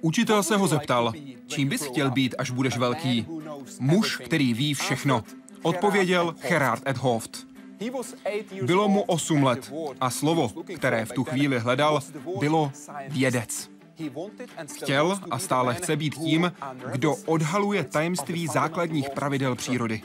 Učitel 0.00 0.42
se 0.42 0.56
ho 0.56 0.66
zeptal, 0.66 1.12
čím 1.46 1.68
bys 1.68 1.82
chtěl 1.82 2.10
být, 2.10 2.34
až 2.38 2.50
budeš 2.50 2.76
velký? 2.76 3.26
Muž, 3.80 4.16
který 4.16 4.54
ví 4.54 4.74
všechno. 4.74 5.24
Odpověděl 5.62 6.34
Gerard 6.48 6.82
Edhoft. 6.86 7.46
Bylo 8.62 8.88
mu 8.88 9.02
8 9.02 9.42
let 9.42 9.72
a 10.00 10.10
slovo, 10.10 10.48
které 10.76 11.04
v 11.04 11.12
tu 11.12 11.24
chvíli 11.24 11.58
hledal, 11.58 12.00
bylo 12.38 12.72
vědec. 13.08 13.70
Chtěl 14.74 15.18
a 15.30 15.38
stále 15.38 15.74
chce 15.74 15.96
být 15.96 16.14
tím, 16.14 16.52
kdo 16.92 17.16
odhaluje 17.26 17.84
tajemství 17.84 18.46
základních 18.46 19.10
pravidel 19.10 19.54
přírody. 19.54 20.02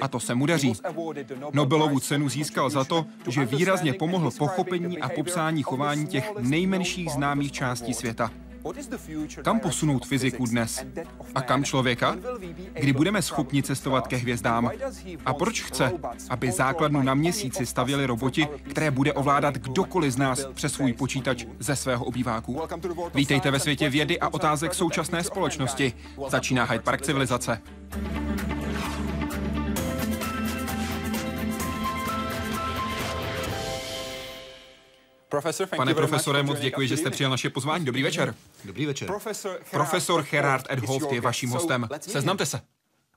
A 0.00 0.08
to 0.08 0.20
se 0.20 0.34
mu 0.34 0.46
daří. 0.46 0.72
Nobelovu 1.52 2.00
cenu 2.00 2.28
získal 2.28 2.70
za 2.70 2.84
to, 2.84 3.06
že 3.28 3.44
výrazně 3.44 3.92
pomohl 3.92 4.30
pochopení 4.30 4.98
a 4.98 5.08
popsání 5.08 5.62
chování 5.62 6.06
těch 6.06 6.32
nejmenších 6.38 7.10
známých 7.10 7.52
částí 7.52 7.94
světa. 7.94 8.30
Kam 9.42 9.60
posunout 9.60 10.06
fyziku 10.06 10.46
dnes? 10.46 10.84
A 11.34 11.42
kam 11.42 11.64
člověka? 11.64 12.16
Kdy 12.72 12.92
budeme 12.92 13.22
schopni 13.22 13.62
cestovat 13.62 14.08
ke 14.08 14.16
hvězdám? 14.16 14.70
A 15.26 15.34
proč 15.34 15.62
chce, 15.62 15.92
aby 16.30 16.52
základnu 16.52 17.02
na 17.02 17.14
měsíci 17.14 17.66
stavěli 17.66 18.06
roboti, 18.06 18.48
které 18.70 18.90
bude 18.90 19.12
ovládat 19.12 19.54
kdokoliv 19.54 20.12
z 20.12 20.16
nás 20.16 20.46
přes 20.54 20.72
svůj 20.72 20.92
počítač 20.92 21.44
ze 21.58 21.76
svého 21.76 22.04
obýváku? 22.04 22.60
Vítejte 23.14 23.50
ve 23.50 23.60
světě 23.60 23.88
vědy 23.90 24.20
a 24.20 24.28
otázek 24.28 24.74
současné 24.74 25.24
společnosti. 25.24 25.92
Začíná 26.28 26.64
Hyde 26.64 26.82
Park 26.82 27.02
civilizace. 27.02 27.60
Pane 35.76 35.94
profesore, 35.94 36.42
moc 36.42 36.60
děkuji, 36.60 36.88
že 36.88 36.96
jste 36.96 37.10
přijal 37.10 37.30
naše 37.30 37.50
pozvání. 37.50 37.84
Dobrý 37.84 38.02
večer. 38.02 38.34
Dobrý 38.64 38.86
večer. 38.86 39.10
Profesor 39.70 40.24
Gerard 40.30 40.66
Edhoft 40.70 41.12
je 41.12 41.20
vaším 41.20 41.50
hostem. 41.50 41.88
Seznamte 42.00 42.46
se. 42.46 42.60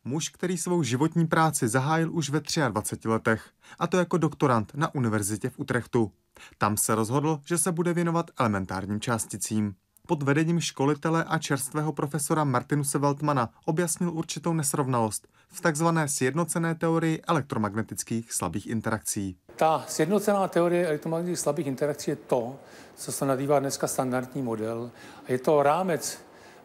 Muž, 0.06 0.30
který 0.30 0.58
svou 0.58 0.84
životní 0.84 1.28
práci 1.28 1.68
zahájil 1.68 2.14
už 2.14 2.30
ve 2.30 2.42
23 2.70 3.08
letech, 3.08 3.50
a 3.80 3.88
to 3.88 3.98
jako 3.98 4.18
doktorant 4.18 4.72
na 4.76 4.96
univerzitě 4.96 5.50
v 5.50 5.60
Utrechtu. 5.60 6.12
Tam 6.58 6.78
se 6.78 6.96
rozhodl, 6.96 7.40
že 7.46 7.58
se 7.58 7.72
bude 7.72 7.94
věnovat 7.94 8.32
elementárním 8.40 9.02
částicím. 9.02 9.76
Pod 10.08 10.24
vedením 10.24 10.60
školitele 10.62 11.24
a 11.24 11.38
čerstvého 11.38 11.94
profesora 11.94 12.44
Martinuse 12.44 12.98
Weltmana 12.98 13.50
objasnil 13.66 14.10
určitou 14.10 14.54
nesrovnalost 14.54 15.28
v 15.56 15.62
takzvané 15.62 16.08
sjednocené 16.08 16.76
teorii 16.76 17.22
elektromagnetických 17.28 18.34
slabých 18.34 18.68
interakcí. 18.68 19.38
Ta 19.56 19.86
sjednocená 19.88 20.48
teorie 20.48 20.88
elektromagnetických 20.88 21.44
slabých 21.44 21.68
interakcí 21.68 22.12
je 22.12 22.16
to, 22.16 22.60
co 22.96 23.12
se 23.12 23.26
nadývá 23.26 23.60
dneska 23.60 23.88
standardní 23.88 24.42
model. 24.42 24.92
A 25.28 25.32
je 25.32 25.40
to 25.40 25.64
rámec, 25.64 26.20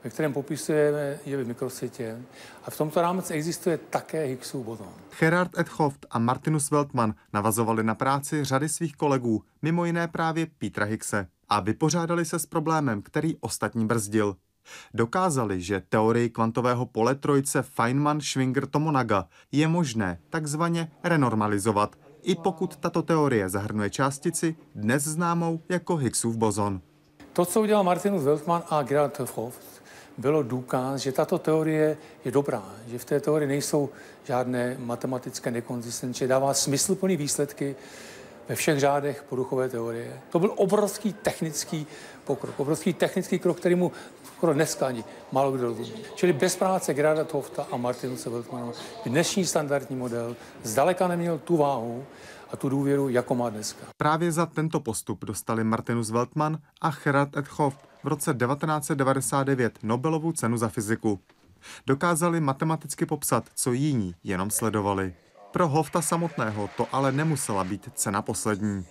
ve 0.04 0.10
kterém 0.10 0.32
popisujeme 0.32 1.18
jevy 1.26 1.44
v 1.44 1.48
mikrosvětě. 1.48 2.18
A 2.64 2.70
v 2.70 2.76
tomto 2.76 3.02
rámci 3.02 3.34
existuje 3.34 3.78
také 3.78 4.24
Higgsův 4.24 4.66
boson. 4.66 4.92
Gerard 5.20 5.58
Edhoft 5.58 6.06
a 6.10 6.18
Martinus 6.18 6.70
Weltman 6.70 7.14
navazovali 7.32 7.82
na 7.82 7.94
práci 7.94 8.44
řady 8.44 8.68
svých 8.68 8.96
kolegů, 8.96 9.42
mimo 9.62 9.84
jiné 9.84 10.08
právě 10.08 10.46
Petra 10.58 10.84
Higgse, 10.86 11.26
a 11.48 11.60
vypořádali 11.60 12.24
se 12.24 12.38
s 12.38 12.46
problémem, 12.46 13.02
který 13.02 13.36
ostatní 13.40 13.86
brzdil. 13.86 14.36
Dokázali, 14.94 15.60
že 15.60 15.82
teorii 15.88 16.30
kvantového 16.30 16.86
pole 16.86 17.14
trojce 17.14 17.64
Feynman-Schwinger-Tomonaga 17.76 19.24
je 19.52 19.68
možné 19.68 20.18
takzvaně 20.30 20.90
renormalizovat 21.04 21.96
i 22.22 22.34
pokud 22.34 22.76
tato 22.76 23.02
teorie 23.02 23.48
zahrnuje 23.48 23.90
částici, 23.90 24.56
dnes 24.74 25.02
známou 25.04 25.60
jako 25.68 25.96
Higgsův 25.96 26.36
bozon. 26.36 26.80
To, 27.32 27.44
co 27.44 27.60
udělal 27.60 27.84
Martinus 27.84 28.22
Weltmann 28.22 28.62
a 28.70 28.82
Gerard 28.82 29.18
Hofft, 29.18 29.82
bylo 30.18 30.42
důkaz, 30.42 31.00
že 31.00 31.12
tato 31.12 31.38
teorie 31.38 31.96
je 32.24 32.30
dobrá, 32.30 32.62
že 32.86 32.98
v 32.98 33.04
té 33.04 33.20
teorii 33.20 33.48
nejsou 33.48 33.88
žádné 34.24 34.76
matematické 34.78 35.50
nekonzistence, 35.50 36.26
dává 36.26 36.54
smysluplné 36.54 37.16
výsledky 37.16 37.76
ve 38.48 38.54
všech 38.54 38.80
řádech 38.80 39.24
poruchové 39.28 39.68
teorie. 39.68 40.20
To 40.30 40.38
byl 40.38 40.52
obrovský 40.56 41.12
technický 41.12 41.86
pokrok, 42.24 42.60
obrovský 42.60 42.94
technický 42.94 43.38
krok, 43.38 43.56
který 43.56 43.74
mu 43.74 43.92
skoro 44.40 44.54
dneska 44.54 44.86
ani 44.86 45.04
málo 45.32 45.52
kdo 45.52 45.62
rozumí. 45.62 46.00
Čili 46.14 46.32
bez 46.32 46.56
práce 46.56 46.94
Gerarda 46.94 47.24
Tofta 47.24 47.66
a 47.70 47.76
Martinuse 47.76 48.30
Weltmana 48.30 48.72
by 49.04 49.10
dnešní 49.10 49.44
standardní 49.46 49.96
model 49.96 50.36
zdaleka 50.62 51.08
neměl 51.08 51.38
tu 51.38 51.56
váhu 51.56 52.04
a 52.52 52.56
tu 52.56 52.68
důvěru, 52.68 53.08
jako 53.08 53.34
má 53.34 53.50
dneska. 53.50 53.86
Právě 53.96 54.32
za 54.32 54.46
tento 54.46 54.80
postup 54.80 55.24
dostali 55.24 55.64
Martinus 55.64 56.10
Weltman 56.10 56.58
a 56.80 56.90
Gerard 57.04 57.36
Edhoff 57.36 57.76
v 58.04 58.08
roce 58.08 58.34
1999 58.34 59.78
Nobelovu 59.82 60.32
cenu 60.32 60.56
za 60.56 60.68
fyziku. 60.68 61.20
Dokázali 61.86 62.40
matematicky 62.40 63.06
popsat, 63.06 63.44
co 63.54 63.72
jiní 63.72 64.14
jenom 64.24 64.50
sledovali. 64.50 65.14
Pro 65.52 65.68
Hofta 65.68 66.02
samotného 66.02 66.70
to 66.76 66.86
ale 66.92 67.12
nemusela 67.12 67.64
být 67.64 67.88
cena 67.94 68.22
poslední. 68.22 68.86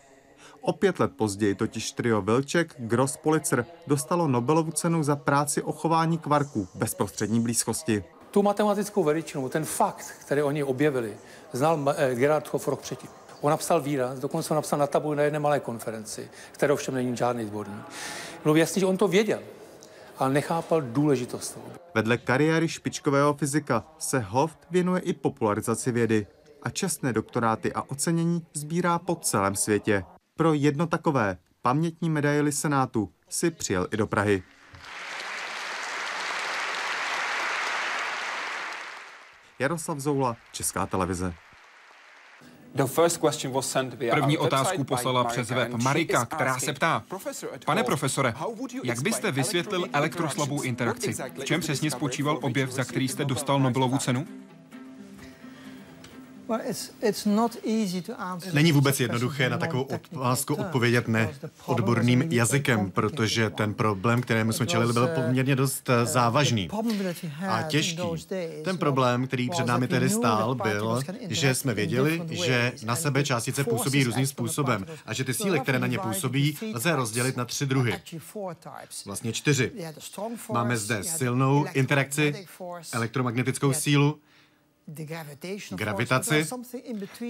O 0.61 0.73
pět 0.73 0.99
let 0.99 1.11
později 1.15 1.55
totiž 1.55 1.91
trio 1.91 2.21
Vilček, 2.21 2.75
Gross, 2.77 3.17
Politzer 3.17 3.65
dostalo 3.87 4.27
Nobelovu 4.27 4.71
cenu 4.71 5.03
za 5.03 5.15
práci 5.15 5.61
o 5.61 5.71
chování 5.71 6.17
kvarků 6.17 6.65
v 6.65 6.75
bezprostřední 6.75 7.39
blízkosti. 7.39 8.03
Tu 8.31 8.43
matematickou 8.43 9.03
veličinu, 9.03 9.49
ten 9.49 9.65
fakt, 9.65 10.13
který 10.25 10.41
oni 10.41 10.63
objevili, 10.63 11.17
znal 11.53 11.95
eh, 11.97 12.15
Gerard 12.15 12.53
Hoff 12.53 12.67
rok 12.67 12.81
předtím. 12.81 13.09
On 13.41 13.49
napsal 13.49 13.81
výraz, 13.81 14.19
dokonce 14.19 14.53
ho 14.53 14.55
napsal 14.55 14.79
na 14.79 14.87
tabuli 14.87 15.17
na 15.17 15.23
jedné 15.23 15.39
malé 15.39 15.59
konferenci, 15.59 16.29
které 16.51 16.73
ovšem 16.73 16.93
není 16.93 17.17
žádný 17.17 17.45
zborný. 17.45 17.75
Bylo 18.43 18.55
jasný, 18.55 18.79
že 18.79 18.85
on 18.85 18.97
to 18.97 19.07
věděl, 19.07 19.39
ale 20.17 20.33
nechápal 20.33 20.81
důležitost 20.81 21.51
toho. 21.51 21.65
Vedle 21.95 22.17
kariéry 22.17 22.67
špičkového 22.67 23.33
fyzika 23.33 23.85
se 23.99 24.19
Hoft 24.19 24.59
věnuje 24.71 25.01
i 25.01 25.13
popularizaci 25.13 25.91
vědy 25.91 26.27
a 26.63 26.69
čestné 26.69 27.13
doktoráty 27.13 27.73
a 27.73 27.81
ocenění 27.81 28.45
sbírá 28.53 28.99
po 28.99 29.15
celém 29.15 29.55
světě. 29.55 30.03
Pro 30.39 30.53
jedno 30.53 30.87
takové 30.87 31.37
pamětní 31.61 32.09
medaily 32.09 32.51
Senátu 32.51 33.11
si 33.29 33.51
přijel 33.51 33.87
i 33.91 33.97
do 33.97 34.07
Prahy. 34.07 34.43
Jaroslav 39.59 39.99
Zoula, 39.99 40.37
Česká 40.51 40.85
televize. 40.85 41.33
První 44.09 44.37
otázku 44.37 44.83
poslala 44.83 45.23
přes 45.23 45.49
web 45.49 45.73
Marika, 45.73 46.25
která 46.25 46.59
se 46.59 46.73
ptá, 46.73 47.03
pane 47.65 47.83
profesore, 47.83 48.33
jak 48.83 49.01
byste 49.01 49.31
vysvětlil 49.31 49.87
elektroslabou 49.93 50.61
interakci? 50.61 51.13
V 51.13 51.45
čem 51.45 51.61
přesně 51.61 51.91
spočíval 51.91 52.39
objev, 52.41 52.71
za 52.71 52.83
který 52.83 53.07
jste 53.07 53.25
dostal 53.25 53.59
Nobelovu 53.59 53.97
cenu? 53.97 54.27
Není 58.53 58.71
vůbec 58.71 58.99
jednoduché 58.99 59.49
na 59.49 59.57
takovou 59.57 59.83
otázku 59.83 60.55
odpovědět 60.55 61.07
ne 61.07 61.29
odborným 61.65 62.21
jazykem, 62.21 62.91
protože 62.91 63.49
ten 63.49 63.73
problém, 63.73 64.21
kterému 64.21 64.51
jsme 64.51 64.67
čelili, 64.67 64.93
byl 64.93 65.03
uh, 65.03 65.09
poměrně 65.23 65.55
dost 65.55 65.89
uh, 65.89 65.95
závažný 66.05 66.69
a 67.47 67.63
těžký. 67.63 68.01
Ten 68.63 68.77
problém, 68.77 69.27
který 69.27 69.49
před 69.49 69.65
námi 69.65 69.87
tedy 69.87 70.09
stál, 70.09 70.55
byl, 70.55 71.01
že 71.29 71.55
jsme 71.55 71.73
věděli, 71.73 72.21
že 72.29 72.71
na 72.85 72.95
sebe 72.95 73.23
částice 73.23 73.63
působí 73.63 74.03
různým 74.03 74.27
způsobem 74.27 74.85
a 75.05 75.13
že 75.13 75.23
ty 75.23 75.33
síly, 75.33 75.59
které 75.59 75.79
na 75.79 75.87
ně 75.87 75.99
působí, 75.99 76.57
lze 76.73 76.95
rozdělit 76.95 77.37
na 77.37 77.45
tři 77.45 77.65
druhy. 77.65 77.93
Vlastně 79.05 79.33
čtyři. 79.33 79.71
Máme 80.51 80.77
zde 80.77 81.03
silnou 81.03 81.65
interakci, 81.73 82.47
elektromagnetickou 82.93 83.73
sílu, 83.73 84.19
gravitaci, 85.71 86.45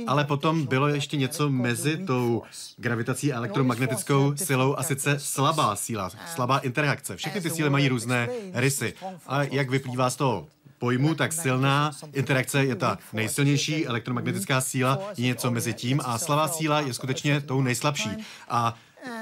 ale 0.07 0.25
potom 0.25 0.65
bylo 0.65 0.87
ještě 0.87 1.17
něco 1.17 1.49
mezi 1.49 1.97
tou 1.97 2.43
gravitací 2.77 3.33
a 3.33 3.37
elektromagnetickou 3.37 4.35
silou 4.35 4.75
a 4.75 4.83
sice 4.83 5.19
slabá 5.19 5.75
síla, 5.75 6.09
slabá 6.35 6.57
interakce. 6.57 7.17
Všechny 7.17 7.41
ty 7.41 7.49
síly 7.49 7.69
mají 7.69 7.87
různé 7.87 8.29
rysy. 8.53 8.93
A 9.27 9.43
jak 9.43 9.69
vyplývá 9.69 10.09
z 10.09 10.15
toho 10.15 10.47
pojmu, 10.77 11.15
tak 11.15 11.33
silná 11.33 11.91
interakce 12.13 12.65
je 12.65 12.75
ta 12.75 12.97
nejsilnější, 13.13 13.87
elektromagnetická 13.87 14.61
síla 14.61 14.99
je 15.17 15.25
něco 15.25 15.51
mezi 15.51 15.73
tím 15.73 16.01
a 16.03 16.17
slabá 16.17 16.47
síla 16.47 16.79
je 16.79 16.93
skutečně 16.93 17.41
tou 17.41 17.61
nejslabší. 17.61 18.09
A 18.49 18.75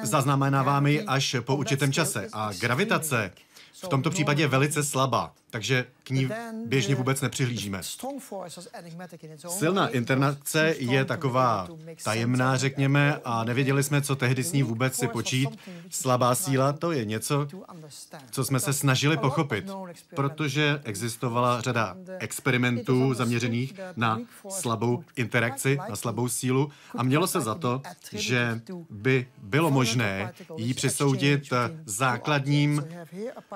zaznamenáváme 0.04 0.92
ji 0.92 1.02
až 1.02 1.36
po 1.42 1.56
určitém 1.56 1.92
čase. 1.92 2.28
A 2.34 2.52
gravitace 2.60 3.32
v 3.84 3.88
tomto 3.88 4.10
případě 4.10 4.44
je 4.44 4.48
velice 4.48 4.84
slabá. 4.84 5.34
Takže 5.58 5.86
k 6.04 6.10
ní 6.10 6.30
běžně 6.66 6.96
vůbec 6.96 7.22
nepřihlížíme. 7.22 7.82
Silná 9.48 9.88
internace 9.88 10.76
je 10.78 11.06
taková 11.06 11.68
tajemná, 12.04 12.58
řekněme, 12.58 13.20
a 13.26 13.44
nevěděli 13.44 13.84
jsme, 13.84 14.02
co 14.02 14.16
tehdy 14.16 14.44
s 14.44 14.52
ní 14.54 14.64
vůbec 14.64 14.96
si 14.96 15.08
počít. 15.08 15.50
Slabá 15.90 16.36
síla 16.36 16.74
to 16.74 16.92
je 16.92 17.06
něco, 17.06 17.48
co 18.32 18.46
jsme 18.46 18.60
se 18.60 18.74
snažili 18.74 19.18
pochopit, 19.18 19.66
protože 20.16 20.82
existovala 20.84 21.62
řada 21.62 21.98
experimentů 22.20 23.14
zaměřených 23.14 23.74
na 23.96 24.20
slabou 24.50 25.04
interakci, 25.16 25.78
na 25.90 25.96
slabou 25.96 26.30
sílu. 26.30 26.72
a 26.98 27.04
mělo 27.04 27.28
se 27.28 27.42
za 27.42 27.56
to, 27.56 27.82
že 28.12 28.62
by 28.90 29.28
bylo 29.38 29.72
možné 29.72 30.34
jí 30.58 30.74
přisoudit 30.74 31.50
základním 31.86 32.86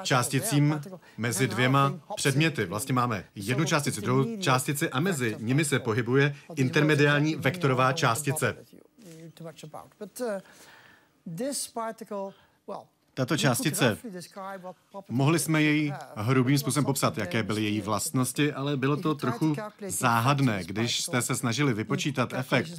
částicím 0.04 0.82
mezi 1.18 1.48
dvěma 1.48 1.91
předměty. 2.16 2.66
Vlastně 2.66 2.94
máme 2.94 3.26
jednu 3.36 3.66
částici, 3.66 4.02
druhou 4.02 4.38
částici 4.38 4.90
a 4.90 5.00
mezi 5.00 5.36
nimi 5.40 5.66
se 5.66 5.80
pohybuje 5.80 6.36
intermediální 6.56 7.36
vektorová 7.36 7.94
částice. 7.94 8.56
Tato 13.14 13.38
částice, 13.38 13.98
mohli 15.10 15.40
jsme 15.40 15.62
její 15.62 15.94
hrubým 16.16 16.58
způsobem 16.58 16.86
popsat, 16.86 17.18
jaké 17.18 17.44
byly 17.44 17.64
její 17.64 17.82
vlastnosti, 17.82 18.54
ale 18.54 18.78
bylo 18.78 18.98
to 18.98 19.16
trochu 19.16 19.56
záhadné. 19.88 20.64
Když 20.64 21.02
jste 21.02 21.22
se 21.22 21.36
snažili 21.36 21.74
vypočítat 21.74 22.34
efekt 22.34 22.72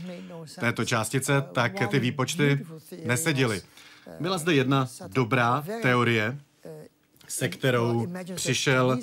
této 0.61 0.85
částice, 0.85 1.45
tak 1.53 1.73
ty 1.91 1.99
výpočty 1.99 2.67
neseděly. 3.05 3.63
Byla 4.21 4.39
zde 4.39 4.55
jedna 4.55 4.89
dobrá 5.07 5.65
teorie, 5.83 6.39
se 7.33 7.49
kterou 7.49 8.07
přišel 8.35 8.99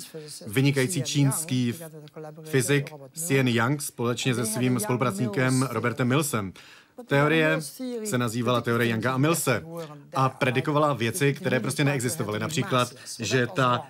vynikající 0.47 1.03
čínský 1.03 1.73
fyzik 2.43 2.91
Xian 3.13 3.47
Yang 3.47 3.81
společně 3.81 4.35
se 4.35 4.45
svým 4.45 4.79
spolupracníkem 4.79 5.67
Robertem 5.71 6.07
Millsem. 6.07 6.53
Teorie 7.05 7.61
se 8.05 8.17
nazývala 8.17 8.61
teorie 8.61 8.89
Younga 8.91 9.13
a 9.13 9.17
Millse 9.17 9.63
a 10.13 10.29
predikovala 10.29 10.93
věci, 10.93 11.33
které 11.33 11.59
prostě 11.59 11.83
neexistovaly. 11.83 12.39
Například, 12.39 12.93
že 13.19 13.47
ta 13.47 13.87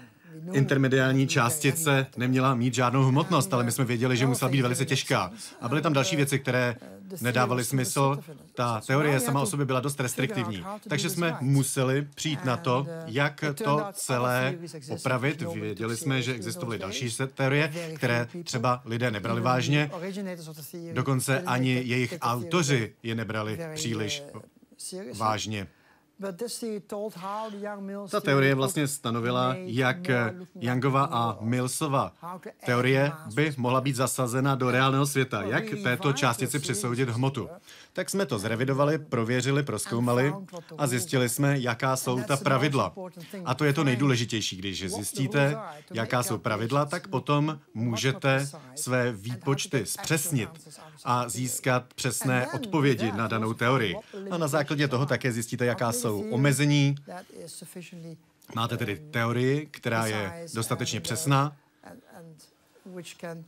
intermediální 0.53 1.27
částice 1.27 2.07
neměla 2.17 2.55
mít 2.55 2.73
žádnou 2.73 3.03
hmotnost, 3.03 3.53
ale 3.53 3.63
my 3.63 3.71
jsme 3.71 3.85
věděli, 3.85 4.17
že 4.17 4.27
musela 4.27 4.51
být 4.51 4.61
velice 4.61 4.85
těžká. 4.85 5.31
A 5.61 5.69
byly 5.69 5.81
tam 5.81 5.93
další 5.93 6.15
věci, 6.15 6.39
které 6.39 6.75
nedávaly 7.21 7.63
smysl. 7.63 8.19
Ta 8.53 8.81
teorie 8.87 9.19
sama 9.19 9.41
o 9.41 9.45
sobě 9.45 9.65
byla 9.65 9.79
dost 9.79 9.99
restriktivní. 9.99 10.63
Takže 10.87 11.09
jsme 11.09 11.37
museli 11.41 12.07
přijít 12.15 12.45
na 12.45 12.57
to, 12.57 12.87
jak 13.05 13.43
to 13.63 13.83
celé 13.93 14.55
opravit. 14.89 15.41
Věděli 15.41 15.97
jsme, 15.97 16.21
že 16.21 16.33
existovaly 16.33 16.79
další 16.79 17.17
teorie, 17.33 17.71
které 17.95 18.27
třeba 18.43 18.81
lidé 18.85 19.11
nebrali 19.11 19.41
vážně. 19.41 19.91
Dokonce 20.93 21.39
ani 21.41 21.71
jejich 21.71 22.13
autoři 22.21 22.93
je 23.03 23.15
nebrali 23.15 23.59
příliš 23.75 24.23
vážně. 25.17 25.67
Ta 28.11 28.19
teorie 28.21 28.55
vlastně 28.55 28.87
stanovila, 28.87 29.55
jak 29.55 29.97
Youngova 30.59 31.03
a 31.03 31.37
Millsova 31.41 32.13
teorie 32.65 33.11
by 33.35 33.53
mohla 33.57 33.81
být 33.81 33.95
zasazena 33.95 34.55
do 34.55 34.71
reálného 34.71 35.05
světa, 35.05 35.41
jak 35.41 35.63
této 35.83 36.13
částici 36.13 36.59
přisoudit 36.59 37.09
hmotu. 37.09 37.49
Tak 37.99 38.09
jsme 38.09 38.25
to 38.25 38.39
zrevidovali, 38.39 38.97
prověřili, 38.97 39.63
proskoumali 39.63 40.33
a 40.77 40.87
zjistili 40.87 41.29
jsme, 41.29 41.59
jaká 41.59 41.95
jsou 41.95 42.23
ta 42.23 42.37
pravidla. 42.37 42.93
A 43.45 43.55
to 43.55 43.65
je 43.65 43.73
to 43.73 43.83
nejdůležitější. 43.83 44.57
Když 44.57 44.89
zjistíte, 44.89 45.57
jaká 45.93 46.23
jsou 46.23 46.37
pravidla, 46.37 46.85
tak 46.85 47.07
potom 47.07 47.59
můžete 47.73 48.47
své 48.75 49.11
výpočty 49.11 49.85
zpřesnit 49.85 50.49
a 51.03 51.29
získat 51.29 51.93
přesné 51.93 52.47
odpovědi 52.47 53.11
na 53.11 53.27
danou 53.27 53.53
teorii. 53.53 53.95
A 54.31 54.37
na 54.37 54.47
základě 54.47 54.87
toho 54.87 55.05
také 55.05 55.31
zjistíte, 55.31 55.65
jaká 55.65 55.91
jsou 55.91 56.29
omezení. 56.29 56.95
Máte 58.55 58.77
tedy 58.77 59.01
teorii, 59.11 59.67
která 59.71 60.05
je 60.05 60.45
dostatečně 60.53 61.01
přesná 61.01 61.57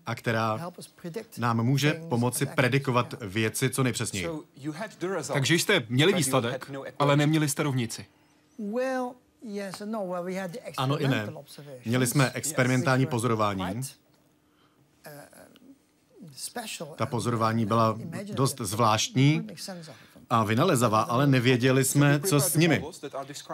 a 0.05 0.15
která 0.15 0.71
nám 1.37 1.63
může 1.65 1.93
pomoci 1.93 2.45
predikovat 2.45 3.13
věci 3.21 3.69
co 3.69 3.83
nejpřesněji. 3.83 4.27
Takže 5.33 5.55
jste 5.55 5.85
měli 5.89 6.13
výsledek, 6.13 6.69
no 6.69 6.83
ale 6.99 7.17
neměli 7.17 7.49
jste 7.49 7.63
rovnici. 7.63 8.05
No, 9.85 10.15
ano 10.77 10.97
i 10.97 11.07
ne. 11.07 11.33
Měli 11.85 12.07
jsme 12.07 12.31
experimentální 12.31 13.05
pozorování. 13.05 13.63
Uh, 13.63 13.81
Ta 16.95 17.05
pozorování 17.05 17.65
byla 17.65 17.99
dost 18.33 18.57
zvláštní 18.61 19.47
a 20.31 20.43
vynalezavá, 20.43 21.01
ale 21.01 21.27
nevěděli 21.27 21.83
jsme, 21.83 22.19
co 22.19 22.39
s 22.39 22.55
nimi. 22.55 22.83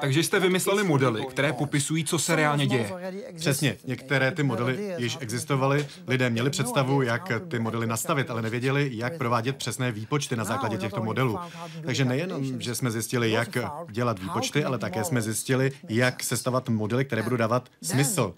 Takže 0.02 0.24
jste 0.24 0.40
vymysleli 0.40 0.84
modely, 0.84 1.26
které 1.26 1.54
popisují, 1.54 2.06
co 2.06 2.20
se 2.20 2.36
reálně 2.36 2.68
děje. 2.68 2.92
Přesně, 3.36 3.78
některé 3.86 4.32
ty 4.32 4.44
modely 4.44 4.94
již 4.98 5.18
existovaly, 5.20 5.88
lidé 6.08 6.30
měli 6.30 6.50
představu, 6.50 7.02
jak 7.02 7.32
ty 7.48 7.60
modely 7.60 7.88
nastavit, 7.88 8.30
ale 8.30 8.42
nevěděli, 8.42 8.90
jak 8.94 9.18
provádět 9.18 9.56
přesné 9.56 9.92
výpočty 9.92 10.36
na 10.36 10.44
základě 10.44 10.78
těchto 10.78 11.04
modelů. 11.04 11.40
Takže 11.86 12.06
nejenom, 12.06 12.62
že 12.62 12.76
jsme 12.76 12.92
zjistili, 12.92 13.32
jak 13.32 13.58
dělat 13.92 14.20
výpočty, 14.20 14.64
ale 14.64 14.78
také 14.78 15.04
jsme 15.04 15.22
zjistili, 15.22 15.72
jak 15.90 16.24
sestavovat 16.24 16.70
modely, 16.70 17.06
které 17.06 17.24
budou 17.24 17.38
dávat 17.38 17.70
smysl. 17.82 18.34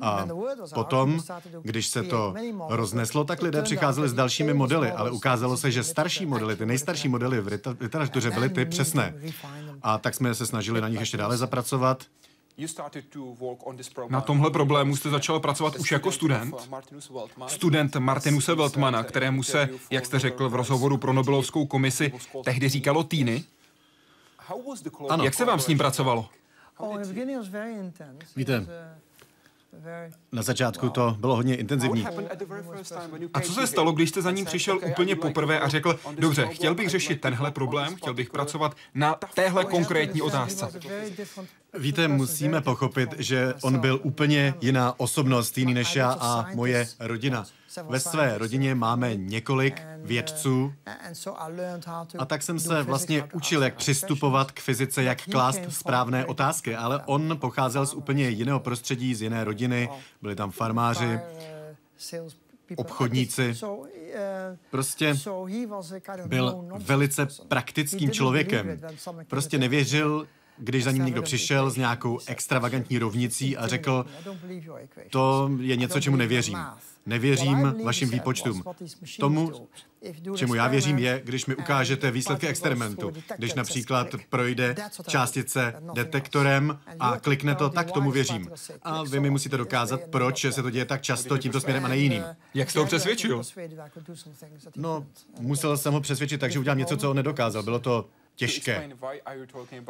A 0.00 0.26
potom, 0.74 1.20
když 1.62 1.86
se 1.86 2.02
to 2.02 2.34
rozneslo, 2.68 3.24
tak 3.24 3.42
lidé 3.42 3.62
přicházeli 3.62 4.08
s 4.08 4.12
dalšími 4.12 4.54
modely, 4.54 4.90
ale 4.90 5.10
ukázalo 5.10 5.56
se, 5.56 5.70
že 5.70 5.84
starší 5.84 6.26
modely, 6.26 6.56
ty 6.56 6.66
nejstarší 6.66 7.08
modely 7.08 7.40
v 7.40 7.48
literatuře 7.80 8.30
byly 8.30 8.48
ty 8.48 8.64
přesné. 8.64 9.14
A 9.82 9.98
tak 9.98 10.14
jsme 10.14 10.34
se 10.34 10.46
snažili 10.46 10.80
na 10.80 10.88
nich 10.88 11.00
ještě 11.00 11.16
dále 11.16 11.36
zapracovat. 11.36 12.04
Na 14.08 14.20
tomhle 14.20 14.50
problému 14.50 14.96
jste 14.96 15.10
začal 15.10 15.40
pracovat 15.40 15.76
už 15.76 15.92
jako 15.92 16.12
student? 16.12 16.54
Student 17.46 17.96
Martinuse 17.96 18.54
Weltmana, 18.54 19.02
kterému 19.04 19.42
se, 19.42 19.68
jak 19.90 20.06
jste 20.06 20.18
řekl 20.18 20.48
v 20.48 20.54
rozhovoru 20.54 20.96
pro 20.96 21.12
Nobelovskou 21.12 21.66
komisi, 21.66 22.12
tehdy 22.44 22.68
říkalo 22.68 23.04
Týny? 23.04 23.44
Ano. 25.08 25.24
Jak 25.24 25.34
se 25.34 25.44
vám 25.44 25.60
s 25.60 25.66
ním 25.66 25.78
pracovalo? 25.78 26.28
Víte, 28.36 28.66
na 30.32 30.42
začátku 30.42 30.88
to 30.88 31.16
bylo 31.20 31.36
hodně 31.36 31.56
intenzivní. 31.56 32.06
A 33.34 33.40
co 33.40 33.52
se 33.52 33.66
stalo, 33.66 33.92
když 33.92 34.10
jste 34.10 34.22
za 34.22 34.30
ním 34.30 34.44
přišel 34.44 34.80
úplně 34.86 35.16
poprvé 35.16 35.60
a 35.60 35.68
řekl, 35.68 35.98
dobře, 36.18 36.46
chtěl 36.46 36.74
bych 36.74 36.88
řešit 36.88 37.20
tenhle 37.20 37.50
problém, 37.50 37.96
chtěl 37.96 38.14
bych 38.14 38.30
pracovat 38.30 38.76
na 38.94 39.14
téhle 39.34 39.64
konkrétní 39.64 40.22
otázce? 40.22 40.68
Víte, 41.78 42.08
musíme 42.08 42.60
pochopit, 42.60 43.14
že 43.18 43.54
on 43.62 43.78
byl 43.78 44.00
úplně 44.02 44.54
jiná 44.60 45.00
osobnost, 45.00 45.58
jiný 45.58 45.74
než 45.74 45.96
já 45.96 46.16
a 46.20 46.46
moje 46.54 46.88
rodina. 47.00 47.46
Ve 47.88 48.00
své 48.00 48.38
rodině 48.38 48.74
máme 48.74 49.16
několik 49.16 49.82
vědců. 49.96 50.74
a 52.18 52.24
tak 52.24 52.42
jsem 52.42 52.58
se 52.58 52.82
vlastně 52.82 53.24
učil, 53.32 53.62
jak 53.62 53.74
přistupovat 53.74 54.52
k 54.52 54.60
fyzice, 54.60 55.02
jak 55.02 55.24
klást 55.24 55.60
správné 55.68 56.26
otázky, 56.26 56.76
ale 56.76 57.02
on 57.06 57.38
pocházel 57.40 57.86
z 57.86 57.94
úplně 57.94 58.28
jiného 58.28 58.60
prostředí, 58.60 59.14
z 59.14 59.22
jiné 59.22 59.44
rodiny, 59.44 59.88
byli 60.22 60.36
tam 60.36 60.50
farmáři, 60.50 61.20
obchodníci. 62.76 63.54
Prostě 64.70 65.14
byl 66.26 66.68
velice 66.78 67.26
praktickým 67.48 68.10
člověkem. 68.10 68.80
Prostě 69.28 69.58
nevěřil 69.58 70.26
když 70.58 70.84
za 70.84 70.90
ním 70.90 71.04
někdo 71.04 71.22
přišel 71.22 71.70
s 71.70 71.76
nějakou 71.76 72.18
extravagantní 72.26 72.98
rovnicí 72.98 73.56
a 73.56 73.66
řekl, 73.66 74.06
to 75.10 75.50
je 75.60 75.76
něco, 75.76 76.00
čemu 76.00 76.16
nevěřím. 76.16 76.58
Nevěřím 77.06 77.74
vašim 77.84 78.10
výpočtům. 78.10 78.62
Tomu, 79.20 79.68
čemu 80.36 80.54
já 80.54 80.68
věřím, 80.68 80.98
je, 80.98 81.22
když 81.24 81.46
mi 81.46 81.54
ukážete 81.56 82.10
výsledky 82.10 82.46
experimentu. 82.46 83.12
Když 83.36 83.54
například 83.54 84.08
projde 84.28 84.74
částice 85.08 85.74
detektorem 85.94 86.78
a 87.00 87.18
klikne 87.18 87.54
to, 87.54 87.70
tak 87.70 87.92
tomu 87.92 88.10
věřím. 88.10 88.50
A 88.82 89.02
vy 89.02 89.20
mi 89.20 89.30
musíte 89.30 89.56
dokázat, 89.56 90.00
proč 90.10 90.46
se 90.50 90.62
to 90.62 90.70
děje 90.70 90.84
tak 90.84 91.02
často 91.02 91.38
tímto 91.38 91.60
směrem 91.60 91.84
a 91.84 91.88
ne 91.88 91.96
jiným. 91.96 92.22
Jak 92.54 92.70
jste 92.70 92.78
ho 92.78 92.86
přesvědčil? 92.86 93.42
No, 94.76 95.06
musel 95.40 95.76
jsem 95.76 95.92
ho 95.92 96.00
přesvědčit 96.00 96.40
tak, 96.40 96.52
že 96.52 96.58
udělám 96.58 96.78
něco, 96.78 96.96
co 96.96 97.10
on 97.10 97.16
nedokázal. 97.16 97.62
Bylo 97.62 97.78
to 97.78 98.08
těžké. 98.40 98.90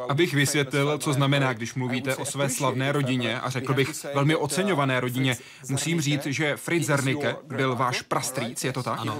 Abych 0.09 0.33
vysvětlil, 0.33 0.97
co 0.97 1.13
znamená, 1.13 1.53
když 1.53 1.73
mluvíte 1.73 2.15
o 2.15 2.25
své 2.25 2.49
slavné 2.49 2.91
rodině 2.91 3.39
a 3.39 3.49
řekl 3.49 3.73
bych 3.73 4.05
velmi 4.13 4.35
oceňované 4.35 4.99
rodině, 4.99 5.37
musím 5.69 6.01
říct, 6.01 6.25
že 6.25 6.57
Fritz 6.57 6.85
Zernike 6.85 7.35
byl 7.47 7.75
váš 7.75 8.01
prastrýc, 8.01 8.63
je 8.63 8.73
to 8.73 8.83
tak? 8.83 8.99
Ano. 8.99 9.19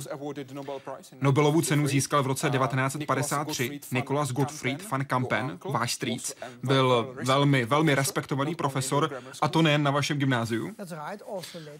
Nobelovu 1.21 1.61
cenu 1.61 1.87
získal 1.87 2.23
v 2.23 2.27
roce 2.27 2.49
1953 2.49 3.79
Nicolas 3.91 4.31
Gottfried 4.31 4.89
van 4.91 5.05
Kampen, 5.05 5.59
váš 5.69 5.93
strýc. 5.93 6.35
Byl 6.63 7.15
velmi, 7.23 7.65
velmi 7.65 7.95
respektovaný 7.95 8.55
profesor, 8.55 9.11
a 9.41 9.47
to 9.47 9.61
nejen 9.61 9.83
na 9.83 9.91
vašem 9.91 10.17
gymnáziu. 10.17 10.75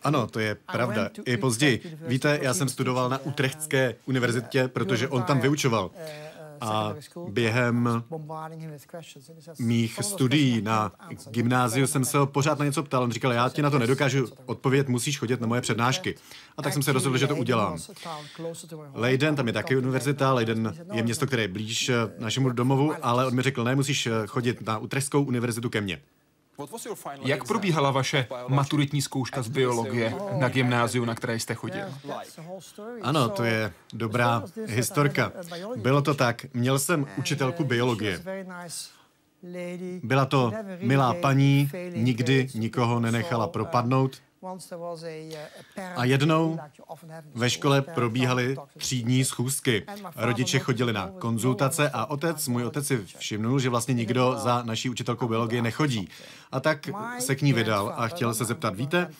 Ano, 0.03 0.27
to 0.27 0.39
je 0.39 0.55
pravda. 0.55 1.09
I 1.25 1.37
později. 1.37 1.97
Víte, 2.07 2.39
já 2.41 2.53
jsem 2.53 2.69
studoval 2.69 3.09
na 3.09 3.17
Utrechtské 3.17 3.95
univerzitě, 4.05 4.67
protože 4.67 5.07
on 5.07 5.23
tam 5.23 5.39
vyučoval. 5.39 5.91
A 6.61 6.95
během 7.29 8.03
mých 9.59 9.99
studií 10.01 10.61
na 10.61 10.91
gymnáziu 11.31 11.87
jsem 11.87 12.05
se 12.05 12.17
ho 12.17 12.27
pořád 12.27 12.59
na 12.59 12.65
něco 12.65 12.83
ptal. 12.83 13.03
On 13.03 13.11
říkal, 13.11 13.31
já 13.31 13.49
ti 13.49 13.61
na 13.61 13.69
to 13.69 13.79
nedokážu 13.79 14.27
odpovědět, 14.45 14.89
musíš 14.89 15.19
chodit 15.19 15.41
na 15.41 15.47
moje 15.47 15.61
přednášky. 15.61 16.15
A 16.57 16.61
tak 16.61 16.73
jsem 16.73 16.83
se 16.83 16.91
rozhodl, 16.91 17.17
že 17.17 17.27
to 17.27 17.35
udělám. 17.35 17.77
Leiden, 18.93 19.35
tam 19.35 19.47
je 19.47 19.53
taky 19.53 19.77
univerzita, 19.77 20.33
Leiden 20.33 20.75
je 20.93 21.03
město, 21.03 21.27
které 21.27 21.41
je 21.41 21.47
blíž 21.47 21.89
eh, 21.89 21.95
našemu 22.19 22.49
domovu, 22.49 22.93
ale 23.01 23.27
on 23.27 23.35
mi 23.35 23.41
řekl, 23.41 23.63
ne, 23.63 23.75
musíš 23.75 24.07
eh, 24.07 24.11
chodit 24.27 24.61
na 24.61 24.77
Utrechskou 24.77 25.23
univerzitu 25.23 25.69
ke 25.69 25.81
mně. 25.81 26.01
Jak 27.21 27.47
probíhala 27.47 27.91
vaše 27.91 28.27
maturitní 28.47 29.01
zkouška 29.01 29.41
z 29.41 29.47
biologie 29.47 30.15
na 30.39 30.49
gymnáziu, 30.49 31.05
na 31.05 31.15
které 31.15 31.39
jste 31.39 31.55
chodil? 31.55 31.85
Ano, 33.01 33.29
to 33.29 33.43
je 33.43 33.73
dobrá 33.93 34.43
historka. 34.65 35.31
Bylo 35.75 36.01
to 36.01 36.13
tak, 36.13 36.45
měl 36.53 36.79
jsem 36.79 37.07
učitelku 37.17 37.63
biologie. 37.63 38.23
Byla 40.03 40.25
to 40.25 40.53
milá 40.79 41.13
paní, 41.13 41.69
nikdy 41.95 42.47
nikoho 42.55 42.99
nenechala 42.99 43.47
propadnout, 43.47 44.21
a 45.95 46.05
jednou 46.05 46.59
ve 47.33 47.49
škole 47.49 47.81
probíhaly 47.81 48.55
třídní 48.77 49.25
schůzky. 49.25 49.85
Rodiče 50.15 50.59
chodili 50.59 50.93
na 50.93 51.11
konzultace 51.19 51.89
a 51.89 52.05
otec, 52.05 52.47
můj 52.47 52.65
otec 52.65 52.87
si 52.87 53.05
všimnul, 53.17 53.59
že 53.59 53.69
vlastně 53.69 53.93
nikdo 53.93 54.35
za 54.37 54.63
naší 54.63 54.89
učitelkou 54.89 55.27
biologie 55.27 55.61
nechodí. 55.61 56.09
A 56.51 56.59
tak 56.59 56.89
se 57.19 57.35
k 57.35 57.41
ní 57.41 57.53
vydal 57.53 57.93
a 57.97 58.07
chtěl 58.07 58.33
se 58.33 58.45
zeptat, 58.45 58.75
víte, 58.75 59.11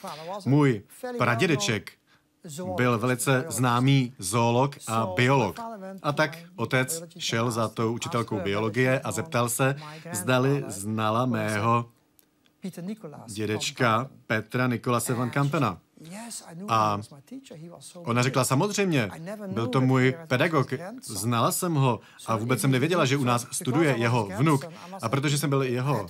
můj 0.46 0.84
pradědeček 1.18 1.92
byl 2.76 3.00
velice 3.00 3.46
známý 3.50 4.14
zoolog 4.20 4.76
a 4.88 5.06
biolog. 5.16 5.60
A 6.04 6.12
tak 6.12 6.38
otec 6.56 7.04
šel 7.18 7.52
za 7.52 7.68
tou 7.68 7.94
učitelkou 7.94 8.40
biologie 8.40 9.00
a 9.00 9.12
zeptal 9.12 9.50
se, 9.50 9.76
zdali 10.12 10.64
znala 10.68 11.26
mého 11.26 11.86
dědečka 13.28 14.10
Petra 14.28 14.68
Nikolase 14.68 15.14
van 15.14 15.30
Kampena. 15.30 15.78
A 16.68 17.00
ona 17.96 18.24
řekla, 18.24 18.44
samozřejmě, 18.44 19.10
byl 19.48 19.68
to 19.68 19.82
můj 19.82 20.16
pedagog, 20.28 20.74
znala 21.04 21.52
jsem 21.52 21.74
ho 21.74 22.00
a 22.28 22.36
vůbec 22.36 22.62
jsem 22.62 22.72
nevěděla, 22.72 23.06
že 23.06 23.18
u 23.18 23.24
nás 23.24 23.48
studuje 23.52 23.98
jeho 23.98 24.30
vnuk. 24.38 24.66
A 25.02 25.10
protože 25.10 25.38
jsem 25.38 25.50
byl 25.50 25.64
jeho 25.64 26.08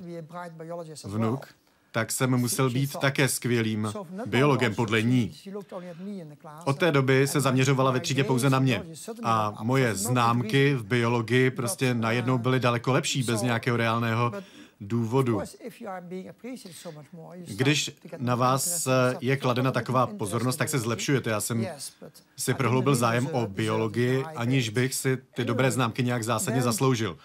vnuk, 1.03 1.47
tak 1.91 2.11
jsem 2.11 2.37
musel 2.37 2.69
být 2.69 2.95
také 2.95 3.27
skvělým 3.27 3.93
biologem 4.25 4.75
podle 4.75 5.01
ní. 5.01 5.35
Od 6.65 6.77
té 6.77 6.91
doby 6.91 7.27
se 7.27 7.41
zaměřovala 7.41 7.91
ve 7.91 7.99
třídě 7.99 8.23
pouze 8.23 8.49
na 8.49 8.59
mě. 8.59 8.83
A 9.23 9.63
moje 9.63 9.95
známky 9.95 10.73
v 10.73 10.83
biologii 10.83 11.51
prostě 11.51 11.93
najednou 11.93 12.37
byly 12.37 12.59
daleko 12.59 12.91
lepší 12.91 13.23
bez 13.23 13.41
nějakého 13.41 13.77
reálného 13.77 14.31
důvodu. 14.81 15.41
Když 17.45 17.91
na 18.17 18.35
vás 18.35 18.87
je 19.21 19.37
kladena 19.37 19.71
taková 19.71 20.07
pozornost, 20.07 20.55
tak 20.55 20.69
se 20.69 20.79
zlepšujete. 20.79 21.29
Já 21.29 21.41
jsem 21.41 21.67
si 22.37 22.53
prohloubil 22.53 22.95
zájem 22.95 23.27
o 23.31 23.47
biologii, 23.47 24.23
aniž 24.35 24.69
bych 24.69 24.93
si 24.93 25.17
ty 25.17 25.45
dobré 25.45 25.71
známky 25.71 26.03
nějak 26.03 26.23
zásadně 26.23 26.61
zasloužil. 26.61 27.17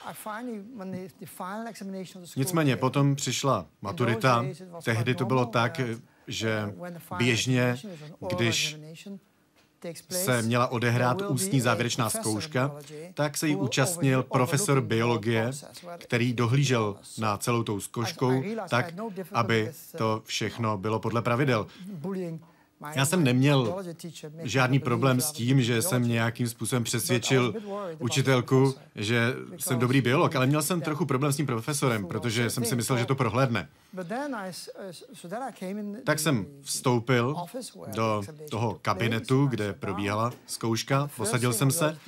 Nicméně 2.36 2.76
potom 2.76 3.16
přišla 3.16 3.66
maturita. 3.82 4.44
Tehdy 4.84 5.14
to 5.14 5.24
bylo 5.24 5.46
tak, 5.46 5.80
že 6.26 6.74
běžně, 7.18 7.76
když 8.36 8.76
se 10.10 10.42
měla 10.42 10.66
odehrát 10.66 11.22
ústní 11.22 11.60
závěrečná 11.60 12.10
zkouška, 12.10 12.72
tak 13.14 13.36
se 13.36 13.48
jí 13.48 13.56
účastnil 13.56 14.22
profesor 14.22 14.80
biologie, 14.80 15.50
který 15.98 16.32
dohlížel 16.32 16.96
na 17.18 17.36
celou 17.36 17.62
tou 17.62 17.80
zkouškou 17.80 18.42
tak, 18.68 18.94
aby 19.32 19.72
to 19.96 20.22
všechno 20.24 20.78
bylo 20.78 20.98
podle 20.98 21.22
pravidel. 21.22 21.66
Já 22.94 23.06
jsem 23.06 23.24
neměl 23.24 23.76
žádný 24.42 24.78
problém 24.78 25.20
s 25.20 25.32
tím, 25.32 25.62
že 25.62 25.82
jsem 25.82 26.08
nějakým 26.08 26.48
způsobem 26.48 26.84
přesvědčil 26.84 27.54
učitelku, 27.98 28.74
že 28.94 29.34
jsem 29.58 29.78
dobrý 29.78 30.00
biolog, 30.00 30.36
ale 30.36 30.46
měl 30.46 30.62
jsem 30.62 30.80
trochu 30.80 31.06
problém 31.06 31.32
s 31.32 31.36
tím 31.36 31.46
profesorem, 31.46 32.06
protože 32.06 32.50
jsem 32.50 32.64
si 32.64 32.76
myslel, 32.76 32.98
že 32.98 33.06
to 33.06 33.14
prohlédne. 33.14 33.68
Tak 36.04 36.18
jsem 36.18 36.46
vstoupil 36.62 37.36
do 37.94 38.22
toho 38.50 38.78
kabinetu, 38.82 39.46
kde 39.46 39.72
probíhala 39.72 40.32
zkouška, 40.46 41.10
posadil 41.16 41.52
jsem 41.52 41.70
se 41.70 41.98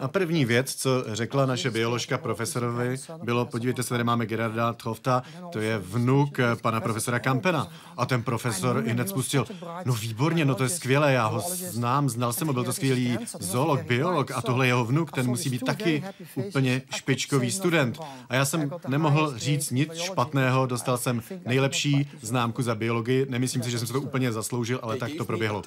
a 0.00 0.08
první 0.08 0.44
věc, 0.44 0.74
co 0.74 0.90
řekla 1.14 1.46
naše 1.46 1.70
bioložka 1.70 2.18
profesorovi, 2.18 2.96
bylo, 3.22 3.44
podívejte 3.44 3.82
se, 3.82 3.88
tady 3.88 4.04
máme 4.04 4.26
Gerarda 4.26 4.72
Trofta, 4.72 5.22
to 5.52 5.60
je 5.60 5.78
vnuk 5.78 6.38
pana 6.62 6.80
profesora 6.80 7.18
Kampena. 7.18 7.68
A 7.96 8.06
ten 8.06 8.22
profesor 8.22 8.82
i 8.86 8.90
hned 8.90 9.08
spustil, 9.08 9.46
no 9.84 9.94
výborně, 9.94 10.44
no 10.44 10.54
to 10.54 10.62
je 10.62 10.68
skvělé, 10.68 11.12
já 11.12 11.26
ho 11.26 11.40
znám, 11.46 12.08
znal 12.08 12.32
jsem 12.32 12.46
ho, 12.46 12.52
byl 12.52 12.64
to 12.64 12.72
skvělý 12.72 13.18
zoolog, 13.40 13.82
biolog 13.82 14.30
a 14.30 14.42
tohle 14.42 14.66
jeho 14.66 14.84
vnuk, 14.84 15.12
ten 15.12 15.26
musí 15.26 15.50
být 15.50 15.64
taky 15.64 16.04
úplně 16.34 16.82
špičkový 16.94 17.50
student. 17.50 17.98
A 18.28 18.34
já 18.34 18.44
jsem 18.44 18.70
nemohl 18.88 19.38
říct 19.38 19.70
nic 19.70 19.94
špatného, 19.94 20.66
dostal 20.66 20.98
jsem 20.98 21.22
nejlepší 21.46 22.10
známku 22.20 22.62
za 22.62 22.74
biologii. 22.74 23.26
Nemyslím 23.28 23.62
si, 23.62 23.70
že 23.70 23.78
jsem 23.78 23.86
se 23.86 23.92
to 23.92 24.00
úplně 24.00 24.32
zasloužil, 24.32 24.80
ale 24.82 24.96
tak 24.96 25.10
to 25.18 25.24
proběhlo. 25.24 25.62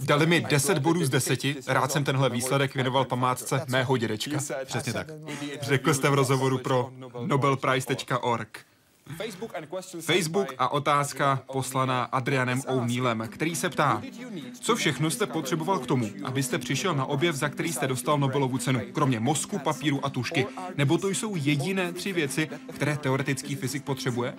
Dali 0.00 0.26
mi 0.26 0.40
10 0.40 0.78
bodů 0.78 1.04
z 1.04 1.10
10. 1.10 1.40
Rád 1.66 1.92
jsem 1.92 2.04
tenhle 2.04 2.30
výsledek 2.30 2.74
věnoval 2.74 3.04
památce 3.04 3.64
mého 3.68 3.96
dědečka. 3.96 4.38
Přesně 4.64 4.92
tak. 4.92 5.06
Řekl 5.60 5.94
jste 5.94 6.10
v 6.10 6.14
rozhovoru 6.14 6.58
pro 6.58 6.90
nobelprize.org. 7.26 8.58
Facebook 10.00 10.54
a 10.58 10.68
otázka 10.68 11.42
poslaná 11.52 12.02
Adrianem 12.04 12.62
O'Neillem, 12.66 13.28
který 13.30 13.56
se 13.56 13.70
ptá, 13.70 14.02
co 14.60 14.76
všechno 14.76 15.10
jste 15.10 15.26
potřeboval 15.26 15.78
k 15.78 15.86
tomu, 15.86 16.10
abyste 16.24 16.58
přišel 16.58 16.94
na 16.94 17.04
objev, 17.04 17.34
za 17.34 17.48
který 17.48 17.72
jste 17.72 17.86
dostal 17.86 18.18
Nobelovu 18.18 18.58
cenu, 18.58 18.80
kromě 18.92 19.20
mozku, 19.20 19.58
papíru 19.58 20.06
a 20.06 20.10
tušky, 20.10 20.46
nebo 20.76 20.98
to 20.98 21.08
jsou 21.08 21.36
jediné 21.36 21.92
tři 21.92 22.12
věci, 22.12 22.48
které 22.72 22.96
teoretický 22.96 23.54
fyzik 23.54 23.84
potřebuje? 23.84 24.34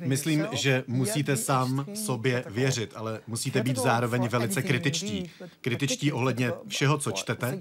Myslím, 0.00 0.46
že 0.52 0.84
musíte 0.86 1.36
sám 1.36 1.86
sobě 1.94 2.44
věřit, 2.50 2.92
ale 2.96 3.20
musíte 3.26 3.62
být 3.62 3.76
zároveň 3.78 4.28
velice 4.28 4.62
kritičtí. 4.62 5.30
Kritičtí 5.60 6.12
ohledně 6.12 6.52
všeho, 6.68 6.98
co 6.98 7.10
čtete, 7.12 7.60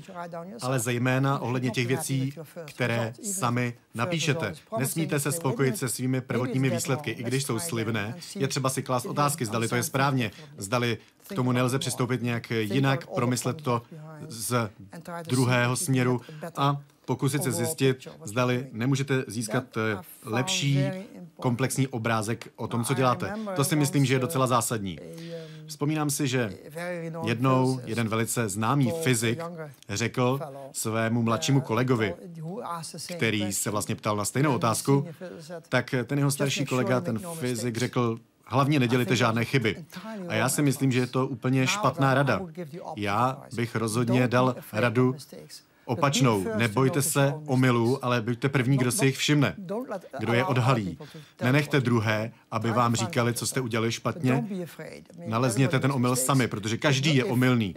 ale 0.61 0.79
zejména 0.79 1.39
ohledně 1.39 1.71
těch 1.71 1.87
věcí, 1.87 2.33
které 2.65 3.13
sami 3.23 3.73
napíšete. 3.93 4.53
Nesmíte 4.77 5.19
se 5.19 5.31
spokojit 5.31 5.77
se 5.77 5.89
svými 5.89 6.21
prvotními 6.21 6.69
výsledky, 6.69 7.11
i 7.11 7.23
když 7.23 7.43
jsou 7.43 7.59
slibné. 7.59 8.15
Je 8.35 8.47
třeba 8.47 8.69
si 8.69 8.83
klást 8.83 9.05
otázky, 9.05 9.45
zdali 9.45 9.67
to 9.67 9.75
je 9.75 9.83
správně, 9.83 10.31
zdali 10.57 10.97
k 11.27 11.35
tomu 11.35 11.51
nelze 11.51 11.79
přistoupit 11.79 12.21
nějak 12.21 12.51
jinak, 12.51 13.07
promyslet 13.15 13.61
to 13.61 13.81
z 14.27 14.69
druhého 15.27 15.75
směru 15.75 16.21
a 16.57 16.81
pokusit 17.05 17.43
se 17.43 17.51
zjistit, 17.51 18.07
zdali 18.23 18.67
nemůžete 18.71 19.23
získat 19.27 19.77
eh, 19.77 19.97
lepší 20.23 20.79
komplexní 21.39 21.87
obrázek 21.87 22.47
o 22.55 22.67
tom, 22.67 22.83
co 22.83 22.93
děláte. 22.93 23.33
To 23.55 23.63
si 23.63 23.75
myslím, 23.75 24.05
že 24.05 24.13
je 24.13 24.19
docela 24.19 24.47
zásadní. 24.47 24.99
Vzpomínám 25.67 26.09
si, 26.09 26.27
že 26.27 26.57
jednou 27.25 27.79
jeden 27.85 28.07
velice 28.07 28.49
známý 28.49 28.91
fyzik 29.01 29.39
řekl 29.89 30.39
svému 30.71 31.21
mladšímu 31.21 31.61
kolegovi, 31.61 32.13
který 33.15 33.53
se 33.53 33.71
vlastně 33.71 33.95
ptal 33.95 34.15
na 34.15 34.25
stejnou 34.25 34.55
otázku, 34.55 35.07
tak 35.69 35.95
ten 36.05 36.17
jeho 36.17 36.31
starší 36.31 36.65
kolega, 36.65 37.01
ten 37.01 37.19
fyzik, 37.39 37.77
řekl, 37.77 38.19
hlavně 38.45 38.79
nedělíte 38.79 39.15
žádné 39.15 39.45
chyby. 39.45 39.85
A 40.27 40.33
já 40.33 40.49
si 40.49 40.61
myslím, 40.61 40.91
že 40.91 40.99
je 40.99 41.07
to 41.07 41.27
úplně 41.27 41.67
špatná 41.67 42.13
rada. 42.13 42.41
Já 42.95 43.43
bych 43.55 43.75
rozhodně 43.75 44.27
dal 44.27 44.55
radu 44.73 45.15
opačnou. 45.85 46.45
Nebojte 46.55 47.01
se 47.01 47.33
omylů, 47.45 48.05
ale 48.05 48.21
buďte 48.21 48.49
první, 48.49 48.77
kdo 48.77 48.91
si 48.91 49.05
jich 49.05 49.17
všimne. 49.17 49.55
Kdo 50.19 50.33
je 50.33 50.45
odhalí. 50.45 50.97
Nenechte 51.43 51.81
druhé, 51.81 52.31
aby 52.51 52.71
vám 52.71 52.95
říkali, 52.95 53.33
co 53.33 53.47
jste 53.47 53.61
udělali 53.61 53.91
špatně. 53.91 54.47
Nalezněte 55.25 55.79
ten 55.79 55.91
omyl 55.91 56.15
sami, 56.15 56.47
protože 56.47 56.77
každý 56.77 57.15
je 57.15 57.25
omylný. 57.25 57.75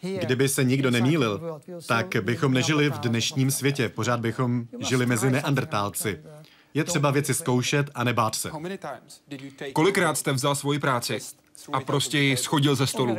Kdyby 0.00 0.48
se 0.48 0.64
nikdo 0.64 0.90
nemýlil, 0.90 1.60
tak 1.86 2.06
bychom 2.20 2.52
nežili 2.52 2.90
v 2.90 2.98
dnešním 2.98 3.50
světě. 3.50 3.88
Pořád 3.88 4.20
bychom 4.20 4.64
žili 4.80 5.06
mezi 5.06 5.30
neandrtálci. 5.30 6.20
Je 6.74 6.84
třeba 6.84 7.10
věci 7.10 7.34
zkoušet 7.34 7.90
a 7.94 8.04
nebát 8.04 8.34
se. 8.34 8.50
Kolikrát 9.72 10.18
jste 10.18 10.32
vzal 10.32 10.54
svoji 10.54 10.78
práci 10.78 11.18
a 11.72 11.80
prostě 11.80 12.18
ji 12.18 12.36
schodil 12.36 12.74
ze 12.74 12.86
stolu? 12.86 13.16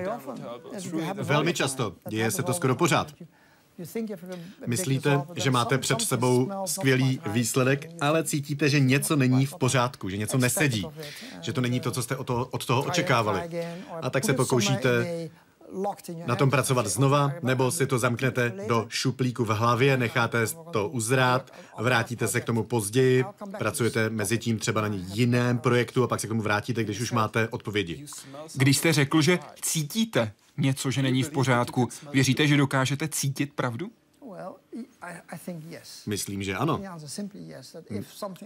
Velmi 1.13 1.53
často. 1.53 1.95
Děje 2.09 2.31
se 2.31 2.43
to 2.43 2.53
skoro 2.53 2.75
pořád. 2.75 3.13
Myslíte, 4.65 5.21
že 5.35 5.51
máte 5.51 5.77
před 5.77 6.01
sebou 6.01 6.49
skvělý 6.65 7.21
výsledek, 7.25 7.89
ale 8.01 8.23
cítíte, 8.23 8.69
že 8.69 8.79
něco 8.79 9.15
není 9.15 9.45
v 9.45 9.55
pořádku, 9.55 10.09
že 10.09 10.17
něco 10.17 10.37
nesedí, 10.37 10.87
že 11.41 11.53
to 11.53 11.61
není 11.61 11.79
to, 11.79 11.91
co 11.91 12.03
jste 12.03 12.15
od 12.15 12.27
toho, 12.27 12.45
od 12.45 12.65
toho 12.65 12.83
očekávali. 12.83 13.65
A 14.01 14.09
tak 14.09 14.25
se 14.25 14.33
pokoušíte 14.33 15.05
na 16.25 16.35
tom 16.35 16.49
pracovat 16.49 16.87
znova, 16.87 17.31
nebo 17.41 17.71
si 17.71 17.87
to 17.87 17.99
zamknete 17.99 18.53
do 18.67 18.85
šuplíku 18.89 19.45
v 19.45 19.49
hlavě, 19.49 19.97
necháte 19.97 20.45
to 20.71 20.89
uzrát, 20.89 21.51
vrátíte 21.79 22.27
se 22.27 22.41
k 22.41 22.45
tomu 22.45 22.63
později, 22.63 23.25
pracujete 23.57 24.09
mezi 24.09 24.37
tím 24.37 24.59
třeba 24.59 24.81
na 24.81 24.89
jiném 24.91 25.59
projektu 25.59 26.03
a 26.03 26.07
pak 26.07 26.19
se 26.19 26.27
k 26.27 26.29
tomu 26.29 26.41
vrátíte, 26.41 26.83
když 26.83 27.01
už 27.01 27.11
máte 27.11 27.47
odpovědi. 27.47 28.05
Když 28.53 28.77
jste 28.77 28.93
řekl, 28.93 29.21
že 29.21 29.39
cítíte 29.61 30.31
něco, 30.57 30.91
že 30.91 31.01
není 31.01 31.23
v 31.23 31.29
pořádku, 31.29 31.89
věříte, 32.13 32.47
že 32.47 32.57
dokážete 32.57 33.07
cítit 33.07 33.53
pravdu? 33.53 33.91
Myslím, 36.05 36.43
že 36.43 36.55
ano. 36.55 36.81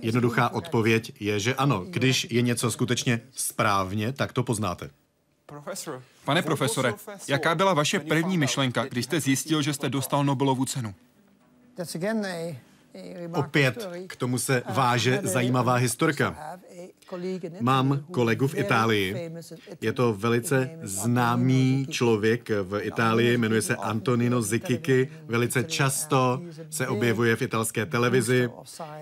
Jednoduchá 0.02 0.50
odpověď 0.50 1.22
je, 1.22 1.40
že 1.40 1.56
ano. 1.56 1.86
Když 1.88 2.28
je 2.30 2.42
něco 2.42 2.72
skutečně 2.72 3.22
správně, 3.32 4.14
tak 4.14 4.34
to 4.34 4.44
poznáte. 4.44 4.90
Pane 6.26 6.42
profesore, 6.42 6.94
jaká 7.28 7.56
byla 7.56 7.74
vaše 7.74 8.00
první 8.00 8.38
myšlenka, 8.38 8.86
když 8.86 9.06
jste 9.06 9.20
zjistil, 9.20 9.62
že 9.62 9.74
jste 9.74 9.90
dostal 9.90 10.24
Nobelovu 10.24 10.66
cenu? 10.66 10.94
Opět 13.34 13.90
k 14.08 14.16
tomu 14.16 14.38
se 14.38 14.64
váže 14.70 15.20
zajímavá 15.24 15.74
historka. 15.76 16.58
Mám 17.60 18.06
kolegu 18.12 18.48
v 18.48 18.56
Itálii. 18.56 19.32
Je 19.82 19.94
to 19.94 20.14
velice 20.14 20.80
známý 20.84 21.88
člověk 21.90 22.50
v 22.50 22.80
Itálii, 22.82 23.38
jmenuje 23.38 23.62
se 23.62 23.76
Antonino 23.76 24.42
Zikiki. 24.42 25.10
Velice 25.26 25.64
často 25.64 26.42
se 26.70 26.88
objevuje 26.88 27.36
v 27.36 27.42
italské 27.42 27.86
televizi. 27.86 28.50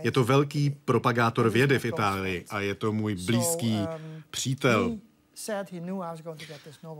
Je 0.02 0.12
to 0.12 0.24
velký 0.24 0.70
propagátor 0.70 1.50
vědy 1.50 1.80
v 1.80 1.86
Itálii 1.86 2.46
a 2.50 2.60
je 2.60 2.76
to 2.76 2.92
můj 2.92 3.16
blízký 3.16 3.80
přítel. 4.30 4.98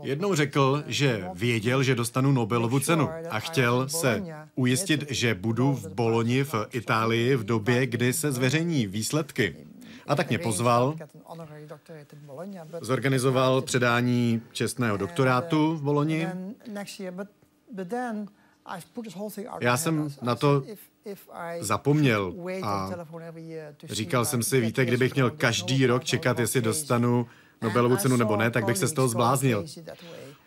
Jednou 0.02 0.34
řekl, 0.34 0.84
že 0.86 1.28
věděl, 1.34 1.82
že 1.82 1.94
dostanu 1.94 2.32
Nobelovu 2.32 2.80
cenu 2.80 3.08
a 3.30 3.40
chtěl 3.40 3.88
se 3.88 4.22
ujistit, 4.54 5.04
že 5.10 5.34
budu 5.34 5.72
v 5.72 5.88
Boloni 5.88 6.44
v 6.44 6.54
Itálii 6.72 7.36
v 7.36 7.44
době, 7.44 7.86
kdy 7.86 8.12
se 8.12 8.32
zveřejní 8.32 8.86
výsledky. 8.86 9.56
A 10.06 10.14
tak 10.16 10.28
mě 10.28 10.38
pozval, 10.38 10.96
zorganizoval 12.80 13.62
předání 13.62 14.42
čestného 14.52 14.96
doktorátu 14.96 15.76
v 15.76 15.82
Boloni. 15.82 16.28
Já 19.60 19.76
jsem 19.76 20.08
na 20.22 20.34
to 20.34 20.62
zapomněl 21.60 22.34
a 22.62 22.90
říkal 23.84 24.24
jsem 24.24 24.42
si, 24.42 24.60
víte, 24.60 24.84
kdybych 24.84 25.14
měl 25.14 25.30
každý 25.30 25.86
rok 25.86 26.04
čekat, 26.04 26.38
jestli 26.38 26.60
dostanu 26.60 27.26
Nobelovu 27.62 27.96
cenu 27.96 28.16
nebo 28.16 28.36
ne, 28.36 28.50
tak 28.50 28.64
bych 28.64 28.78
se 28.78 28.86
z 28.86 28.92
toho 28.92 29.08
zbláznil. 29.08 29.64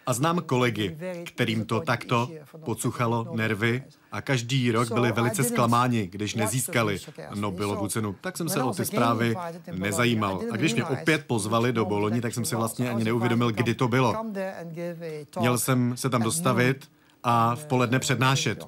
A 0.05 0.13
znám 0.13 0.41
kolegy, 0.45 0.97
kterým 1.25 1.65
to 1.65 1.79
takto 1.79 2.29
pocuchalo 2.65 3.27
nervy 3.35 3.83
a 4.11 4.21
každý 4.21 4.71
rok 4.71 4.91
byli 4.91 5.11
velice 5.11 5.43
zklamáni, 5.43 6.07
když 6.07 6.35
nezískali 6.35 6.99
Nobelovu 7.35 7.87
cenu. 7.87 8.15
Tak 8.21 8.37
jsem 8.37 8.49
se 8.49 8.63
o 8.63 8.73
ty 8.73 8.85
zprávy 8.85 9.35
nezajímal. 9.71 10.41
A 10.51 10.57
když 10.57 10.73
mě 10.73 10.85
opět 10.85 11.25
pozvali 11.27 11.73
do 11.73 11.85
Boloni, 11.85 12.21
tak 12.21 12.33
jsem 12.33 12.45
si 12.45 12.55
vlastně 12.55 12.89
ani 12.89 13.03
neuvědomil, 13.03 13.51
kdy 13.51 13.75
to 13.75 13.87
bylo. 13.87 14.15
Měl 15.39 15.57
jsem 15.57 15.97
se 15.97 16.09
tam 16.09 16.21
dostavit 16.21 16.89
a 17.23 17.55
v 17.55 17.65
poledne 17.65 17.99
přednášet. 17.99 18.65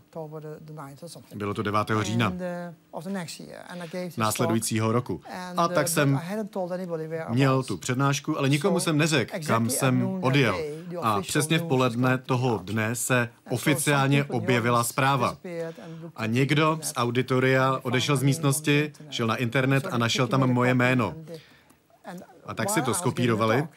Bylo 1.36 1.54
to 1.54 1.64
9. 1.64 1.88
října 2.02 2.34
následujícího 4.18 4.92
roku. 4.92 5.22
A 5.58 5.68
tak 5.68 5.88
jsem 5.88 6.22
měl 7.30 7.64
tu 7.64 7.78
přednášku, 7.78 8.38
ale 8.38 8.50
nikomu 8.50 8.80
jsem 8.80 8.98
neřekl, 8.98 9.40
kam 9.48 9.70
jsem 9.70 10.18
odjel. 10.22 10.60
A 11.02 11.22
přesně 11.22 11.60
v 11.60 11.64
poledne 11.64 12.18
toho 12.18 12.58
dne 12.64 12.96
se 12.96 13.30
oficiálně 13.50 14.24
objevila 14.24 14.84
zpráva. 14.84 15.38
A 16.16 16.26
někdo 16.26 16.80
z 16.82 16.94
auditoria 16.96 17.80
odešel 17.84 18.16
z 18.16 18.24
místnosti, 18.24 18.92
šel 19.10 19.28
na 19.28 19.36
internet 19.36 19.88
a 19.92 19.98
našel 19.98 20.28
tam 20.28 20.54
moje 20.54 20.74
jméno. 20.74 21.16
A 22.46 22.54
tak 22.54 22.70
si 22.70 22.82
to 22.82 22.94
skopírovali. 22.94 23.68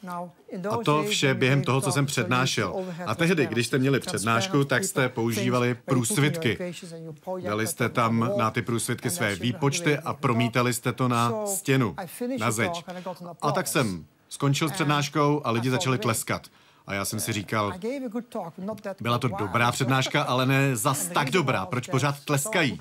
A 0.71 0.77
to 0.85 1.03
vše 1.03 1.35
během 1.35 1.63
toho, 1.63 1.81
co 1.81 1.93
jsem 1.93 2.07
přednášel. 2.07 2.75
A 3.07 3.15
tehdy, 3.15 3.47
když 3.47 3.67
jste 3.67 3.79
měli 3.79 4.01
přednášku, 4.01 4.65
tak 4.65 4.85
jste 4.85 5.09
používali 5.09 5.75
průsvitky. 5.75 6.75
Dali 7.45 7.67
jste 7.67 7.89
tam 7.89 8.31
na 8.37 8.51
ty 8.51 8.63
průsvitky 8.63 9.11
své 9.11 9.35
výpočty 9.35 9.99
a 9.99 10.15
promítali 10.15 10.75
jste 10.75 10.93
to 10.93 11.09
na 11.09 11.47
stěnu, 11.47 11.97
na 12.39 12.51
zeď. 12.51 12.85
A 13.43 13.53
tak 13.53 13.69
jsem 13.69 14.07
skončil 14.29 14.69
s 14.69 14.73
přednáškou 14.73 15.41
a 15.45 15.51
lidi 15.51 15.71
začali 15.71 15.99
tleskat. 15.99 16.47
A 16.87 16.95
já 16.95 17.05
jsem 17.05 17.21
si 17.21 17.33
říkal, 17.33 17.73
byla 19.01 19.19
to 19.19 19.29
dobrá 19.29 19.73
přednáška, 19.73 20.23
ale 20.23 20.47
ne 20.47 20.77
zas 20.77 21.09
tak 21.09 21.31
dobrá. 21.31 21.67
Proč 21.67 21.89
pořád 21.89 22.25
tleskají? 22.25 22.81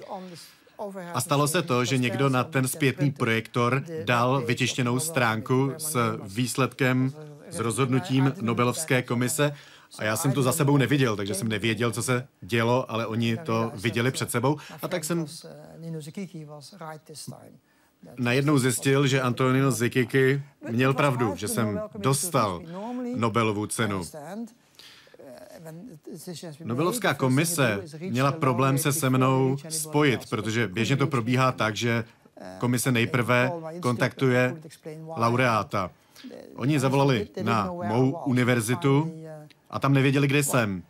A 1.13 1.21
stalo 1.21 1.47
se 1.47 1.61
to, 1.61 1.85
že 1.85 1.97
někdo 1.97 2.29
na 2.29 2.43
ten 2.43 2.67
zpětný 2.67 3.11
projektor 3.11 3.83
dal 4.05 4.41
vytištěnou 4.41 4.99
stránku 4.99 5.73
s 5.77 6.19
výsledkem, 6.23 7.13
s 7.49 7.59
rozhodnutím 7.59 8.33
Nobelovské 8.41 9.01
komise 9.01 9.53
a 9.99 10.03
já 10.03 10.17
jsem 10.17 10.31
to 10.31 10.43
za 10.43 10.51
sebou 10.51 10.77
neviděl, 10.77 11.15
takže 11.15 11.33
jsem 11.33 11.47
nevěděl, 11.47 11.91
co 11.91 12.03
se 12.03 12.27
dělo, 12.41 12.91
ale 12.91 13.07
oni 13.07 13.37
to 13.37 13.71
viděli 13.75 14.11
před 14.11 14.31
sebou 14.31 14.57
a 14.81 14.87
tak 14.87 15.03
jsem 15.03 15.25
najednou 18.17 18.57
zjistil, 18.57 19.07
že 19.07 19.21
Antonino 19.21 19.71
Zikiki 19.71 20.43
měl 20.69 20.93
pravdu, 20.93 21.35
že 21.35 21.47
jsem 21.47 21.81
dostal 21.97 22.61
Nobelovu 23.15 23.65
cenu. 23.67 24.01
Nobelovská 26.63 27.13
komise 27.13 27.83
měla 27.99 28.31
problém 28.31 28.77
se 28.77 28.93
se 28.93 29.09
mnou 29.09 29.57
spojit, 29.69 30.29
protože 30.29 30.67
běžně 30.67 30.97
to 30.97 31.07
probíhá 31.07 31.51
tak, 31.51 31.75
že 31.75 32.03
komise 32.59 32.91
nejprve 32.91 33.51
kontaktuje 33.79 34.55
laureáta. 35.15 35.91
Oni 36.55 36.79
zavolali 36.79 37.27
na 37.41 37.71
mou 37.73 38.17
univerzitu 38.25 39.13
a 39.69 39.79
tam 39.79 39.93
nevěděli, 39.93 40.27
kde 40.27 40.43
jsem. 40.43 40.83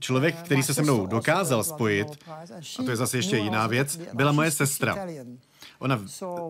Člověk, 0.00 0.36
který 0.36 0.62
se 0.62 0.74
se 0.74 0.82
mnou 0.82 1.06
dokázal 1.06 1.64
spojit, 1.64 2.08
a 2.78 2.82
to 2.84 2.90
je 2.90 2.96
zase 2.96 3.16
ještě 3.18 3.36
jiná 3.36 3.66
věc, 3.66 4.00
byla 4.14 4.32
moje 4.32 4.50
sestra. 4.50 4.96
Ona 5.78 6.00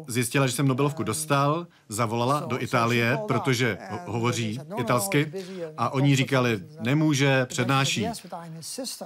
zjistila, 0.08 0.46
že 0.46 0.52
jsem 0.52 0.68
Nobelovku 0.68 1.02
dostal, 1.02 1.66
zavolala 1.88 2.40
do 2.40 2.62
Itálie, 2.62 3.18
protože 3.28 3.78
ho- 3.90 4.00
hovoří 4.12 4.60
italsky 4.80 5.32
a 5.76 5.90
oni 5.90 6.16
říkali, 6.16 6.60
nemůže, 6.80 7.46
přednáší. 7.46 8.06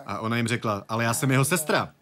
A 0.06 0.18
ona 0.18 0.36
jim 0.36 0.48
řekla, 0.48 0.84
ale 0.88 1.04
já 1.04 1.14
jsem 1.14 1.30
jeho 1.30 1.44
sestra. 1.44 1.92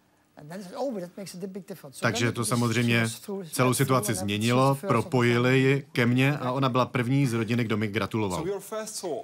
Takže 1.99 2.31
to 2.31 2.45
samozřejmě 2.45 3.05
celou 3.51 3.73
situaci 3.73 4.13
změnilo, 4.13 4.77
propojili 4.87 5.59
ji 5.59 5.85
ke 5.91 6.05
mně 6.05 6.37
a 6.37 6.51
ona 6.51 6.69
byla 6.69 6.85
první 6.85 7.27
z 7.27 7.33
rodiny, 7.33 7.63
kdo 7.63 7.77
mi 7.77 7.87
gratuloval. 7.87 8.45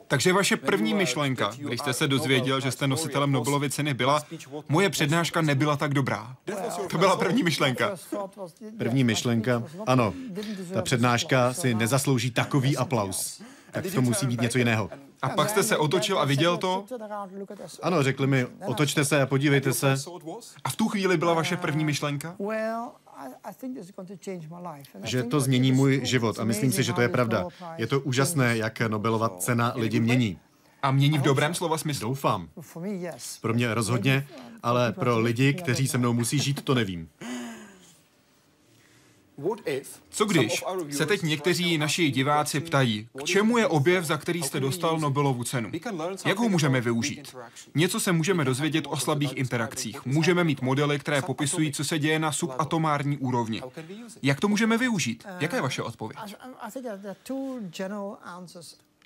Takže 0.08 0.34
vaše 0.34 0.58
první 0.58 0.93
myšlenka, 0.93 1.51
když 1.58 1.80
jste 1.80 1.93
se 1.93 2.08
dozvěděl, 2.08 2.60
že 2.60 2.71
jste 2.71 2.88
nositelem 2.88 3.32
Nobelovy 3.32 3.69
ceny, 3.69 3.93
byla, 3.93 4.23
moje 4.69 4.89
přednáška 4.89 5.41
nebyla 5.41 5.78
tak 5.78 5.93
dobrá. 5.93 6.36
To 6.89 6.97
byla 6.97 7.15
první 7.15 7.43
myšlenka. 7.43 7.95
První 8.78 9.04
myšlenka, 9.04 9.63
ano, 9.88 10.13
ta 10.73 10.82
přednáška 10.82 11.54
si 11.54 11.73
nezaslouží 11.73 12.32
takový 12.32 12.78
aplaus. 12.78 13.41
Tak 13.71 13.86
to 13.95 14.01
musí 14.01 14.28
být 14.28 14.41
něco 14.41 14.58
jiného. 14.58 14.89
A 15.25 15.29
pak 15.29 15.49
jste 15.49 15.63
se 15.63 15.77
otočil 15.77 16.19
a 16.19 16.25
viděl 16.25 16.57
to? 16.57 16.85
Ano, 17.81 18.03
řekli 18.03 18.27
mi, 18.27 18.47
otočte 18.65 19.05
se 19.05 19.21
a 19.21 19.25
podívejte 19.25 19.73
se. 19.73 19.95
A 20.63 20.69
v 20.69 20.75
tu 20.75 20.88
chvíli 20.88 21.17
byla 21.17 21.33
vaše 21.33 21.57
první 21.57 21.85
myšlenka? 21.85 22.35
že 25.03 25.23
to 25.23 25.39
změní 25.39 25.71
můj 25.71 26.01
život 26.03 26.39
a 26.39 26.43
myslím 26.43 26.71
si, 26.71 26.83
že 26.83 26.93
to 26.93 27.01
je 27.01 27.09
pravda. 27.09 27.47
Je 27.77 27.88
to 27.88 27.99
úžasné, 27.99 28.57
jak 28.57 28.81
Nobelova 28.81 29.29
cena 29.29 29.73
lidi 29.75 29.99
mění. 29.99 30.39
A 30.81 30.91
mění 30.91 31.17
v 31.17 31.21
dobrém 31.21 31.53
slova 31.55 31.77
smyslu? 31.77 32.09
Doufám. 32.09 32.49
Pro 33.41 33.53
mě 33.53 33.73
rozhodně, 33.73 34.27
ale 34.63 34.91
pro 34.91 35.19
lidi, 35.19 35.53
kteří 35.53 35.88
se 35.88 35.97
mnou 35.97 36.13
musí 36.13 36.39
žít, 36.39 36.61
to 36.61 36.75
nevím. 36.75 37.09
Co 40.09 40.25
když 40.25 40.63
se 40.91 41.05
teď 41.05 41.21
někteří 41.21 41.77
naši 41.77 42.11
diváci 42.11 42.59
ptají, 42.59 43.07
k 43.17 43.23
čemu 43.23 43.57
je 43.57 43.67
objev, 43.67 44.05
za 44.05 44.17
který 44.17 44.43
jste 44.43 44.59
dostal 44.59 44.99
Nobelovu 44.99 45.43
cenu? 45.43 45.71
Jak 46.25 46.37
ho 46.37 46.49
můžeme 46.49 46.81
využít? 46.81 47.35
Něco 47.75 47.99
se 47.99 48.11
můžeme 48.11 48.45
dozvědět 48.45 48.85
o 48.89 48.97
slabých 48.97 49.37
interakcích. 49.37 50.05
Můžeme 50.05 50.43
mít 50.43 50.61
modely, 50.61 50.99
které 50.99 51.21
popisují, 51.21 51.71
co 51.71 51.83
se 51.83 51.99
děje 51.99 52.19
na 52.19 52.31
subatomární 52.31 53.17
úrovni. 53.17 53.61
Jak 54.21 54.39
to 54.39 54.47
můžeme 54.47 54.77
využít? 54.77 55.23
Jaká 55.39 55.55
je 55.55 55.61
vaše 55.61 55.81
odpověď? 55.81 56.19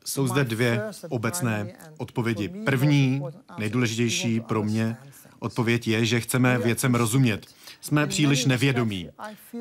Jsou 0.05 0.27
zde 0.27 0.43
dvě 0.43 0.81
obecné 1.09 1.73
odpovědi. 1.97 2.49
První, 2.65 3.21
nejdůležitější 3.57 4.39
pro 4.39 4.63
mě, 4.63 4.97
odpověď 5.39 5.87
je, 5.87 6.05
že 6.05 6.19
chceme 6.19 6.57
věcem 6.57 6.95
rozumět. 6.95 7.47
Jsme 7.81 8.07
příliš 8.07 8.45
nevědomí. 8.45 9.09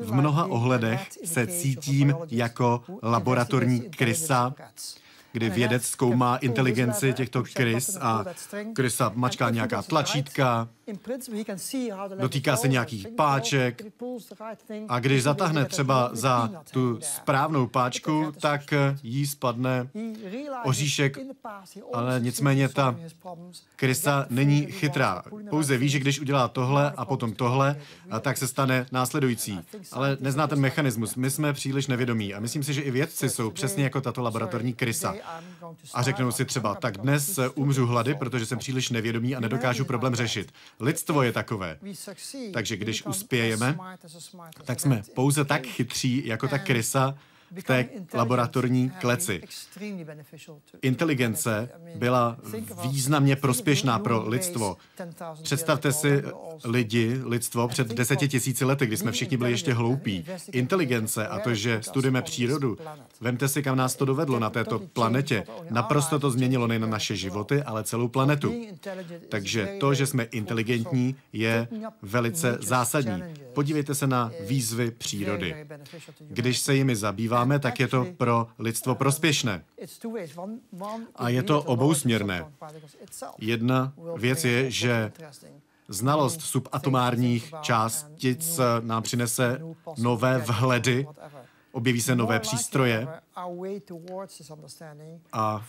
V 0.01 0.13
mnoha 0.13 0.45
ohledech 0.45 1.09
se 1.25 1.47
cítím 1.47 2.15
jako 2.31 2.83
laboratorní 3.03 3.81
krysa, 3.81 4.55
kdy 5.31 5.49
vědec 5.49 5.85
zkoumá 5.85 6.37
inteligenci 6.37 7.13
těchto 7.13 7.43
krys 7.53 7.97
a 8.01 8.25
krysa 8.73 9.11
mačká 9.15 9.49
nějaká 9.49 9.81
tlačítka, 9.81 10.69
dotýká 12.19 12.57
se 12.57 12.67
nějakých 12.67 13.07
páček 13.07 13.83
a 14.87 14.99
když 14.99 15.23
zatáhne 15.23 15.65
třeba 15.65 16.09
za 16.13 16.51
tu 16.71 16.99
správnou 17.01 17.67
páčku, 17.67 18.33
tak 18.41 18.73
jí 19.03 19.27
spadne 19.27 19.89
oříšek, 20.63 21.17
ale 21.93 22.19
nicméně 22.19 22.69
ta 22.69 22.95
krysa 23.75 24.25
není 24.29 24.65
chytrá. 24.65 25.23
Pouze 25.49 25.77
ví, 25.77 25.89
že 25.89 25.99
když 25.99 26.19
udělá 26.19 26.47
tohle 26.47 26.91
a 26.97 27.05
potom 27.05 27.33
tohle, 27.33 27.75
tak 28.21 28.37
se 28.37 28.47
stane 28.47 28.85
následující. 28.91 29.59
Ale 29.91 30.17
nezná 30.19 30.47
ten 30.47 30.59
mechanismus. 30.59 31.15
My 31.15 31.31
jsme 31.31 31.53
příliš 31.53 31.87
nevědomí 31.87 32.33
a 32.33 32.39
myslím 32.39 32.63
si, 32.63 32.73
že 32.73 32.81
i 32.81 32.91
vědci 32.91 33.29
jsou 33.29 33.51
přesně 33.51 33.83
jako 33.83 34.01
tato 34.01 34.21
laboratorní 34.21 34.73
krysa. 34.73 35.15
A 35.93 36.03
řeknou 36.03 36.31
si 36.31 36.45
třeba, 36.45 36.75
tak 36.75 36.97
dnes 36.97 37.39
umřu 37.55 37.85
hlady, 37.85 38.15
protože 38.15 38.45
jsem 38.45 38.57
příliš 38.57 38.89
nevědomý 38.89 39.35
a 39.35 39.39
nedokážu 39.39 39.85
problém 39.85 40.15
řešit. 40.15 40.51
Lidstvo 40.79 41.23
je 41.23 41.31
takové. 41.31 41.79
Takže 42.53 42.77
když 42.77 43.05
uspějeme, 43.05 43.77
tak 44.65 44.79
jsme 44.79 45.03
pouze 45.15 45.45
tak 45.45 45.67
chytří 45.67 46.27
jako 46.27 46.47
ta 46.47 46.59
krysa, 46.59 47.17
v 47.55 47.63
té 47.63 47.85
laboratorní 48.13 48.89
kleci. 48.89 49.41
Inteligence 50.81 51.69
byla 51.95 52.37
významně 52.81 53.35
prospěšná 53.35 53.99
pro 53.99 54.29
lidstvo. 54.29 54.77
Představte 55.43 55.91
si 55.91 56.23
lidi, 56.65 57.19
lidstvo 57.23 57.67
před 57.67 57.87
deseti 57.87 58.27
tisíci 58.27 58.65
lety, 58.65 58.85
kdy 58.85 58.97
jsme 58.97 59.11
všichni 59.11 59.37
byli 59.37 59.51
ještě 59.51 59.73
hloupí. 59.73 60.25
Inteligence 60.51 61.27
a 61.27 61.39
to, 61.39 61.55
že 61.55 61.79
studujeme 61.81 62.21
přírodu, 62.21 62.77
vemte 63.21 63.47
si, 63.47 63.63
kam 63.63 63.77
nás 63.77 63.95
to 63.95 64.05
dovedlo 64.05 64.39
na 64.39 64.49
této 64.49 64.79
planetě. 64.79 65.43
Naprosto 65.69 66.19
to 66.19 66.31
změnilo 66.31 66.67
nejen 66.67 66.89
naše 66.89 67.15
životy, 67.15 67.63
ale 67.63 67.83
celou 67.83 68.07
planetu. 68.07 68.53
Takže 69.29 69.69
to, 69.79 69.93
že 69.93 70.05
jsme 70.05 70.23
inteligentní, 70.23 71.15
je 71.33 71.67
velice 72.01 72.57
zásadní. 72.61 73.23
Podívejte 73.53 73.95
se 73.95 74.07
na 74.07 74.31
výzvy 74.47 74.91
přírody. 74.91 75.67
Když 76.19 76.59
se 76.59 76.75
jimi 76.75 76.95
zabývá, 76.95 77.38
děláme, 77.39 77.59
tak 77.59 77.79
je 77.79 77.87
to 77.87 78.05
pro 78.17 78.47
lidstvo 78.59 78.95
prospěšné. 78.95 79.63
A 81.15 81.29
je 81.29 81.43
to 81.43 81.61
obousměrné. 81.63 82.45
Jedna 83.39 83.93
věc 84.17 84.45
je, 84.45 84.71
že 84.71 85.11
znalost 85.87 86.41
subatomárních 86.41 87.53
částic 87.61 88.59
nám 88.81 89.03
přinese 89.03 89.61
nové 89.97 90.37
vhledy, 90.37 91.07
objeví 91.71 92.01
se 92.01 92.15
nové 92.15 92.39
přístroje, 92.39 93.07
a 95.33 95.61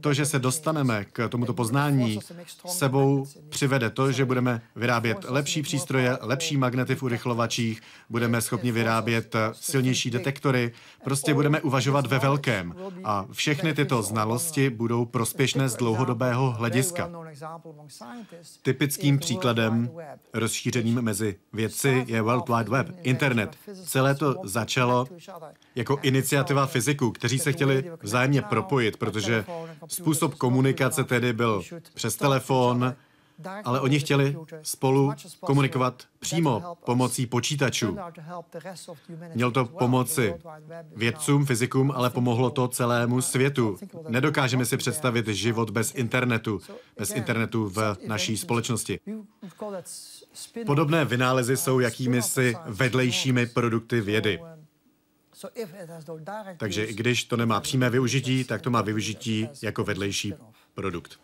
to, 0.00 0.12
že 0.14 0.26
se 0.26 0.38
dostaneme 0.38 1.04
k 1.04 1.28
tomuto 1.28 1.54
poznání, 1.54 2.18
sebou 2.66 3.26
přivede 3.48 3.90
to, 3.90 4.12
že 4.12 4.24
budeme 4.24 4.62
vyrábět 4.76 5.18
lepší 5.28 5.62
přístroje, 5.62 6.18
lepší 6.20 6.56
magnety 6.56 6.94
v 6.94 7.02
urychlovačích, 7.02 7.82
budeme 8.10 8.40
schopni 8.40 8.72
vyrábět 8.72 9.36
silnější 9.52 10.10
detektory, 10.10 10.72
prostě 11.04 11.34
budeme 11.34 11.60
uvažovat 11.60 12.06
ve 12.06 12.18
velkém. 12.18 12.74
A 13.04 13.26
všechny 13.32 13.74
tyto 13.74 14.02
znalosti 14.02 14.70
budou 14.70 15.04
prospěšné 15.04 15.68
z 15.68 15.76
dlouhodobého 15.76 16.50
hlediska. 16.50 17.10
Typickým 18.62 19.18
příkladem 19.18 19.90
rozšířeným 20.34 21.02
mezi 21.02 21.36
vědci 21.52 22.04
je 22.08 22.22
World 22.22 22.48
Wide 22.48 22.70
Web, 22.70 22.88
internet. 23.02 23.56
Celé 23.84 24.14
to 24.14 24.34
začalo 24.44 25.06
jako 25.74 25.98
iniciativa 26.02 26.53
fyziků, 26.66 27.10
kteří 27.10 27.38
se 27.38 27.52
chtěli 27.52 27.90
vzájemně 28.02 28.42
propojit, 28.42 28.96
protože 28.96 29.44
způsob 29.88 30.34
komunikace 30.34 31.04
tedy 31.04 31.32
byl 31.32 31.62
přes 31.94 32.16
telefon, 32.16 32.94
ale 33.64 33.80
oni 33.80 34.00
chtěli 34.00 34.36
spolu 34.62 35.12
komunikovat 35.40 36.02
přímo 36.18 36.76
pomocí 36.84 37.26
počítačů. 37.26 37.98
Měl 39.34 39.50
to 39.50 39.64
pomoci 39.64 40.34
vědcům, 40.96 41.46
fyzikům, 41.46 41.92
ale 41.96 42.10
pomohlo 42.10 42.50
to 42.50 42.68
celému 42.68 43.20
světu. 43.20 43.76
Nedokážeme 44.08 44.64
si 44.64 44.76
představit 44.76 45.28
život 45.28 45.70
bez 45.70 45.94
internetu, 45.94 46.60
bez 46.98 47.10
internetu 47.10 47.68
v 47.68 47.96
naší 48.06 48.36
společnosti. 48.36 49.00
Podobné 50.66 51.04
vynálezy 51.04 51.56
jsou 51.56 51.80
jakými 51.80 52.22
si 52.22 52.56
vedlejšími 52.66 53.46
produkty 53.46 54.00
vědy. 54.00 54.40
Takže 56.56 56.84
i 56.84 56.94
když 56.94 57.24
to 57.24 57.36
nemá 57.36 57.60
přímé 57.60 57.90
využití, 57.90 58.44
tak 58.44 58.62
to 58.62 58.70
má 58.70 58.82
využití 58.82 59.48
jako 59.62 59.84
vedlejší 59.84 60.34
produkt. 60.74 61.20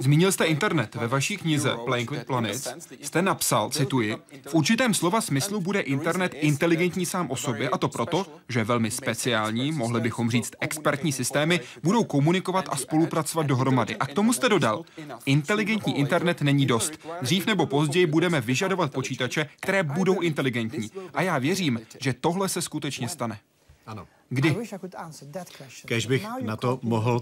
Zmínil 0.00 0.32
jste 0.32 0.44
internet. 0.44 0.94
Ve 0.94 1.08
vaší 1.08 1.36
knize 1.36 1.76
Playing 1.84 2.10
with 2.10 2.24
Planets 2.24 2.68
jste 3.02 3.22
napsal, 3.22 3.70
cituji, 3.70 4.16
v 4.48 4.54
určitém 4.54 4.94
slova 4.94 5.20
smyslu 5.20 5.60
bude 5.60 5.80
internet 5.80 6.34
inteligentní 6.34 7.06
sám 7.06 7.30
o 7.30 7.36
sobě 7.36 7.68
a 7.68 7.78
to 7.78 7.88
proto, 7.88 8.26
že 8.48 8.64
velmi 8.64 8.90
speciální, 8.90 9.72
mohli 9.72 10.00
bychom 10.00 10.30
říct 10.30 10.52
expertní 10.60 11.12
systémy, 11.12 11.60
budou 11.82 12.04
komunikovat 12.04 12.68
a 12.70 12.76
spolupracovat 12.76 13.46
dohromady. 13.46 13.96
A 13.96 14.06
k 14.06 14.14
tomu 14.14 14.32
jste 14.32 14.48
dodal, 14.48 14.84
inteligentní 15.26 15.98
internet 15.98 16.42
není 16.42 16.66
dost. 16.66 17.06
Dřív 17.22 17.46
nebo 17.46 17.66
později 17.66 18.06
budeme 18.06 18.40
vyžadovat 18.40 18.92
počítače, 18.92 19.48
které 19.60 19.82
budou 19.82 20.20
inteligentní. 20.20 20.90
A 21.14 21.22
já 21.22 21.38
věřím, 21.38 21.80
že 22.00 22.12
tohle 22.12 22.48
se 22.48 22.62
skutečně 22.62 23.08
stane. 23.08 23.38
Ano. 23.86 24.06
Kdy? 24.28 24.56
Kež 25.86 26.06
bych 26.06 26.26
na 26.40 26.56
to 26.56 26.78
mohl 26.82 27.20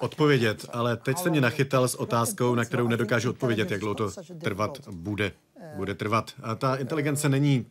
odpovědět, 0.00 0.66
ale 0.72 0.96
teď 0.96 1.18
jste 1.18 1.30
mě 1.30 1.40
nachytal 1.40 1.88
s 1.88 1.94
otázkou, 1.94 2.54
na 2.54 2.64
kterou 2.64 2.88
nedokážu 2.88 3.30
odpovědět, 3.30 3.70
jak 3.70 3.80
dlouho 3.80 3.94
to 3.94 4.10
trvat 4.42 4.88
bude. 4.90 5.32
Bude 5.76 5.94
trvat. 5.94 6.32
A 6.42 6.54
ta 6.54 6.76
inteligence 6.76 7.28
není 7.28 7.66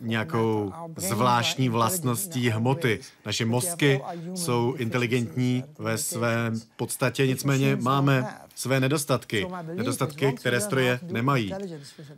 nějakou 0.00 0.72
zvláštní 0.96 1.68
vlastností 1.68 2.48
hmoty. 2.48 3.00
Naše 3.26 3.44
mozky 3.44 4.00
jsou 4.34 4.74
inteligentní 4.78 5.64
ve 5.78 5.98
svém 5.98 6.60
podstatě, 6.76 7.26
nicméně 7.26 7.76
máme 7.76 8.26
své 8.54 8.80
nedostatky. 8.80 9.46
Nedostatky, 9.62 10.32
které 10.32 10.60
stroje 10.60 11.00
nemají. 11.02 11.54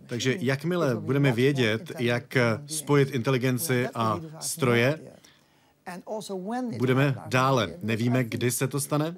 Takže 0.07 0.37
jakmile 0.41 0.97
budeme 0.97 1.33
vědět, 1.33 1.93
jak 1.99 2.37
spojit 2.67 3.11
inteligenci 3.11 3.89
a 3.95 4.21
stroje, 4.41 5.01
Budeme 6.79 7.15
dále. 7.27 7.75
Nevíme, 7.83 8.25
kdy 8.25 8.51
se 8.51 8.69
to 8.69 8.81
stane. 8.81 9.17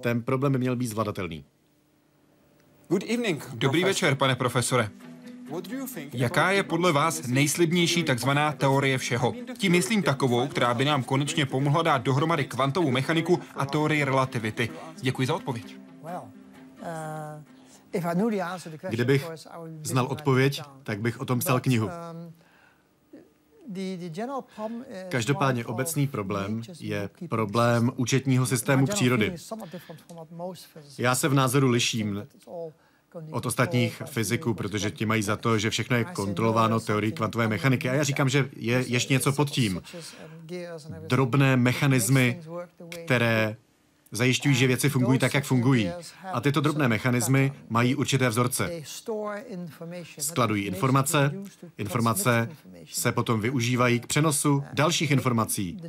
Ten 0.00 0.22
problém 0.22 0.52
by 0.52 0.58
měl 0.58 0.76
být 0.76 0.86
zvladatelný. 0.86 1.44
Dobrý 3.54 3.84
večer, 3.84 4.14
pane 4.14 4.36
profesore. 4.36 4.90
Jaká 6.12 6.50
je 6.50 6.62
podle 6.62 6.92
vás 6.92 7.26
nejslibnější 7.26 8.02
takzvaná 8.02 8.52
teorie 8.52 8.98
všeho? 8.98 9.34
Tím 9.58 9.72
myslím 9.72 10.02
takovou, 10.02 10.48
která 10.48 10.74
by 10.74 10.84
nám 10.84 11.02
konečně 11.02 11.46
pomohla 11.46 11.82
dát 11.82 12.02
dohromady 12.02 12.44
kvantovou 12.44 12.90
mechaniku 12.90 13.40
a 13.54 13.66
teorii 13.66 14.04
relativity. 14.04 14.70
Děkuji 15.00 15.26
za 15.26 15.34
odpověď. 15.34 15.76
Kdybych 18.90 19.30
znal 19.82 20.06
odpověď, 20.06 20.62
tak 20.82 21.00
bych 21.00 21.20
o 21.20 21.24
tom 21.24 21.38
psal 21.38 21.60
knihu. 21.60 21.90
Každopádně 25.08 25.64
obecný 25.64 26.06
problém 26.06 26.62
je 26.80 27.10
problém 27.28 27.92
účetního 27.96 28.46
systému 28.46 28.86
přírody. 28.86 29.34
Já 30.98 31.14
se 31.14 31.28
v 31.28 31.34
názoru 31.34 31.68
liším 31.68 32.26
od 33.30 33.46
ostatních 33.46 34.02
fyziků, 34.06 34.54
protože 34.54 34.90
ti 34.90 35.06
mají 35.06 35.22
za 35.22 35.36
to, 35.36 35.58
že 35.58 35.70
všechno 35.70 35.96
je 35.96 36.04
kontrolováno 36.04 36.80
teorií 36.80 37.12
kvantové 37.12 37.48
mechaniky. 37.48 37.90
A 37.90 37.94
já 37.94 38.04
říkám, 38.04 38.28
že 38.28 38.48
je 38.56 38.84
ještě 38.86 39.14
něco 39.14 39.32
pod 39.32 39.50
tím. 39.50 39.82
Drobné 41.06 41.56
mechanismy, 41.56 42.40
které 43.04 43.56
zajišťují, 44.14 44.54
že 44.54 44.66
věci 44.66 44.88
fungují 44.88 45.18
tak, 45.18 45.34
jak 45.34 45.44
fungují. 45.44 45.90
A 46.32 46.40
tyto 46.40 46.60
drobné 46.60 46.88
mechanismy 46.88 47.52
mají 47.68 47.94
určité 47.94 48.28
vzorce. 48.28 48.70
Skladují 50.18 50.64
informace, 50.64 51.32
informace 51.78 52.48
se 52.90 53.12
potom 53.12 53.40
využívají 53.40 54.00
k 54.00 54.06
přenosu 54.06 54.64
dalších 54.72 55.10
informací. 55.10 55.82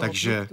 Takže 0.00 0.48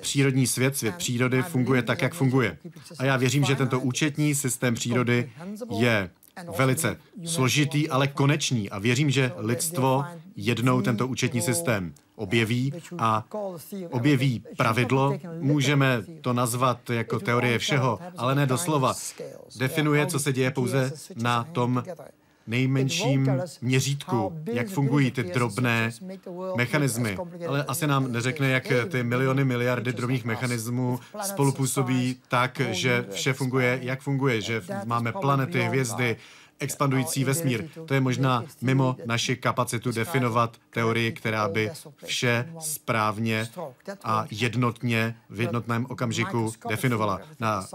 přírodní 0.00 0.46
svět, 0.46 0.76
svět 0.76 0.94
přírody 0.96 1.42
funguje 1.42 1.82
tak, 1.82 2.02
jak 2.02 2.14
funguje. 2.14 2.58
A 2.98 3.04
já 3.04 3.16
věřím, 3.16 3.44
že 3.44 3.56
tento 3.56 3.80
účetní 3.80 4.34
systém 4.34 4.74
přírody 4.74 5.30
je 5.78 6.10
velice 6.56 6.96
složitý, 7.24 7.88
ale 7.88 8.08
konečný. 8.08 8.70
A 8.70 8.78
věřím, 8.78 9.10
že 9.10 9.32
lidstvo 9.36 10.04
jednou 10.36 10.80
tento 10.80 11.06
účetní 11.06 11.40
systém 11.40 11.94
objeví 12.16 12.72
a 12.98 13.24
objeví 13.90 14.42
pravidlo. 14.56 15.18
Můžeme 15.40 16.02
to 16.20 16.32
nazvat 16.32 16.90
jako 16.90 17.20
teorie 17.20 17.58
všeho, 17.58 17.98
ale 18.16 18.34
ne 18.34 18.46
doslova. 18.46 18.94
Definuje, 19.58 20.06
co 20.06 20.18
se 20.18 20.32
děje 20.32 20.50
pouze 20.50 20.92
na 21.16 21.44
tom 21.44 21.84
nejmenším 22.48 23.30
měřítku, 23.60 24.42
jak 24.52 24.68
fungují 24.68 25.10
ty 25.10 25.22
drobné 25.22 25.90
mechanismy. 26.56 27.16
Ale 27.48 27.64
asi 27.64 27.86
nám 27.86 28.12
neřekne, 28.12 28.48
jak 28.48 28.72
ty 28.88 29.02
miliony, 29.02 29.44
miliardy 29.44 29.92
drobných 29.92 30.24
mechanismů 30.24 31.00
spolupůsobí 31.22 32.16
tak, 32.28 32.60
že 32.70 33.04
vše 33.10 33.32
funguje, 33.32 33.78
jak 33.82 34.00
funguje, 34.00 34.40
že 34.40 34.62
máme 34.84 35.12
planety, 35.12 35.60
hvězdy, 35.60 36.16
expandující 36.58 37.24
vesmír. 37.24 37.68
To 37.86 37.94
je 37.94 38.00
možná 38.00 38.44
mimo 38.60 38.96
naši 39.06 39.36
kapacitu 39.36 39.92
definovat 39.92 40.56
teorii, 40.70 41.12
která 41.12 41.48
by 41.48 41.70
vše 42.04 42.52
správně 42.60 43.48
a 44.04 44.26
jednotně 44.30 45.16
v 45.30 45.40
jednotném 45.40 45.86
okamžiku 45.88 46.52
definovala. 46.68 47.20
Na 47.40 47.66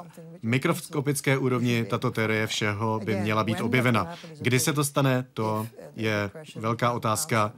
mikroskopické 0.41 1.38
úrovni 1.38 1.86
tato 1.86 2.12
teorie 2.12 2.48
všeho 2.48 3.00
by 3.06 3.15
měla 3.15 3.43
být 3.43 3.62
objevena. 3.62 4.15
Kdy 4.41 4.60
se 4.60 4.74
to 4.74 4.84
stane, 4.84 5.26
to 5.34 5.67
je 5.96 6.32
velká 6.56 6.91
otázka. 6.91 7.54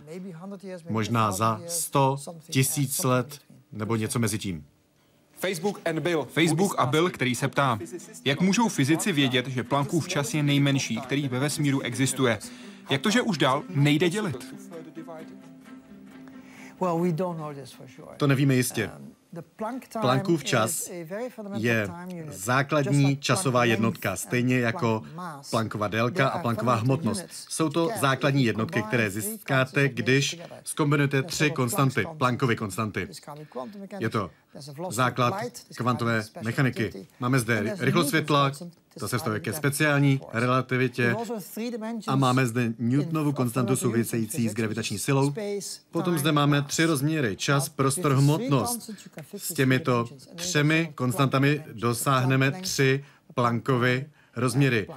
Možná 0.90 1.32
za 1.32 1.62
100 1.68 2.18
tisíc 2.50 3.04
let 3.04 3.40
nebo 3.72 3.96
něco 3.96 4.20
mezi 4.20 4.38
tím. 4.38 4.66
Facebook, 5.46 5.82
Bill. 6.00 6.26
Facebook 6.26 6.76
a 6.78 6.86
Bill, 6.86 7.10
který 7.10 7.36
se 7.36 7.48
ptá, 7.48 7.80
jak 8.26 8.42
můžou 8.42 8.70
fyzici 8.70 9.12
vědět, 9.12 9.48
že 9.48 9.64
Planckův 9.64 10.08
čas 10.08 10.34
je 10.34 10.44
nejmenší, 10.44 10.98
který 10.98 11.28
ve 11.28 11.40
vesmíru 11.40 11.82
existuje? 11.82 12.40
Jak 12.90 13.02
to, 13.02 13.10
že 13.10 13.22
už 13.22 13.38
dál 13.38 13.64
nejde 13.70 14.10
dělit? 14.10 14.56
To 18.18 18.28
nevíme 18.28 18.56
jistě. 18.56 18.92
Planckův 20.02 20.44
čas 20.44 20.90
je 21.56 21.90
základní 22.28 23.18
časová 23.18 23.66
jednotka, 23.66 24.16
stejně 24.16 24.60
jako 24.60 25.04
Planckova 25.50 25.88
délka 25.88 26.28
a 26.28 26.40
Planckova 26.40 26.76
hmotnost. 26.76 27.26
Jsou 27.30 27.70
to 27.70 27.90
základní 28.00 28.46
jednotky, 28.46 28.82
které 28.82 29.10
získáte, 29.10 29.90
když 29.90 30.42
zkombinujete 30.64 31.24
tři 31.24 31.52
konstanty, 31.52 32.06
Planckovy 32.18 32.56
konstanty. 32.56 33.08
Je 34.00 34.10
to 34.10 34.32
základ 34.90 35.36
kvantové 35.78 36.24
mechaniky. 36.42 37.08
Máme 37.20 37.40
zde 37.40 37.76
rychlost 37.80 38.10
světla, 38.10 38.52
to 39.00 39.08
se 39.08 39.18
vztahuje 39.18 39.40
ke 39.40 39.54
speciální 39.54 40.22
relativitě. 40.34 41.16
A 42.08 42.16
máme 42.16 42.46
zde 42.46 42.74
Newtonovu 42.80 43.32
konstantu 43.32 43.76
související 43.76 44.50
s 44.50 44.54
gravitační 44.54 45.00
silou. 45.00 45.34
Potom 45.92 46.18
zde 46.18 46.32
máme 46.32 46.62
tři 46.62 46.86
rozměry, 46.86 47.36
čas, 47.36 47.70
prostor, 47.70 48.14
hmotnost. 48.14 48.92
S 49.38 49.54
těmito 49.54 50.10
třemi 50.36 50.92
konstantami 50.96 51.64
dosáhneme 51.74 52.52
tři 52.52 53.06
Planckovy 53.34 54.10
rozměry 54.36 54.88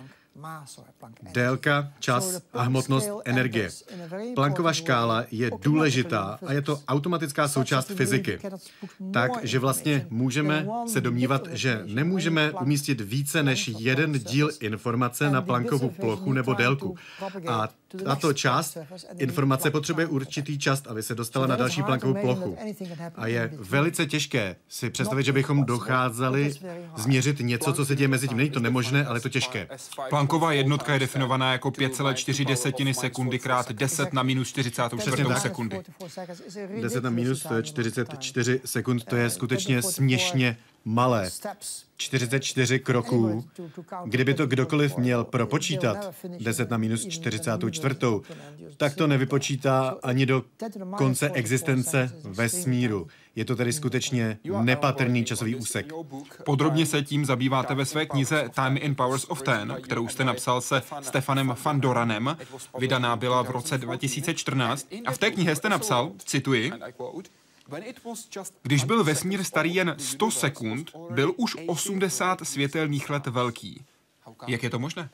délka, 1.33 1.93
čas 1.99 2.43
a 2.53 2.63
hmotnost 2.63 3.11
energie. 3.25 3.69
Planckova 4.35 4.73
škála 4.73 5.25
je 5.31 5.51
důležitá 5.63 6.39
a 6.47 6.53
je 6.53 6.63
to 6.63 6.81
automatická 6.89 7.49
součást 7.49 7.89
fyziky. 7.89 8.39
Takže 9.13 9.59
vlastně 9.59 10.07
můžeme 10.11 10.67
se 10.87 11.01
domnívat, 11.01 11.49
že 11.53 11.83
nemůžeme 11.85 12.53
umístit 12.53 13.01
více 13.01 13.43
než 13.43 13.69
jeden 13.79 14.13
díl 14.13 14.51
informace 14.61 15.31
na 15.31 15.43
Planckovu 15.43 15.91
plochu 15.91 16.33
nebo 16.33 16.55
délku. 16.55 16.97
A 17.47 17.69
tato 18.05 18.33
část 18.33 18.79
informace 19.19 19.71
potřebuje 19.71 20.07
určitý 20.07 20.59
čas, 20.59 20.83
aby 20.87 21.03
se 21.03 21.15
dostala 21.15 21.47
na 21.47 21.57
další 21.57 21.83
Planckovu 21.83 22.15
plochu. 22.15 22.57
A 23.15 23.27
je 23.27 23.51
velice 23.59 24.07
těžké 24.07 24.57
si 24.69 24.91
představit, 24.91 25.23
že 25.23 25.33
bychom 25.33 25.65
docházeli 25.65 26.55
změřit 26.97 27.41
něco, 27.41 27.73
co 27.73 27.85
se 27.85 27.97
děje 27.97 28.09
mezi 28.09 28.29
tím. 28.29 28.39
Není 28.39 28.51
to 28.51 28.61
nemožné, 28.61 29.07
ale 29.07 29.17
je 29.17 29.23
to 29.23 29.29
těžké. 29.29 29.69
Planckova 30.09 30.53
jednotka 30.53 30.93
je 30.93 30.98
definovaná 30.99 31.53
jako 31.53 31.71
5,4 31.71 32.47
desetiny 32.47 32.95
sekundy 32.95 33.39
krát 33.39 33.73
10 33.73 34.13
na 34.13 34.23
minus 34.23 34.49
44 34.49 35.17
sekundy. 35.39 35.81
10 36.81 37.05
na 37.05 37.11
minus 37.11 37.43
to 37.43 37.55
je 37.55 37.63
44 37.63 38.61
sekund, 38.65 39.05
to 39.05 39.17
je 39.17 39.31
skutečně 39.31 39.83
směšně 39.83 40.57
malé. 40.89 41.31
44 41.97 42.79
kroků, 42.79 43.45
kdyby 44.05 44.35
to 44.35 44.47
kdokoliv 44.47 44.97
měl 44.97 45.25
propočítat, 45.25 46.15
10 46.41 46.71
na 46.71 46.77
minus 46.77 47.07
44, 47.07 47.91
tak 48.77 48.95
to 48.95 49.07
nevypočítá 49.07 49.97
ani 50.03 50.27
do 50.27 50.45
konce 50.97 51.31
existence 51.31 52.13
vesmíru. 52.25 53.07
Je 53.37 53.45
to 53.45 53.57
tedy 53.57 53.73
skutečně 53.73 54.39
nepatrný 54.61 55.25
časový 55.25 55.55
úsek. 55.55 55.93
Podrobně 56.45 56.87
se 56.87 57.03
tím 57.03 57.25
zabýváte 57.25 57.75
ve 57.75 57.85
své 57.85 58.07
knize 58.07 58.51
Time 58.55 58.77
in 58.81 58.95
Powers 58.95 59.25
of 59.29 59.43
Ten, 59.43 59.77
kterou 59.83 60.09
jste 60.09 60.25
napsal 60.25 60.61
se 60.61 60.83
Stefanem 61.01 61.53
Fandoranem. 61.55 62.37
Vydaná 62.79 63.17
byla 63.17 63.43
v 63.43 63.51
roce 63.51 63.79
2014 63.79 64.89
a 65.07 65.13
v 65.13 65.19
té 65.19 65.31
knihe 65.31 65.57
jste 65.57 65.69
napsal, 65.69 66.13
cituji, 66.25 66.73
když 68.63 68.85
byl 68.85 69.05
vesmír 69.05 69.45
starý 69.45 69.75
jen 69.75 69.97
100 69.99 70.31
sekund, 70.31 70.91
byl 71.11 71.33
už 71.37 71.57
80 71.67 72.41
světelných 72.43 73.11
let 73.11 73.27
velký. 73.27 73.85
Jak 74.47 74.63
je 74.63 74.71
to 74.71 74.79
možné? 74.79 75.11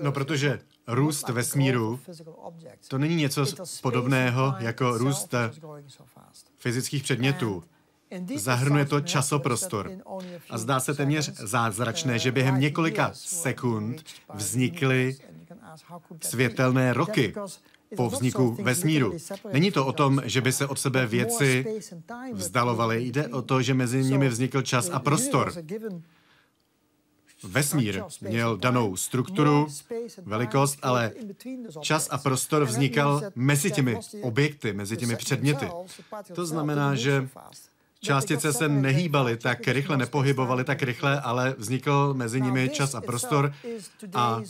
No, 0.00 0.12
protože 0.12 0.60
růst 0.86 1.28
vesmíru 1.28 2.00
to 2.88 2.98
není 2.98 3.16
něco 3.16 3.46
podobného 3.82 4.54
jako 4.58 4.98
růst 4.98 5.34
fyzických 6.58 7.02
předmětů. 7.02 7.64
Zahrnuje 8.36 8.84
to 8.84 9.00
časoprostor. 9.00 9.90
A 10.50 10.58
zdá 10.58 10.80
se 10.80 10.94
téměř 10.94 11.32
zázračné, 11.32 12.18
že 12.18 12.32
během 12.32 12.60
několika 12.60 13.10
sekund 13.14 14.04
vznikly 14.34 15.16
světelné 16.20 16.92
roky 16.92 17.34
po 17.96 18.08
vzniku 18.08 18.56
vesmíru. 18.62 19.12
Není 19.52 19.70
to 19.70 19.86
o 19.86 19.92
tom, 19.92 20.22
že 20.24 20.40
by 20.40 20.52
se 20.52 20.66
od 20.66 20.78
sebe 20.78 21.06
věci 21.06 21.80
vzdalovaly, 22.32 23.04
jde 23.04 23.28
o 23.28 23.42
to, 23.42 23.62
že 23.62 23.74
mezi 23.74 24.04
nimi 24.04 24.28
vznikl 24.28 24.62
čas 24.62 24.90
a 24.92 24.98
prostor. 24.98 25.52
Vesmír 27.42 28.02
měl 28.20 28.56
danou 28.56 28.96
strukturu, 28.96 29.66
velikost, 30.24 30.78
ale 30.82 31.12
čas 31.80 32.08
a 32.10 32.18
prostor 32.18 32.64
vznikal 32.64 33.22
mezi 33.34 33.70
těmi 33.70 33.98
objekty, 34.22 34.72
mezi 34.72 34.96
těmi 34.96 35.16
předměty. 35.16 35.66
To 36.34 36.46
znamená, 36.46 36.94
že 36.94 37.28
částice 38.00 38.52
se 38.52 38.68
nehýbaly 38.68 39.36
tak 39.36 39.68
rychle, 39.68 39.96
nepohybovaly 39.96 40.64
tak 40.64 40.82
rychle, 40.82 41.20
ale 41.20 41.54
vznikl 41.58 42.14
mezi 42.14 42.40
nimi 42.40 42.68
čas 42.68 42.94
a 42.94 43.00
prostor 43.00 43.52
a 44.14 44.42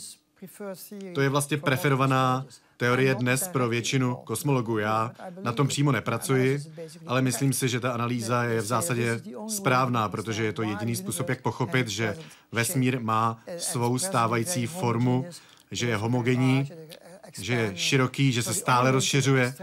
to 1.13 1.21
je 1.21 1.29
vlastně 1.29 1.57
preferovaná 1.57 2.45
teorie 2.77 3.15
dnes 3.15 3.47
pro 3.47 3.69
většinu 3.69 4.15
kosmologů. 4.15 4.77
Já 4.77 5.11
na 5.43 5.51
tom 5.51 5.67
přímo 5.67 5.91
nepracuji, 5.91 6.59
ale 7.07 7.21
myslím 7.21 7.53
si, 7.53 7.69
že 7.69 7.79
ta 7.79 7.91
analýza 7.91 8.43
je 8.43 8.61
v 8.61 8.65
zásadě 8.65 9.21
správná, 9.47 10.09
protože 10.09 10.43
je 10.43 10.53
to 10.53 10.61
jediný 10.61 10.95
způsob, 10.95 11.29
jak 11.29 11.41
pochopit, 11.41 11.87
že 11.87 12.17
vesmír 12.51 12.99
má 12.99 13.43
svou 13.57 13.97
stávající 13.97 14.67
formu, 14.67 15.25
že 15.71 15.87
je 15.87 15.95
homogenní 15.95 16.69
že 17.37 17.53
je 17.53 17.71
široký, 17.75 18.31
že 18.31 18.43
se 18.43 18.53
stále 18.53 18.91
rozšiřuje. 18.91 19.53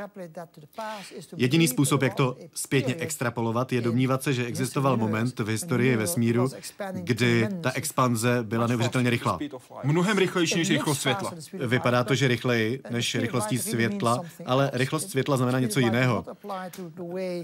Jediný 1.37 1.69
způsob, 1.69 2.03
jak 2.03 2.15
to 2.15 2.37
zpětně 2.55 2.95
extrapolovat, 2.95 3.73
je 3.73 3.81
domnívat 3.81 4.23
se, 4.23 4.33
že 4.33 4.47
existoval 4.47 4.97
moment 4.97 5.41
v 5.41 5.49
historii 5.49 5.97
vesmíru, 5.97 6.49
kdy 6.93 7.49
ta 7.61 7.73
expanze 7.75 8.39
byla 8.43 8.67
neuvěřitelně 8.67 9.11
rychlá. 9.11 9.39
Mnohem 9.85 10.19
rychlejší 10.19 10.59
než 10.59 10.71
rychlost 10.71 11.01
světla. 11.01 11.33
Vypadá 11.53 12.05
to, 12.05 12.15
že 12.15 12.29
rychleji 12.29 12.81
než 12.91 13.15
rychlostí 13.15 13.59
světla, 13.59 14.21
ale 14.47 14.71
rychlost 14.73 15.11
světla 15.11 15.37
znamená 15.37 15.61
něco 15.61 15.81
jiného. 15.81 16.25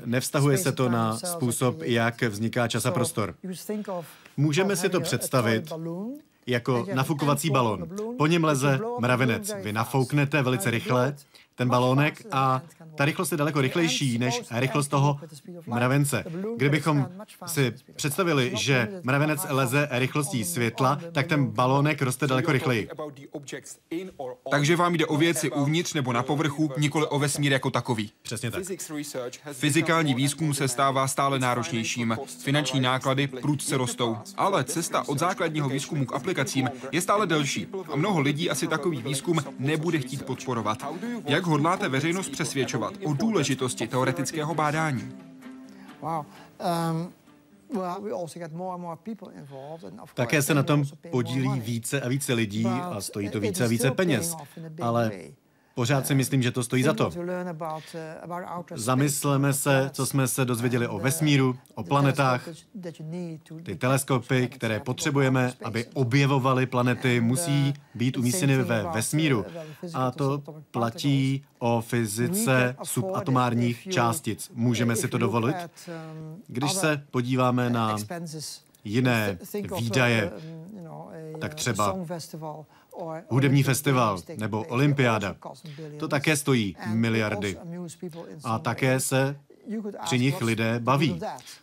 Nevztahuje 0.05 0.59
se 0.59 0.73
to 0.73 0.89
na 0.89 1.17
způsob, 1.17 1.83
jak 1.83 2.23
vzniká 2.23 2.69
čas 2.69 2.87
a 2.87 2.91
prostor. 2.91 3.35
Můžeme 4.37 4.77
si 4.77 4.89
to 4.89 5.01
představit 5.01 5.73
jako 6.47 6.87
nafukovací 6.95 7.51
balon. 7.51 7.89
Po 8.19 8.27
něm 8.27 8.45
leze 8.45 8.81
mravenec. 9.01 9.55
Vy 9.63 9.73
nafouknete 9.73 10.43
velice 10.43 10.71
rychle 10.71 11.17
ten 11.55 11.69
balónek 11.69 12.27
a 12.33 12.63
ta 12.95 13.05
rychlost 13.05 13.33
je 13.33 13.39
daleko 13.39 13.61
rychlejší 13.61 14.19
než 14.19 14.43
rychlost 14.51 14.89
toho 14.89 15.21
mravence. 15.67 16.25
Kdybychom 16.57 17.09
si 17.47 17.75
představili, 17.97 18.53
že 18.55 18.89
mravenec 19.03 19.47
leze 19.49 19.89
rychlostí 19.91 20.45
světla, 20.45 20.99
tak 21.13 21.27
ten 21.27 21.47
balónek 21.47 22.03
roste 22.03 22.27
daleko 22.27 22.53
rychleji. 22.53 22.89
Takže 24.51 24.77
vám 24.77 24.95
jde 24.95 25.07
o 25.07 25.17
věci 25.17 25.51
uvnitř 25.51 25.95
nebo 25.95 26.13
na 26.13 26.23
povrchu, 26.23 26.71
nikoli 26.79 27.07
o 27.07 27.19
vesmír 27.19 27.53
jako 27.53 27.71
takový. 27.71 28.13
Přesně 28.23 28.51
tak. 28.51 28.63
Fyzikální 29.53 30.15
výzkum 30.15 30.55
se 30.55 30.69
stává 30.69 31.09
stále 31.09 31.39
náročnějším. 31.39 32.17
Finanční 32.43 32.81
náklady 32.81 33.27
prudce 33.27 33.77
rostou. 33.77 34.17
Ale 34.37 34.65
cesta 34.65 35.09
od 35.09 35.19
základního 35.19 35.69
výzkumu 35.69 36.07
k 36.07 36.13
aplikacím 36.13 36.71
je 36.93 37.01
stále 37.01 37.27
delší. 37.27 37.67
A 37.93 37.97
mnoho 37.97 38.21
lidí 38.21 38.51
asi 38.51 38.67
takový 38.67 39.03
výzkum 39.03 39.39
nebude 39.59 39.99
chtít 39.99 40.23
podporovat. 40.23 40.79
Jak 41.25 41.42
hodláte 41.47 41.89
veřejnost 41.89 42.29
přesvědčovat 42.29 42.95
o 43.05 43.13
důležitosti 43.13 43.87
teoretického 43.89 44.55
bádání? 44.55 45.13
Um, 46.03 47.13
Také 50.15 50.43
se 50.43 50.55
na 50.55 50.63
tom 50.63 50.85
podílí 51.11 51.61
více 51.61 52.01
a 52.01 52.09
více 52.09 52.33
lidí 52.35 52.67
a 52.67 53.01
stojí 53.01 53.31
to 53.31 53.41
více 53.41 53.65
a 53.65 53.69
více 53.69 53.91
peněz. 53.91 54.37
Ale 54.81 55.11
Pořád 55.75 56.07
si 56.07 56.15
myslím, 56.15 56.43
že 56.43 56.51
to 56.51 56.63
stojí 56.63 56.83
za 56.83 56.95
to. 56.95 57.11
Zamysleme 58.75 59.53
se, 59.53 59.91
co 59.93 60.07
jsme 60.07 60.29
se 60.29 60.45
dozvěděli 60.45 60.89
o 60.89 60.99
vesmíru, 60.99 61.57
o 61.75 61.83
planetách. 61.83 62.49
Ty 63.63 63.77
teleskopy, 63.77 64.49
které 64.49 64.81
potřebujeme, 64.81 65.53
aby 65.65 65.87
objevovaly 65.95 66.67
planety, 66.67 67.21
musí 67.21 67.75
být 67.95 68.17
umístěny 68.17 68.57
ve 68.57 68.83
vesmíru. 68.95 69.45
A 69.95 70.11
to 70.11 70.43
platí 70.71 71.45
o 71.59 71.81
fyzice 71.81 72.77
subatomárních 72.83 73.89
částic. 73.91 74.51
Můžeme 74.55 74.97
si 74.97 75.09
to 75.09 75.19
dovolit? 75.19 75.57
Když 76.47 76.73
se 76.73 77.03
podíváme 77.11 77.71
na 77.71 77.97
jiné 78.85 79.39
výdaje, 79.79 80.33
tak 81.41 81.55
třeba 81.55 81.97
hudební 83.29 83.63
festival 83.63 84.19
nebo 84.37 84.63
olympiáda. 84.63 85.37
To 85.99 86.09
také 86.09 86.37
stojí 86.37 86.77
miliardy. 86.87 87.57
A 88.45 88.59
také 88.59 89.01
se 89.01 89.37
při 90.05 90.19
nich 90.19 90.43
lidé 90.43 90.81
baví. 90.81 91.21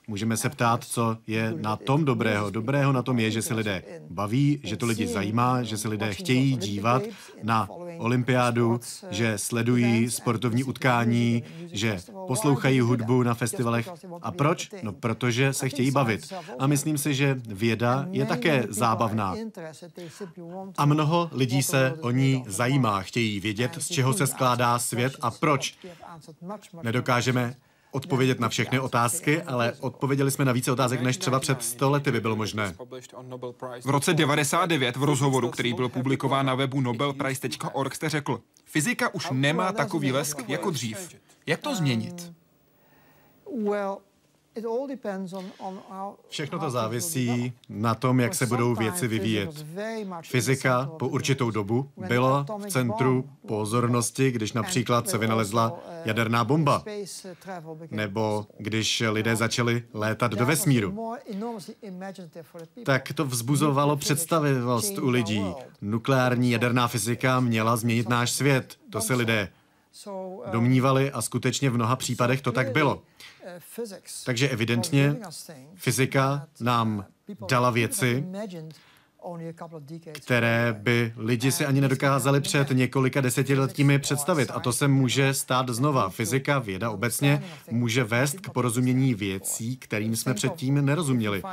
Můžeme 0.08 0.38
se 0.38 0.50
ptát, 0.50 0.84
co 0.84 1.18
je 1.28 1.54
na 1.58 1.76
tom 1.76 2.06
dobrého. 2.06 2.50
Dobrého 2.50 2.92
na 2.92 3.02
tom 3.02 3.20
je, 3.20 3.32
že 3.32 3.42
se 3.42 3.54
lidé 3.54 3.84
baví, 4.10 4.60
že 4.64 4.78
to 4.78 4.86
lidi 4.86 5.08
zajímá, 5.08 5.64
že 5.64 5.78
se 5.78 5.88
lidé 5.88 6.14
chtějí 6.14 6.58
dívat 6.58 7.04
na 7.44 7.70
olympiádu, 7.98 8.80
že 9.10 9.38
sledují 9.38 10.12
sportovní 10.12 10.64
utkání, 10.64 11.44
že 11.72 12.00
poslouchají 12.28 12.80
hudbu 12.80 13.24
na 13.24 13.34
festivalech. 13.34 13.90
A 14.22 14.32
proč? 14.32 14.70
No, 14.84 14.94
protože 14.94 15.54
se 15.54 15.70
chtějí 15.70 15.92
bavit. 15.92 16.34
A 16.60 16.68
myslím 16.68 16.98
si, 16.98 17.14
že 17.14 17.42
věda 17.48 18.08
je 18.12 18.26
také 18.26 18.66
zábavná. 18.70 19.36
A 20.78 20.86
mnoho 20.86 21.30
lidí 21.32 21.64
se 21.64 21.94
o 22.02 22.12
ní 22.12 22.44
zajímá, 22.48 23.02
chtějí 23.02 23.40
vědět, 23.40 23.72
z 23.78 23.88
čeho 23.88 24.14
se 24.14 24.28
skládá 24.28 24.80
svět 24.80 25.16
a 25.22 25.32
proč. 25.32 25.78
Nedokážeme 26.84 27.56
odpovědět 27.92 28.40
na 28.40 28.50
všechny 28.50 28.80
otázky, 28.80 29.42
ale 29.42 29.74
odpověděli 29.80 30.32
jsme 30.32 30.46
na 30.46 30.52
více 30.52 30.72
otázek, 30.72 31.02
než 31.02 31.18
třeba 31.18 31.40
před 31.40 31.64
100 31.64 31.90
lety 31.90 32.12
by 32.12 32.22
bylo 32.22 32.36
možné. 32.36 32.76
V 33.84 33.90
roce 33.90 34.14
99 34.14 34.96
v 34.96 35.04
rozhovoru, 35.04 35.50
který 35.50 35.74
byl 35.74 35.90
publikován 35.90 36.46
na 36.46 36.56
webu 36.56 36.82
nobelprize.org, 36.82 37.96
jste 37.96 38.10
řekl, 38.10 38.42
fyzika 38.66 39.14
už 39.14 39.28
nemá 39.32 39.72
takový 39.72 40.12
lesk 40.12 40.50
jako 40.50 40.72
dřív. 40.72 41.16
Jak 41.46 41.60
to 41.60 41.76
změnit? 41.76 42.34
Všechno 46.30 46.60
to 46.60 46.70
závisí 46.70 47.54
na 47.70 47.96
tom, 47.96 48.20
jak 48.20 48.36
se 48.36 48.46
budou 48.46 48.76
věci 48.76 49.08
vyvíjet. 49.08 49.66
Fyzika 50.22 50.90
po 51.00 51.08
určitou 51.08 51.52
dobu 51.52 51.90
byla 52.08 52.46
v 52.58 52.66
centru 52.66 53.30
pozornosti, 53.48 54.32
když 54.32 54.54
například 54.54 55.10
se 55.10 55.18
vynalezla 55.18 55.72
uh, 55.72 55.78
jaderná 56.06 56.44
bomba, 56.44 56.84
uh, 56.86 57.78
nebo 57.92 58.48
když 58.58 59.04
lidé 59.10 59.36
začali 59.36 59.84
létat 59.94 60.32
do 60.32 60.46
vesmíru. 60.46 61.16
Tak 62.86 63.14
to 63.14 63.26
vzbuzovalo 63.26 63.98
představivost 63.98 64.98
u 64.98 65.10
lidí. 65.10 65.54
Nukleární 65.82 66.52
jaderná 66.52 66.88
fyzika 66.88 67.40
měla 67.40 67.78
změnit 67.78 68.10
náš 68.10 68.32
svět. 68.32 68.78
To 68.90 69.02
se 69.02 69.16
lidé 69.16 69.50
domnívali 70.52 71.12
a 71.12 71.22
skutečně 71.22 71.70
v 71.70 71.74
mnoha 71.74 71.96
případech 71.96 72.42
to 72.42 72.52
tak 72.52 72.72
bylo. 72.72 73.02
Takže 74.26 74.50
evidentně 74.50 75.16
fyzika 75.76 76.48
nám 76.60 77.06
dala 77.50 77.70
věci, 77.70 78.26
které 80.14 80.76
by 80.80 81.14
lidi 81.18 81.52
si 81.52 81.66
ani 81.66 81.82
nedokázali 81.82 82.42
před 82.42 82.70
několika 82.70 83.22
desetiletími 83.22 84.00
představit. 84.00 84.52
A 84.52 84.60
to 84.60 84.74
se 84.74 84.88
může 84.88 85.34
stát 85.34 85.70
znova. 85.70 86.10
Fyzika, 86.10 86.60
věda 86.60 86.90
obecně, 86.92 87.44
může 87.72 88.04
vést 88.04 88.40
k 88.40 88.50
porozumění 88.50 89.14
věcí, 89.14 89.78
kterým 89.78 90.16
jsme 90.16 90.34
předtím 90.34 90.86
nerozuměli. 90.86 91.44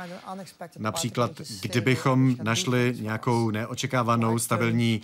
Například, 0.77 1.31
kdybychom 1.61 2.35
našli 2.43 2.95
nějakou 2.99 3.51
neočekávanou 3.51 4.39
stabilní 4.39 5.01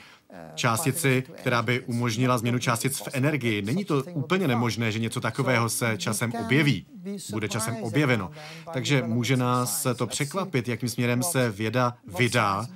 částici, 0.56 1.24
která 1.36 1.62
by 1.62 1.80
umožnila 1.80 2.38
změnu 2.38 2.60
částic 2.60 3.00
v 3.00 3.08
energii. 3.14 3.62
Není 3.62 3.86
to 3.86 4.04
úplně 4.04 4.48
nemožné, 4.48 4.92
že 4.92 5.00
něco 5.00 5.22
takového 5.22 5.70
se 5.70 5.98
časem 5.98 6.34
objeví, 6.34 6.86
bude 7.32 7.50
časem 7.50 7.76
objeveno. 7.76 8.32
Takže 8.74 9.04
může 9.04 9.38
nás 9.38 9.88
to 9.98 10.08
překvapit, 10.08 10.68
jakým 10.68 10.90
směrem 10.90 11.24
se 11.24 11.50
věda 11.50 11.98
vydá 12.18 12.68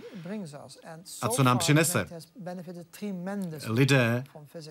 a 1.21 1.29
co 1.29 1.43
nám 1.43 1.57
přinese. 1.57 2.05
Lidé 3.67 4.23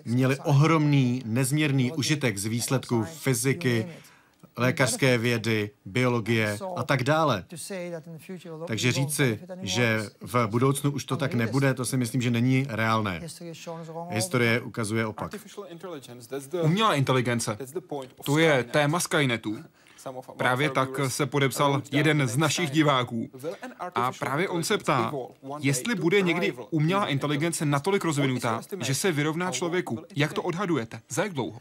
měli 0.05 0.37
ohromný, 0.37 1.23
nezměrný 1.27 1.93
užitek 1.93 2.39
z 2.39 2.47
výsledků 2.47 3.05
fyziky, 3.05 3.87
lékařské 4.57 5.19
vědy, 5.19 5.71
biologie 5.85 6.59
a 6.77 6.83
tak 6.83 7.05
dále. 7.05 7.45
Takže 8.67 8.93
říci, 8.93 9.41
že 9.63 10.01
v 10.21 10.47
budoucnu 10.47 10.91
už 10.91 11.05
to 11.05 11.17
tak 11.17 11.35
nebude, 11.35 11.75
to 11.75 11.85
si 11.85 11.97
myslím, 11.97 12.23
že 12.23 12.31
není 12.31 12.67
reálné. 12.69 13.21
Historie 14.11 14.61
ukazuje 14.61 15.07
opak. 15.07 15.35
Umělá 16.63 16.95
inteligence, 16.95 17.59
to 18.25 18.39
je 18.39 18.65
téma 18.65 19.01
Skynetu. 19.01 19.57
Právě 20.37 20.71
tak 20.71 20.89
se 21.09 21.27
podepsal 21.27 21.83
jeden 21.93 22.29
z 22.29 22.37
našich 22.37 22.71
diváků. 22.71 23.31
A 23.95 24.13
právě 24.13 24.49
on 24.49 24.65
se 24.65 24.79
ptá, 24.79 25.13
jestli 25.61 25.95
bude 25.95 26.23
někdy 26.23 26.55
umělá 26.71 27.07
inteligence 27.07 27.67
natolik 27.67 28.05
rozvinutá, 28.05 28.61
že 28.81 28.95
se 28.95 29.13
vyrovná 29.13 29.51
člověku. 29.51 30.05
Jak 30.17 30.33
to 30.33 30.43
odhadujete? 30.43 31.01
Za 31.09 31.23
jak 31.23 31.33
dlouho? 31.33 31.61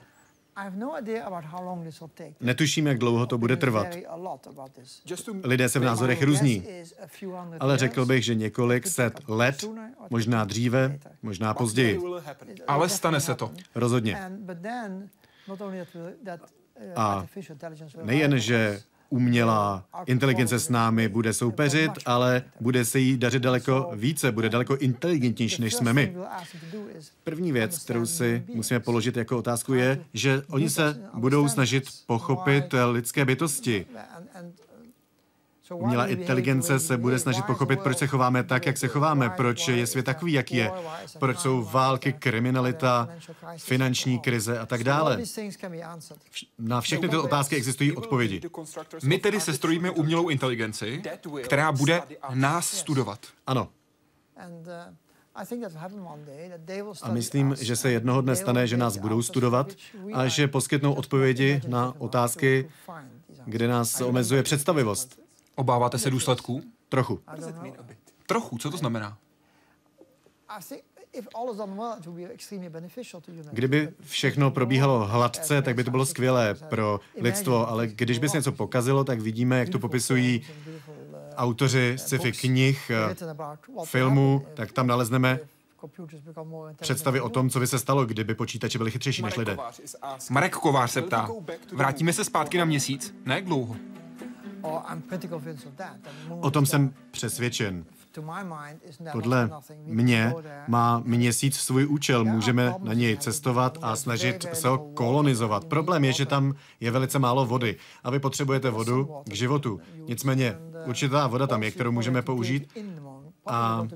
No 0.80 0.96
Netuším, 2.40 2.88
jak 2.88 2.98
dlouho 2.98 3.26
to 3.26 3.38
bude 3.38 3.58
trvat. 3.58 3.88
Lidé 5.44 5.70
se 5.70 5.80
v 5.80 5.84
názorech 5.84 6.24
různí, 6.24 6.64
ale 7.60 7.78
řekl 7.78 8.06
bych, 8.06 8.26
že 8.26 8.36
několik 8.36 8.88
set 8.88 9.20
let, 9.28 9.66
možná 10.10 10.46
dříve, 10.46 11.00
možná 11.22 11.54
později. 11.54 12.00
Ale 12.68 12.90
stane 12.90 13.22
se 13.22 13.36
to. 13.36 13.52
Rozhodně. 13.76 14.32
A 16.96 17.28
nejen, 18.04 18.40
že 18.40 18.82
umělá 19.10 19.86
inteligence 20.06 20.60
s 20.60 20.70
námi 20.70 21.08
bude 21.08 21.34
soupeřit, 21.34 21.92
ale 22.06 22.44
bude 22.60 22.86
se 22.86 23.00
jí 23.00 23.18
dařit 23.18 23.44
daleko 23.44 23.92
více, 23.96 24.32
bude 24.32 24.50
daleko 24.50 24.76
inteligentnější, 24.78 25.62
než 25.62 25.74
jsme 25.74 25.94
my. 25.94 26.16
První 27.24 27.52
věc, 27.52 27.84
kterou 27.84 28.06
si 28.06 28.44
musíme 28.54 28.80
položit 28.80 29.18
jako 29.18 29.38
otázku, 29.38 29.74
je, 29.74 30.06
že 30.14 30.42
oni 30.50 30.70
se 30.70 31.10
budou 31.14 31.48
snažit 31.48 31.84
pochopit 32.06 32.74
lidské 32.92 33.26
bytosti. 33.26 33.86
Umělá 35.74 36.08
inteligence 36.08 36.80
se 36.80 36.98
bude 36.98 37.20
snažit 37.20 37.46
pochopit, 37.46 37.80
proč 37.80 37.98
se 37.98 38.08
chováme 38.08 38.44
tak, 38.44 38.66
jak 38.66 38.78
se 38.78 38.88
chováme, 38.88 39.30
proč 39.30 39.68
je 39.68 39.88
svět 39.88 40.04
takový, 40.04 40.34
jak 40.34 40.52
je, 40.52 40.72
proč 41.20 41.40
jsou 41.40 41.64
války, 41.64 42.14
kriminalita, 42.14 43.10
finanční 43.58 44.20
krize 44.20 44.60
a 44.60 44.66
tak 44.66 44.84
dále. 44.84 45.22
Na 46.60 46.82
všechny 46.82 47.10
tyto 47.10 47.24
otázky 47.24 47.56
existují 47.56 47.96
odpovědi. 47.96 48.42
My 49.04 49.18
tedy 49.18 49.42
sestrojíme 49.42 49.92
umělou 49.92 50.30
inteligenci, 50.30 51.04
která 51.44 51.72
bude 51.72 52.02
nás 52.34 52.68
studovat. 52.68 53.20
Ano. 53.48 53.70
A 57.02 57.12
myslím, 57.12 57.56
že 57.60 57.76
se 57.76 57.92
jednoho 57.92 58.22
dne 58.22 58.36
stane, 58.36 58.68
že 58.68 58.78
nás 58.78 58.98
budou 58.98 59.22
studovat 59.22 59.72
a 60.14 60.28
že 60.28 60.48
poskytnou 60.48 60.94
odpovědi 60.94 61.62
na 61.68 61.94
otázky, 61.98 62.70
kde 63.46 63.68
nás 63.68 64.02
omezuje 64.02 64.44
představivost. 64.44 65.25
Obáváte 65.56 65.98
se 65.98 66.10
důsledků? 66.10 66.62
Trochu. 66.90 67.20
Trochu, 68.26 68.58
co 68.58 68.72
to 68.72 68.78
znamená? 68.78 69.18
Kdyby 73.52 73.90
všechno 74.02 74.52
probíhalo 74.52 75.06
hladce, 75.08 75.62
tak 75.62 75.76
by 75.76 75.84
to 75.84 75.92
bylo 75.92 76.06
skvělé 76.06 76.54
pro 76.54 77.00
lidstvo, 77.22 77.70
ale 77.70 77.88
když 77.88 78.20
by 78.20 78.30
se 78.30 78.38
něco 78.38 78.52
pokazilo, 78.52 79.04
tak 79.04 79.20
vidíme, 79.20 79.60
jak 79.60 79.70
to 79.70 79.80
popisují 79.80 80.42
autoři 81.36 81.94
sci-fi 81.98 82.32
knih, 82.32 82.92
filmů, 83.84 84.46
tak 84.54 84.72
tam 84.72 84.88
nalezneme 84.88 85.40
představy 86.80 87.22
o 87.22 87.30
tom, 87.30 87.50
co 87.50 87.60
by 87.60 87.68
se 87.68 87.80
stalo, 87.80 88.06
kdyby 88.06 88.36
počítače 88.36 88.78
byly 88.78 88.92
chytřejší 88.92 89.22
než 89.22 89.36
lidé. 89.36 89.58
Marek 90.30 90.56
Kovář 90.56 90.92
se 90.92 91.02
ptá, 91.02 91.30
vrátíme 91.74 92.14
se 92.14 92.24
zpátky 92.24 92.58
na 92.58 92.66
měsíc? 92.66 93.16
Ne, 93.26 93.42
dlouho? 93.42 93.76
O 96.40 96.52
tom 96.52 96.66
jsem 96.66 96.94
přesvědčen. 97.12 97.86
Podle 99.12 99.50
mě 99.86 100.34
má 100.68 101.02
měsíc 101.06 101.56
svůj 101.56 101.88
účel. 101.88 102.26
Můžeme 102.26 102.74
na 102.80 102.94
něj 102.94 103.18
cestovat 103.18 103.78
a 103.82 103.96
snažit 103.96 104.46
se 104.54 104.68
ho 104.68 104.78
kolonizovat. 104.78 105.66
Problém 105.66 106.06
je, 106.06 106.14
že 106.14 106.26
tam 106.26 106.56
je 106.80 106.92
velice 106.92 107.20
málo 107.20 107.46
vody 107.46 107.76
a 108.04 108.12
vy 108.12 108.20
potřebujete 108.20 108.70
vodu 108.70 109.10
k 109.26 109.34
životu. 109.34 109.80
Nicméně 110.08 110.58
určitá 110.86 111.28
voda 111.28 111.48
tam 111.48 111.64
je, 111.64 111.72
kterou 111.72 111.92
můžeme 111.92 112.22
použít. 112.22 112.74
A 113.46 113.88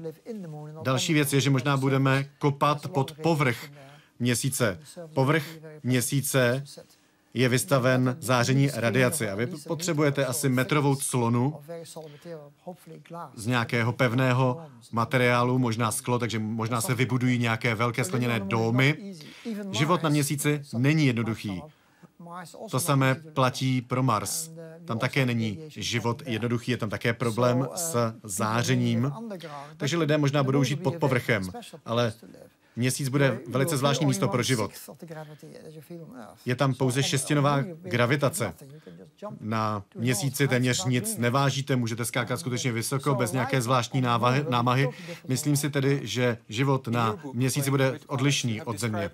další 0.84 1.14
věc 1.14 1.34
je, 1.34 1.42
že 1.42 1.50
možná 1.50 1.78
budeme 1.78 2.30
kopat 2.40 2.88
pod 2.88 3.12
povrch 3.12 3.72
měsíce. 4.20 4.80
Povrch 5.14 5.44
měsíce 5.84 6.64
je 7.34 7.50
vystaven 7.50 8.18
záření 8.20 8.70
radiaci 8.74 9.30
a 9.30 9.36
vy 9.36 9.48
potřebujete 9.48 10.26
asi 10.26 10.50
metrovou 10.50 10.96
clonu 10.96 11.60
z 13.36 13.46
nějakého 13.46 13.94
pevného 13.94 14.66
materiálu, 14.92 15.60
možná 15.60 15.92
sklo, 15.92 16.20
takže 16.20 16.40
možná 16.40 16.82
se 16.82 16.96
vybudují 16.96 17.40
nějaké 17.40 17.76
velké 17.76 18.04
skleněné 18.04 18.40
domy. 18.40 19.16
Život 19.72 20.04
na 20.04 20.10
měsíci 20.10 20.62
není 20.78 21.06
jednoduchý. 21.06 21.62
To 22.72 22.80
samé 22.80 23.16
platí 23.16 23.82
pro 23.82 24.04
Mars. 24.04 24.52
Tam 24.86 25.00
také 25.00 25.26
není 25.26 25.60
život 25.70 26.24
jednoduchý, 26.26 26.72
je 26.72 26.78
tam 26.78 26.90
také 26.90 27.14
problém 27.14 27.68
s 27.76 28.14
zářením. 28.24 29.12
Takže 29.78 29.98
lidé 29.98 30.18
možná 30.18 30.44
budou 30.44 30.64
žít 30.64 30.84
pod 30.84 30.96
povrchem, 30.96 31.44
ale 31.86 32.14
Měsíc 32.76 33.10
bude 33.10 33.40
velice 33.48 33.78
zvláštní 33.78 34.06
místo 34.06 34.28
pro 34.28 34.44
život. 34.44 34.72
Je 36.46 36.56
tam 36.56 36.74
pouze 36.74 37.04
šestinová 37.04 37.62
gravitace. 37.82 38.54
Na 39.40 39.84
měsíci 39.96 40.48
téměř 40.48 40.86
nic 40.86 41.18
nevážíte, 41.18 41.76
můžete 41.76 42.06
skákat 42.06 42.40
skutečně 42.40 42.72
vysoko, 42.72 43.16
bez 43.16 43.32
nějaké 43.32 43.62
zvláštní 43.62 44.02
návahy, 44.02 44.46
námahy. 44.50 44.90
Myslím 45.28 45.58
si 45.58 45.70
tedy, 45.70 46.00
že 46.04 46.38
život 46.50 46.88
na 46.88 47.20
měsíci 47.34 47.70
bude 47.70 48.00
odlišný 48.08 48.62
od 48.62 48.80
Země. 48.80 49.12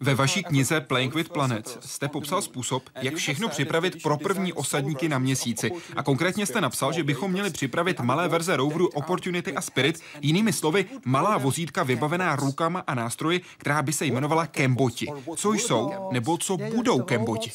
Ve 0.00 0.14
vaší 0.14 0.42
knize 0.42 0.80
Playing 0.80 1.14
with 1.14 1.28
Planets 1.28 1.78
jste 1.80 2.08
popsal 2.08 2.42
způsob, 2.42 2.82
jak 3.02 3.14
všechno 3.14 3.48
připravit 3.48 4.02
pro 4.02 4.18
první 4.18 4.52
osadníky 4.52 5.08
na 5.08 5.18
měsíci. 5.18 5.70
A 5.96 6.02
konkrétně 6.02 6.46
jste 6.46 6.60
napsal, 6.60 6.92
že 6.92 7.04
bychom 7.04 7.32
měli 7.32 7.50
připravit 7.50 8.00
malé 8.00 8.28
verze 8.28 8.56
roveru 8.56 8.88
Opportunity 8.88 9.54
a 9.54 9.60
Spirit, 9.60 10.00
jinými 10.20 10.52
slovy, 10.52 10.84
malá 11.04 11.38
vozítka 11.38 11.82
vybavená 11.82 12.36
rukama 12.36 12.80
a 12.86 12.94
nástroji, 12.94 13.40
která 13.58 13.82
by 13.82 13.92
se 13.92 14.06
jmenovala 14.06 14.46
Kemboti. 14.46 15.06
Co 15.36 15.52
jsou, 15.52 15.92
nebo 16.12 16.38
co 16.38 16.56
budou 16.56 17.02
Kemboti? 17.02 17.52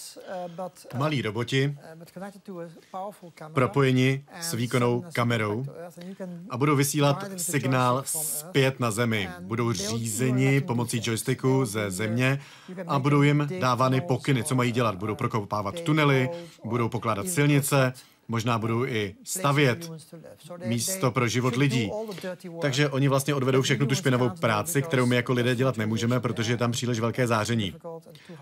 Malí 0.97 1.21
roboti, 1.21 1.77
propojeni 3.53 4.25
s 4.41 4.53
výkonnou 4.53 5.05
kamerou 5.13 5.65
a 6.49 6.57
budou 6.57 6.75
vysílat 6.75 7.25
signál 7.37 8.03
zpět 8.05 8.79
na 8.79 8.91
Zemi. 8.91 9.29
Budou 9.39 9.73
řízeni 9.73 10.61
pomocí 10.61 11.01
joysticku 11.03 11.65
ze 11.65 11.91
země 11.95 12.39
a 12.87 12.99
budou 12.99 13.21
jim 13.21 13.47
dávány 13.59 14.01
pokyny, 14.01 14.43
co 14.43 14.55
mají 14.55 14.71
dělat. 14.71 14.95
Budou 14.95 15.15
prokopávat 15.15 15.81
tunely, 15.81 16.29
budou 16.65 16.89
pokládat 16.89 17.27
silnice, 17.27 17.93
Možná 18.27 18.59
budou 18.59 18.85
i 18.85 19.15
stavět 19.23 19.91
místo 20.65 21.11
pro 21.11 21.27
život 21.27 21.55
lidí. 21.55 21.91
Takže 22.61 22.89
oni 22.89 23.07
vlastně 23.07 23.33
odvedou 23.33 23.61
všechnu 23.61 23.85
tu 23.85 23.95
špinavou 23.95 24.29
práci, 24.29 24.81
kterou 24.81 25.05
my 25.05 25.15
jako 25.15 25.33
lidé 25.33 25.55
dělat 25.55 25.77
nemůžeme, 25.77 26.19
protože 26.19 26.53
je 26.53 26.57
tam 26.57 26.71
příliš 26.71 26.99
velké 26.99 27.27
záření. 27.27 27.75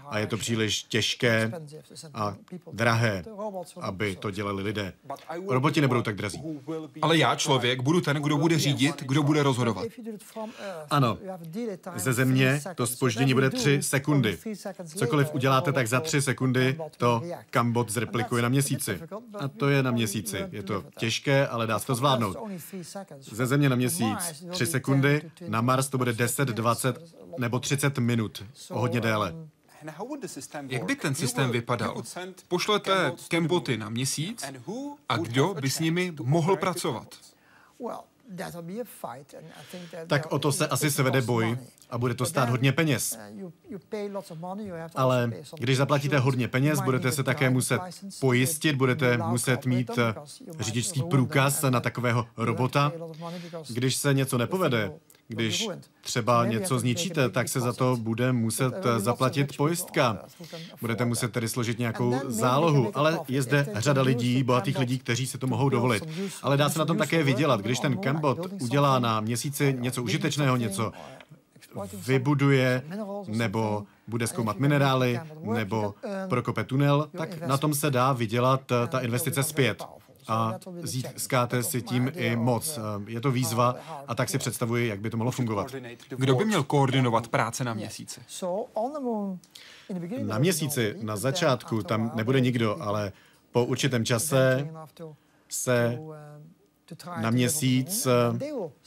A 0.09 0.19
je 0.19 0.27
to 0.27 0.37
příliš 0.37 0.83
těžké 0.83 1.51
a 2.13 2.35
drahé, 2.73 3.23
aby 3.81 4.15
to 4.15 4.31
dělali 4.31 4.63
lidé. 4.63 4.93
Roboti 5.49 5.81
nebudou 5.81 6.01
tak 6.01 6.15
drazí. 6.15 6.43
Ale 7.01 7.17
já, 7.17 7.35
člověk, 7.35 7.81
budu 7.81 8.01
ten, 8.01 8.17
kdo 8.17 8.37
bude 8.37 8.59
řídit, 8.59 9.03
kdo 9.03 9.23
bude 9.23 9.43
rozhodovat. 9.43 9.85
Ano, 10.89 11.17
ze 11.95 12.13
země 12.13 12.61
to 12.75 12.87
spoždění 12.87 13.33
bude 13.33 13.49
tři 13.49 13.83
sekundy. 13.83 14.37
Cokoliv 14.85 15.33
uděláte, 15.33 15.71
tak 15.71 15.87
za 15.87 15.99
tři 15.99 16.21
sekundy 16.21 16.77
to 16.97 17.21
Kambot 17.49 17.89
zreplikuje 17.89 18.41
na 18.41 18.49
měsíci. 18.49 18.99
A 19.39 19.47
to 19.47 19.69
je 19.69 19.72
na 19.81 19.91
měsíci. 19.91 20.37
Je 20.51 20.63
to 20.63 20.83
těžké, 20.97 21.47
ale 21.47 21.67
dá 21.67 21.79
se 21.79 21.87
to 21.87 21.95
zvládnout. 21.95 22.37
Ze 23.19 23.45
Země 23.45 23.69
na 23.69 23.75
měsíc 23.75 24.43
3 24.51 24.65
sekundy, 24.65 25.31
na 25.47 25.61
Mars 25.61 25.89
to 25.89 25.97
bude 25.97 26.13
10, 26.13 26.47
20 26.47 26.97
nebo 27.37 27.59
30 27.59 27.97
minut. 27.97 28.43
O 28.69 28.79
hodně 28.79 29.01
déle. 29.01 29.35
Jak 30.67 30.83
by 30.83 30.95
ten 30.95 31.15
systém 31.15 31.51
vypadal? 31.51 32.03
Pošlete 32.47 33.11
Kemboty 33.27 33.77
na 33.77 33.89
měsíc 33.89 34.45
a 35.09 35.17
kdo 35.17 35.53
by 35.53 35.69
s 35.69 35.79
nimi 35.79 36.13
mohl 36.21 36.57
pracovat? 36.57 37.15
Tak 40.07 40.31
o 40.31 40.39
to 40.39 40.51
se 40.51 40.67
asi 40.67 40.91
svede 40.91 41.21
boj 41.21 41.57
a 41.89 41.97
bude 41.97 42.13
to 42.13 42.25
stát 42.25 42.49
hodně 42.49 42.71
peněz. 42.71 43.19
Ale 44.95 45.31
když 45.59 45.77
zaplatíte 45.77 46.19
hodně 46.19 46.47
peněz, 46.47 46.81
budete 46.81 47.11
se 47.11 47.23
také 47.23 47.49
muset 47.49 47.81
pojistit, 48.19 48.75
budete 48.75 49.17
muset 49.17 49.65
mít 49.65 49.91
řidičský 50.59 51.03
průkaz 51.03 51.61
na 51.61 51.79
takového 51.79 52.27
robota. 52.37 52.91
Když 53.69 53.95
se 53.95 54.13
něco 54.13 54.37
nepovede, 54.37 54.91
když 55.33 55.67
třeba 56.01 56.45
něco 56.45 56.79
zničíte, 56.79 57.29
tak 57.29 57.49
se 57.49 57.59
za 57.59 57.73
to 57.73 57.97
bude 57.97 58.31
muset 58.33 58.73
eh, 58.85 58.99
zaplatit 58.99 59.57
pojistka. 59.57 60.17
Budete 60.81 61.05
muset 61.05 61.31
tedy 61.31 61.49
složit 61.49 61.79
nějakou 61.79 62.19
zálohu, 62.27 62.97
ale 62.97 63.19
je 63.27 63.41
zde 63.41 63.67
řada 63.73 64.01
lidí, 64.01 64.43
bohatých 64.43 64.79
lidí, 64.79 64.99
kteří 64.99 65.27
si 65.27 65.37
to 65.37 65.47
mohou 65.47 65.69
dovolit. 65.69 66.03
Ale 66.41 66.57
dá 66.57 66.69
se 66.69 66.79
na 66.79 66.85
tom 66.85 66.97
také 66.97 67.23
vydělat. 67.23 67.61
Když 67.61 67.79
ten 67.79 67.97
Cambot 67.97 68.39
udělá 68.61 68.99
na 68.99 69.21
měsíci 69.21 69.75
něco 69.79 70.03
užitečného, 70.03 70.57
něco 70.57 70.91
vybuduje 71.93 72.83
nebo 73.27 73.83
bude 74.07 74.27
zkoumat 74.27 74.59
minerály 74.59 75.19
nebo 75.53 75.93
prokope 76.29 76.63
tunel, 76.63 77.09
tak 77.17 77.47
na 77.47 77.57
tom 77.57 77.73
se 77.73 77.91
dá 77.91 78.13
vydělat 78.13 78.71
eh, 78.71 78.87
ta 78.87 78.99
investice 78.99 79.43
zpět 79.43 79.83
a 80.27 80.59
získáte 80.83 81.63
si 81.63 81.81
tím 81.81 82.11
i 82.15 82.35
moc. 82.35 82.79
Je 83.07 83.21
to 83.21 83.31
výzva 83.31 83.75
a 84.07 84.15
tak 84.15 84.29
si 84.29 84.37
představuji, 84.37 84.87
jak 84.87 84.99
by 84.99 85.09
to 85.09 85.17
mohlo 85.17 85.31
fungovat. 85.31 85.75
Kdo 86.09 86.35
by 86.35 86.45
měl 86.45 86.63
koordinovat 86.63 87.27
práce 87.27 87.63
na 87.63 87.73
měsíci? 87.73 88.21
Na 90.23 90.37
měsíci, 90.37 90.95
na 91.01 91.17
začátku, 91.17 91.83
tam 91.83 92.11
nebude 92.15 92.39
nikdo, 92.41 92.81
ale 92.81 93.11
po 93.51 93.65
určitém 93.65 94.05
čase 94.05 94.67
se 95.49 95.99
na 97.21 97.29
měsíc 97.29 98.07
eh, 98.07 98.39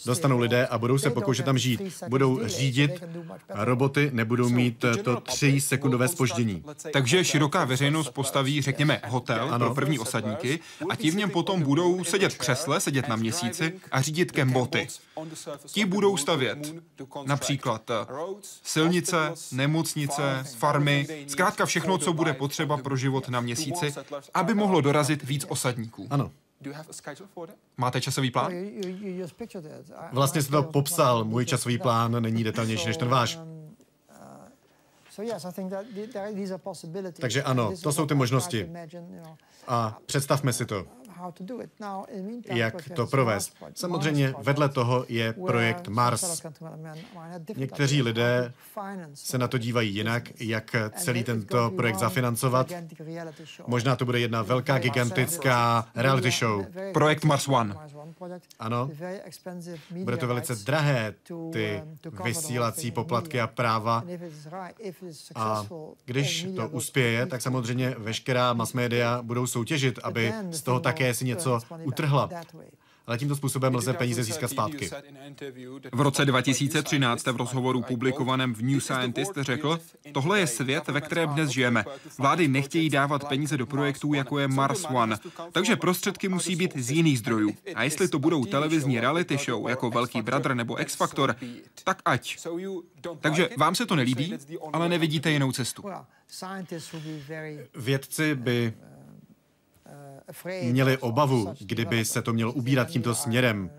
dostanou 0.06 0.38
lidé 0.38 0.66
a 0.66 0.78
budou 0.78 0.98
se 0.98 1.10
pokoušet 1.10 1.42
tam 1.42 1.58
žít. 1.58 1.80
Budou 2.08 2.48
řídit, 2.48 3.04
roboty 3.48 4.10
nebudou 4.12 4.48
mít 4.48 4.84
eh, 4.84 4.96
to 4.96 5.20
tři 5.20 5.60
sekundové 5.60 6.08
spoždění. 6.08 6.64
Takže 6.92 7.24
široká 7.24 7.64
veřejnost 7.64 8.10
postaví, 8.10 8.62
řekněme, 8.62 9.00
hotel 9.08 9.48
ano. 9.54 9.66
pro 9.66 9.74
první 9.74 9.98
osadníky 9.98 10.60
a 10.90 10.96
ti 10.96 11.10
v 11.10 11.16
něm 11.16 11.30
potom 11.30 11.62
budou 11.62 12.04
sedět 12.04 12.32
v 12.32 12.38
křesle, 12.38 12.80
sedět 12.80 13.08
na 13.08 13.16
měsíci 13.16 13.80
a 13.90 14.02
řídit 14.02 14.32
kemboty. 14.32 14.88
Ti 15.66 15.84
budou 15.84 16.16
stavět 16.16 16.74
například 17.26 17.90
eh, 17.90 17.94
silnice, 18.42 19.32
nemocnice, 19.52 20.44
farmy, 20.58 21.24
zkrátka 21.26 21.66
všechno, 21.66 21.98
co 21.98 22.12
bude 22.12 22.32
potřeba 22.32 22.76
pro 22.76 22.96
život 22.96 23.28
na 23.28 23.40
měsíci, 23.40 23.94
aby 24.34 24.54
mohlo 24.54 24.80
dorazit 24.80 25.24
víc 25.24 25.46
osadníků. 25.48 26.06
Ano. 26.10 26.30
Máte 27.76 28.00
časový 28.00 28.30
plán? 28.30 28.52
Vlastně 30.12 30.42
jste 30.42 30.50
to 30.50 30.62
popsal, 30.62 31.24
můj 31.24 31.46
časový 31.46 31.78
plán 31.78 32.22
není 32.22 32.44
detailnější 32.44 32.86
než 32.86 32.96
ten 32.96 33.08
váš. 33.08 33.38
Takže 37.20 37.42
ano, 37.42 37.72
to 37.82 37.92
jsou 37.92 38.06
ty 38.06 38.14
možnosti. 38.14 38.70
A 39.68 39.98
představme 40.06 40.52
si 40.52 40.66
to 40.66 40.86
jak 42.48 42.88
to 42.94 43.06
provést. 43.06 43.56
Samozřejmě 43.74 44.34
vedle 44.42 44.68
toho 44.68 45.04
je 45.08 45.32
projekt 45.32 45.88
Mars. 45.88 46.42
Někteří 47.56 48.02
lidé 48.02 48.52
se 49.14 49.38
na 49.38 49.48
to 49.48 49.58
dívají 49.58 49.94
jinak, 49.94 50.40
jak 50.40 50.76
celý 50.96 51.24
tento 51.24 51.70
projekt 51.76 51.98
zafinancovat. 51.98 52.72
Možná 53.66 53.96
to 53.96 54.04
bude 54.04 54.20
jedna 54.20 54.42
velká 54.42 54.78
gigantická 54.78 55.88
reality 55.94 56.30
show. 56.30 56.66
Projekt 56.92 57.24
Mars 57.24 57.48
One. 57.48 57.76
Ano, 58.58 58.90
bude 59.90 60.16
to 60.16 60.26
velice 60.26 60.54
drahé, 60.54 61.14
ty 61.52 61.82
vysílací 62.24 62.90
poplatky 62.90 63.40
a 63.40 63.46
práva. 63.46 64.04
A 65.34 65.66
když 66.04 66.46
to 66.56 66.68
uspěje, 66.68 67.26
tak 67.26 67.42
samozřejmě 67.42 67.94
veškerá 67.98 68.52
mass 68.52 68.72
media 68.72 69.22
budou 69.22 69.46
soutěžit, 69.46 69.98
aby 70.02 70.32
z 70.50 70.62
toho 70.62 70.80
také 70.80 71.05
si 71.14 71.24
něco 71.24 71.60
utrhla. 71.84 72.30
Ale 73.06 73.18
tímto 73.18 73.36
způsobem 73.36 73.74
lze 73.74 73.92
peníze 73.92 74.24
získat 74.24 74.48
zpátky. 74.48 74.90
V 75.92 76.00
roce 76.00 76.24
2013 76.24 77.26
v 77.26 77.36
rozhovoru 77.36 77.82
publikovaném 77.82 78.54
v 78.54 78.62
New 78.62 78.80
Scientist 78.80 79.32
řekl, 79.40 79.78
tohle 80.12 80.40
je 80.40 80.46
svět, 80.46 80.88
ve 80.88 81.00
kterém 81.00 81.28
dnes 81.28 81.50
žijeme. 81.50 81.84
Vlády 82.18 82.48
nechtějí 82.48 82.90
dávat 82.90 83.28
peníze 83.28 83.56
do 83.56 83.66
projektů, 83.66 84.14
jako 84.14 84.38
je 84.38 84.48
Mars 84.48 84.84
One, 84.84 85.16
takže 85.52 85.76
prostředky 85.76 86.28
musí 86.28 86.56
být 86.56 86.76
z 86.76 86.90
jiných 86.90 87.18
zdrojů. 87.18 87.54
A 87.74 87.82
jestli 87.82 88.08
to 88.08 88.18
budou 88.18 88.44
televizní 88.44 89.00
reality 89.00 89.36
show, 89.36 89.68
jako 89.68 89.90
Velký 89.90 90.22
bratr 90.22 90.54
nebo 90.54 90.80
X 90.80 90.94
Factor, 90.94 91.36
tak 91.84 92.02
ať. 92.04 92.38
Takže 93.20 93.48
vám 93.56 93.74
se 93.74 93.86
to 93.86 93.96
nelíbí, 93.96 94.34
ale 94.72 94.88
nevidíte 94.88 95.30
jinou 95.30 95.52
cestu. 95.52 95.84
Vědci 97.74 98.34
by 98.34 98.72
měli 100.62 100.98
obavu, 100.98 101.54
kdyby 101.60 102.04
se 102.04 102.22
to 102.22 102.32
mělo 102.32 102.52
ubírat 102.52 102.88
tímto 102.88 103.14
směrem. 103.14 103.70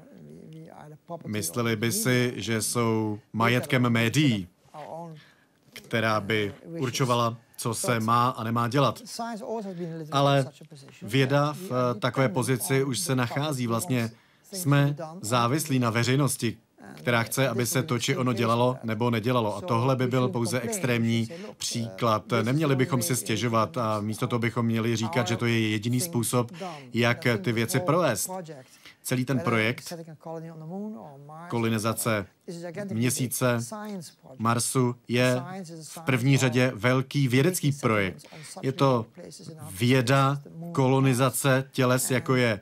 Mysleli 1.27 1.75
by 1.75 1.91
si, 1.91 2.33
že 2.35 2.61
jsou 2.61 3.19
majetkem 3.33 3.89
médií, 3.89 4.47
která 5.73 6.21
by 6.21 6.53
určovala, 6.63 7.37
co 7.57 7.73
se 7.73 7.99
má 7.99 8.29
a 8.29 8.43
nemá 8.43 8.67
dělat. 8.67 9.01
Ale 10.11 10.45
věda 11.01 11.53
v 11.53 11.95
takové 11.99 12.29
pozici 12.29 12.83
už 12.83 12.99
se 12.99 13.15
nachází. 13.15 13.67
Vlastně 13.67 14.11
jsme 14.53 14.95
závislí 15.21 15.79
na 15.79 15.89
veřejnosti, 15.89 16.57
která 16.93 17.23
chce, 17.23 17.49
aby 17.49 17.65
se 17.65 17.83
to 17.83 17.99
či 17.99 18.17
ono 18.17 18.33
dělalo 18.33 18.77
nebo 18.83 19.09
nedělalo. 19.09 19.57
A 19.57 19.61
tohle 19.61 19.95
by 19.95 20.07
byl 20.07 20.29
pouze 20.29 20.61
extrémní 20.61 21.29
příklad. 21.57 22.23
Neměli 22.43 22.75
bychom 22.75 23.01
si 23.01 23.15
stěžovat 23.15 23.77
a 23.77 24.01
místo 24.01 24.27
toho 24.27 24.39
bychom 24.39 24.65
měli 24.65 24.95
říkat, 24.95 25.27
že 25.27 25.37
to 25.37 25.45
je 25.45 25.69
jediný 25.69 25.99
způsob, 25.99 26.51
jak 26.93 27.27
ty 27.41 27.51
věci 27.51 27.79
provést. 27.79 28.29
Celý 29.03 29.25
ten 29.25 29.39
projekt 29.39 29.93
kolonizace 31.49 32.25
měsíce, 32.93 33.59
Marsu 34.37 34.95
je 35.07 35.41
v 35.83 35.99
první 36.01 36.37
řadě 36.37 36.71
velký 36.75 37.27
vědecký 37.27 37.71
projekt. 37.71 38.25
Je 38.61 38.71
to 38.71 39.05
věda 39.71 40.41
kolonizace 40.71 41.69
těles, 41.71 42.11
jako 42.11 42.35
je 42.35 42.59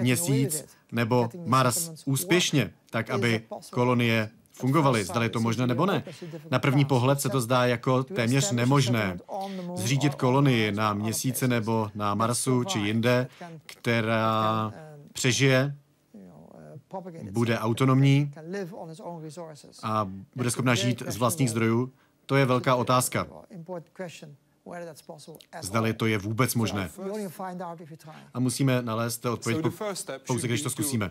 měsíc 0.00 0.64
nebo 0.94 1.28
Mars 1.46 1.90
úspěšně 2.04 2.70
tak 2.94 3.10
aby 3.10 3.42
kolonie 3.70 4.30
fungovaly. 4.52 5.04
Zdali 5.04 5.26
je 5.26 5.30
to 5.30 5.40
možné 5.40 5.66
nebo 5.66 5.86
ne. 5.86 6.04
Na 6.50 6.58
první 6.58 6.84
pohled 6.84 7.20
se 7.20 7.28
to 7.28 7.40
zdá 7.40 7.66
jako 7.66 8.04
téměř 8.04 8.52
nemožné. 8.52 9.18
Zřídit 9.76 10.14
kolonii 10.14 10.72
na 10.72 10.94
měsíci 10.94 11.48
nebo 11.48 11.90
na 11.94 12.14
Marsu 12.14 12.64
či 12.64 12.78
jinde, 12.78 13.26
která 13.66 14.72
přežije, 15.12 15.74
bude 17.30 17.58
autonomní 17.58 18.32
a 19.82 20.10
bude 20.36 20.50
schopna 20.50 20.74
žít 20.74 21.02
z 21.06 21.16
vlastních 21.16 21.50
zdrojů, 21.50 21.92
to 22.26 22.36
je 22.36 22.46
velká 22.46 22.74
otázka. 22.74 23.26
Zdali 25.62 25.94
to 25.94 26.06
je 26.06 26.18
vůbec 26.18 26.54
možné. 26.54 26.90
A 28.34 28.40
musíme 28.40 28.82
nalézt 28.82 29.26
odpověď 29.26 29.64
pouze, 30.26 30.48
když 30.48 30.62
to 30.62 30.70
zkusíme. 30.70 31.10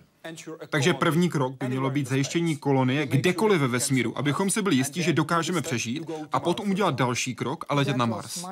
Takže 0.69 0.93
první 0.93 1.29
krok 1.29 1.53
by 1.59 1.67
mělo 1.67 1.89
být 1.89 2.09
zajištění 2.09 2.57
kolonie 2.57 3.05
kdekoliv 3.05 3.61
ve 3.61 3.67
vesmíru, 3.67 4.17
abychom 4.17 4.49
si 4.49 4.61
byli 4.61 4.75
jistí, 4.75 5.03
že 5.03 5.13
dokážeme 5.13 5.61
přežít 5.61 6.11
a 6.31 6.39
potom 6.39 6.71
udělat 6.71 6.95
další 6.95 7.35
krok 7.35 7.65
a 7.69 7.75
letět 7.75 7.97
na 7.97 8.05
Mars. 8.05 8.45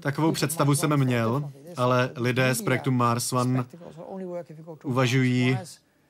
Takovou 0.00 0.32
představu 0.32 0.74
jsem 0.74 0.96
měl, 1.04 1.50
ale 1.76 2.10
lidé 2.16 2.54
z 2.54 2.62
projektu 2.62 2.90
Mars 2.90 3.32
One 3.32 3.64
uvažují 4.84 5.58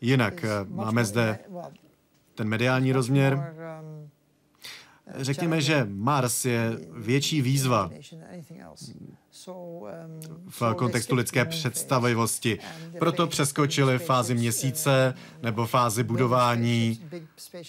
jinak. 0.01 0.45
Máme 0.69 1.05
zde 1.05 1.39
ten 2.35 2.49
mediální 2.49 2.93
rozměr, 2.93 3.55
Řekněme, 5.17 5.61
že 5.61 5.87
Mars 5.91 6.45
je 6.45 6.79
větší 6.97 7.43
výzva 7.43 7.91
v 10.49 10.75
kontextu 10.77 11.15
lidské 11.15 11.45
představivosti. 11.45 12.59
Proto 12.99 13.27
přeskočili 13.27 13.99
fázi 13.99 14.35
měsíce 14.35 15.15
nebo 15.43 15.67
fázi 15.67 16.03
budování 16.03 17.01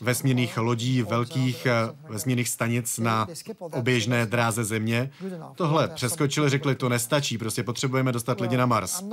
vesmírných 0.02 0.58
lodí, 0.58 1.02
velkých 1.02 1.68
vesmírných 2.10 2.50
stanic 2.50 2.98
na 2.98 3.28
oběžné 3.60 4.26
dráze 4.26 4.64
Země. 4.64 5.10
Tohle 5.56 5.88
přeskočili, 5.88 6.50
řekli, 6.50 6.76
to 6.76 6.90
nestačí, 6.90 7.38
prostě 7.38 7.64
potřebujeme 7.64 8.12
dostat 8.12 8.42
lidi 8.42 8.58
na 8.58 8.66
Mars. 8.66 9.04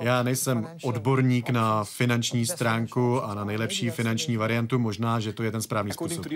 Já 0.00 0.22
nejsem 0.22 0.68
odborník 0.82 1.50
na 1.50 1.84
finanční 1.84 2.46
stránku 2.46 3.24
a 3.24 3.34
na 3.34 3.44
nejlepší 3.44 3.90
finanční 3.90 4.36
variantu, 4.36 4.78
možná, 4.78 5.20
že 5.20 5.32
to 5.32 5.42
je 5.42 5.50
ten 5.50 5.62
správný 5.62 5.92
způsob. 5.92 6.26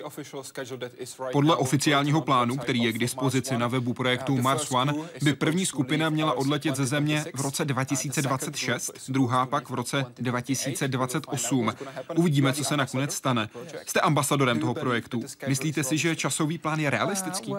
Podle 1.33 1.57
oficiálního 1.57 2.21
plánu, 2.21 2.57
který 2.57 2.83
je 2.83 2.93
k 2.93 2.99
dispozici 2.99 3.59
na 3.59 3.69
webu 3.69 3.95
projektu 3.95 4.37
Mars 4.37 4.71
One, 4.71 4.88
by 5.23 5.35
první 5.35 5.67
skupina 5.67 6.11
měla 6.11 6.33
odletět 6.33 6.77
ze 6.77 6.87
Země 6.87 7.25
v 7.35 7.41
roce 7.41 7.65
2026, 7.65 9.11
druhá 9.11 9.47
pak 9.47 9.71
v 9.71 9.75
roce 9.75 10.05
2028. 10.19 11.73
Uvidíme, 12.17 12.53
co 12.53 12.65
se 12.65 12.77
nakonec 12.77 13.15
stane. 13.15 13.49
Jste 13.87 14.01
ambasadorem 14.01 14.61
toho 14.61 14.75
projektu. 14.75 15.23
Myslíte 15.49 15.85
si, 15.85 15.99
že 15.99 16.17
časový 16.17 16.59
plán 16.59 16.81
je 16.81 16.91
realistický? 16.91 17.55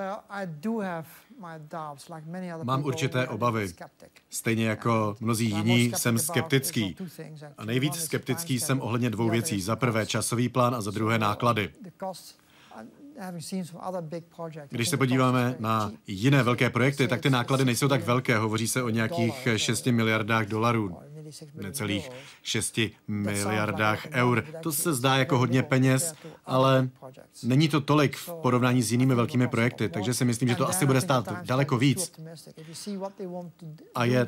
Mám 2.63 2.83
určité 2.83 3.27
obavy. 3.27 3.73
Stejně 4.29 4.67
jako 4.67 5.15
mnozí 5.19 5.45
jiní 5.45 5.93
jsem 5.97 6.19
skeptický. 6.19 6.95
A 7.57 7.65
nejvíc 7.65 7.95
skeptický 7.95 8.59
jsem 8.59 8.81
ohledně 8.81 9.09
dvou 9.09 9.29
věcí. 9.29 9.61
Za 9.61 9.75
prvé 9.75 10.05
časový 10.05 10.49
plán 10.49 10.75
a 10.75 10.81
za 10.81 10.91
druhé 10.91 11.19
náklady. 11.19 11.73
Když 14.69 14.89
se 14.89 14.97
podíváme 14.97 15.55
na 15.59 15.91
jiné 16.07 16.43
velké 16.43 16.69
projekty, 16.69 17.07
tak 17.07 17.21
ty 17.21 17.29
náklady 17.29 17.65
nejsou 17.65 17.87
tak 17.87 18.03
velké. 18.03 18.37
Hovoří 18.37 18.67
se 18.67 18.83
o 18.83 18.89
nějakých 18.89 19.47
6 19.55 19.85
miliardách 19.85 20.45
dolarů, 20.45 20.97
necelých 21.53 22.09
6 22.43 22.79
miliardách 23.07 24.07
eur. 24.11 24.43
To 24.63 24.71
se 24.71 24.93
zdá 24.93 25.17
jako 25.17 25.37
hodně 25.37 25.63
peněz, 25.63 26.13
ale 26.45 26.89
není 27.43 27.69
to 27.69 27.81
tolik 27.81 28.17
v 28.17 28.29
porovnání 28.41 28.83
s 28.83 28.91
jinými 28.91 29.15
velkými 29.15 29.47
projekty, 29.47 29.89
takže 29.89 30.13
si 30.13 30.25
myslím, 30.25 30.49
že 30.49 30.55
to 30.55 30.69
asi 30.69 30.85
bude 30.85 31.01
stát 31.01 31.45
daleko 31.45 31.77
víc. 31.77 32.11
A 33.95 34.05
je 34.05 34.27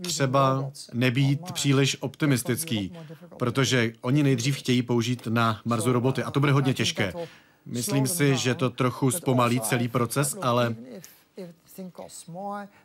třeba 0.00 0.70
nebýt 0.92 1.52
příliš 1.52 1.96
optimistický, 2.00 2.92
protože 3.36 3.92
oni 4.00 4.22
nejdřív 4.22 4.56
chtějí 4.56 4.82
použít 4.82 5.26
na 5.26 5.60
Marsu 5.64 5.92
roboty 5.92 6.22
a 6.22 6.30
to 6.30 6.40
bude 6.40 6.52
hodně 6.52 6.74
těžké. 6.74 7.12
Myslím 7.66 8.06
si, 8.06 8.36
že 8.36 8.54
to 8.54 8.70
trochu 8.70 9.10
zpomalí 9.10 9.60
celý 9.60 9.88
proces, 9.88 10.36
ale 10.42 10.74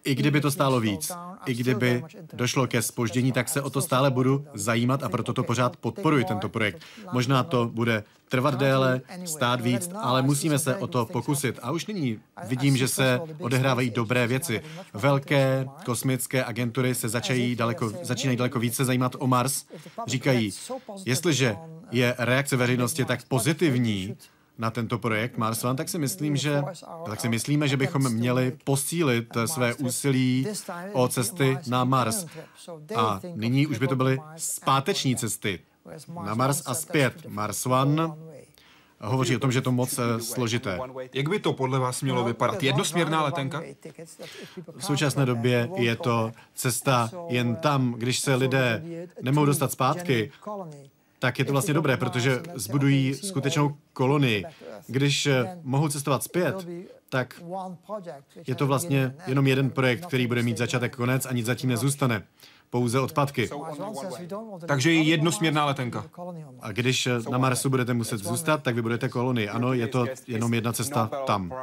i 0.03 0.15
kdyby 0.15 0.41
to 0.41 0.51
stálo 0.51 0.79
víc, 0.79 1.11
i 1.45 1.53
kdyby 1.53 2.03
došlo 2.33 2.67
ke 2.67 2.81
spoždění, 2.81 3.31
tak 3.31 3.49
se 3.49 3.61
o 3.61 3.69
to 3.69 3.81
stále 3.81 4.11
budu 4.11 4.45
zajímat 4.53 5.03
a 5.03 5.09
proto 5.09 5.33
to 5.33 5.43
pořád 5.43 5.77
podporuji, 5.77 6.25
tento 6.25 6.49
projekt. 6.49 6.81
Možná 7.11 7.43
to 7.43 7.67
bude 7.73 8.03
trvat 8.29 8.55
déle, 8.55 9.01
stát 9.25 9.61
víc, 9.61 9.89
ale 9.95 10.21
musíme 10.21 10.59
se 10.59 10.75
o 10.75 10.87
to 10.87 11.05
pokusit. 11.05 11.59
A 11.61 11.71
už 11.71 11.85
nyní 11.85 12.19
vidím, 12.47 12.77
že 12.77 12.87
se 12.87 13.21
odehrávají 13.39 13.89
dobré 13.89 14.27
věci. 14.27 14.61
Velké 14.93 15.67
kosmické 15.85 16.45
agentury 16.45 16.95
se 16.95 17.09
začají 17.09 17.55
daleko, 17.55 17.89
začínají 18.01 18.37
daleko 18.37 18.59
více 18.59 18.85
zajímat 18.85 19.15
o 19.19 19.27
Mars. 19.27 19.65
Říkají, 20.07 20.51
jestliže 21.05 21.57
je 21.91 22.15
reakce 22.17 22.57
veřejnosti 22.57 23.05
tak 23.05 23.23
pozitivní, 23.27 24.15
na 24.59 24.71
tento 24.71 24.99
projekt 24.99 25.37
Mars 25.37 25.63
One, 25.63 25.77
tak 25.77 25.89
si 25.89 25.99
myslím, 25.99 26.35
že, 26.35 26.63
tak 27.05 27.19
si 27.19 27.29
myslíme, 27.29 27.67
že 27.67 27.77
bychom 27.77 28.13
měli 28.13 28.57
posílit 28.63 29.37
své 29.45 29.73
úsilí 29.73 30.47
o 30.93 31.07
cesty 31.07 31.57
na 31.67 31.83
Mars. 31.83 32.25
A 32.95 33.19
nyní 33.35 33.67
už 33.67 33.77
by 33.77 33.87
to 33.87 33.95
byly 33.95 34.19
zpáteční 34.37 35.15
cesty 35.15 35.59
na 36.23 36.33
Mars 36.33 36.63
a 36.65 36.73
zpět. 36.73 37.25
Mars 37.27 37.65
One 37.65 38.09
hovoří 39.01 39.35
o 39.35 39.39
tom, 39.39 39.51
že 39.51 39.57
je 39.57 39.61
to 39.61 39.71
moc 39.71 39.99
eh, 39.99 40.19
složité. 40.19 40.79
Jak 41.13 41.29
by 41.29 41.39
to 41.39 41.53
podle 41.53 41.79
vás 41.79 42.01
mělo 42.01 42.23
vypadat? 42.23 42.63
Jednosměrná 42.63 43.23
letenka? 43.23 43.63
V 44.77 44.85
současné 44.85 45.25
době 45.25 45.69
je 45.75 45.95
to 45.95 46.31
cesta 46.55 47.11
jen 47.27 47.55
tam, 47.55 47.93
když 47.97 48.19
se 48.19 48.35
lidé 48.35 48.83
nemohou 49.21 49.45
dostat 49.45 49.71
zpátky, 49.71 50.31
tak 51.19 51.39
je 51.39 51.45
to 51.45 51.51
vlastně 51.51 51.73
dobré, 51.73 51.97
protože 51.97 52.41
zbudují 52.55 53.13
skutečnou 53.13 53.75
kolonii. 53.93 54.45
Když 54.87 55.25
eh, 55.25 55.57
mohou 55.63 55.89
cestovat 55.89 56.23
zpět, 56.23 56.67
tak 57.09 57.41
je 58.47 58.55
to 58.55 58.67
vlastně 58.67 59.15
jenom 59.27 59.47
jeden 59.47 59.69
projekt, 59.69 60.05
který 60.05 60.27
bude 60.27 60.43
mít 60.43 60.57
začátek 60.57 60.95
konec 60.95 61.25
a 61.25 61.33
nic 61.33 61.45
zatím 61.45 61.69
nezůstane 61.69 62.23
pouze 62.69 62.99
odpadky. 62.99 63.49
Takže 64.67 64.93
je 64.93 65.01
jednosměrná 65.01 65.65
letenka. 65.65 66.05
A 66.61 66.71
když 66.71 67.07
na 67.29 67.37
Marsu 67.37 67.69
budete 67.69 67.93
muset 67.93 68.17
zůstat, 68.17 68.63
tak 68.63 68.75
vy 68.75 68.81
budete 68.81 69.09
kolonii. 69.09 69.49
Ano, 69.49 69.73
je 69.73 69.87
to 69.87 70.05
jenom 70.27 70.53
jedna 70.53 70.73
cesta 70.73 71.09
tam. 71.27 71.53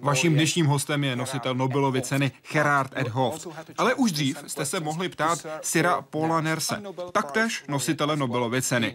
Vaším 0.00 0.34
dnešním 0.34 0.66
hostem 0.66 1.04
je 1.04 1.16
nositel 1.16 1.54
Nobelovy 1.54 2.02
ceny 2.02 2.32
Gerard 2.52 2.98
Ed 2.98 3.08
Hooft. 3.08 3.48
Ale 3.78 3.94
už 3.94 4.12
dřív 4.12 4.44
jste 4.46 4.64
se 4.64 4.80
mohli 4.80 5.08
ptát 5.08 5.46
Sira 5.62 6.02
Paula 6.02 6.40
Nerse, 6.40 6.82
taktéž 7.12 7.64
nositele 7.68 8.16
Nobelovy 8.16 8.62
ceny. 8.62 8.94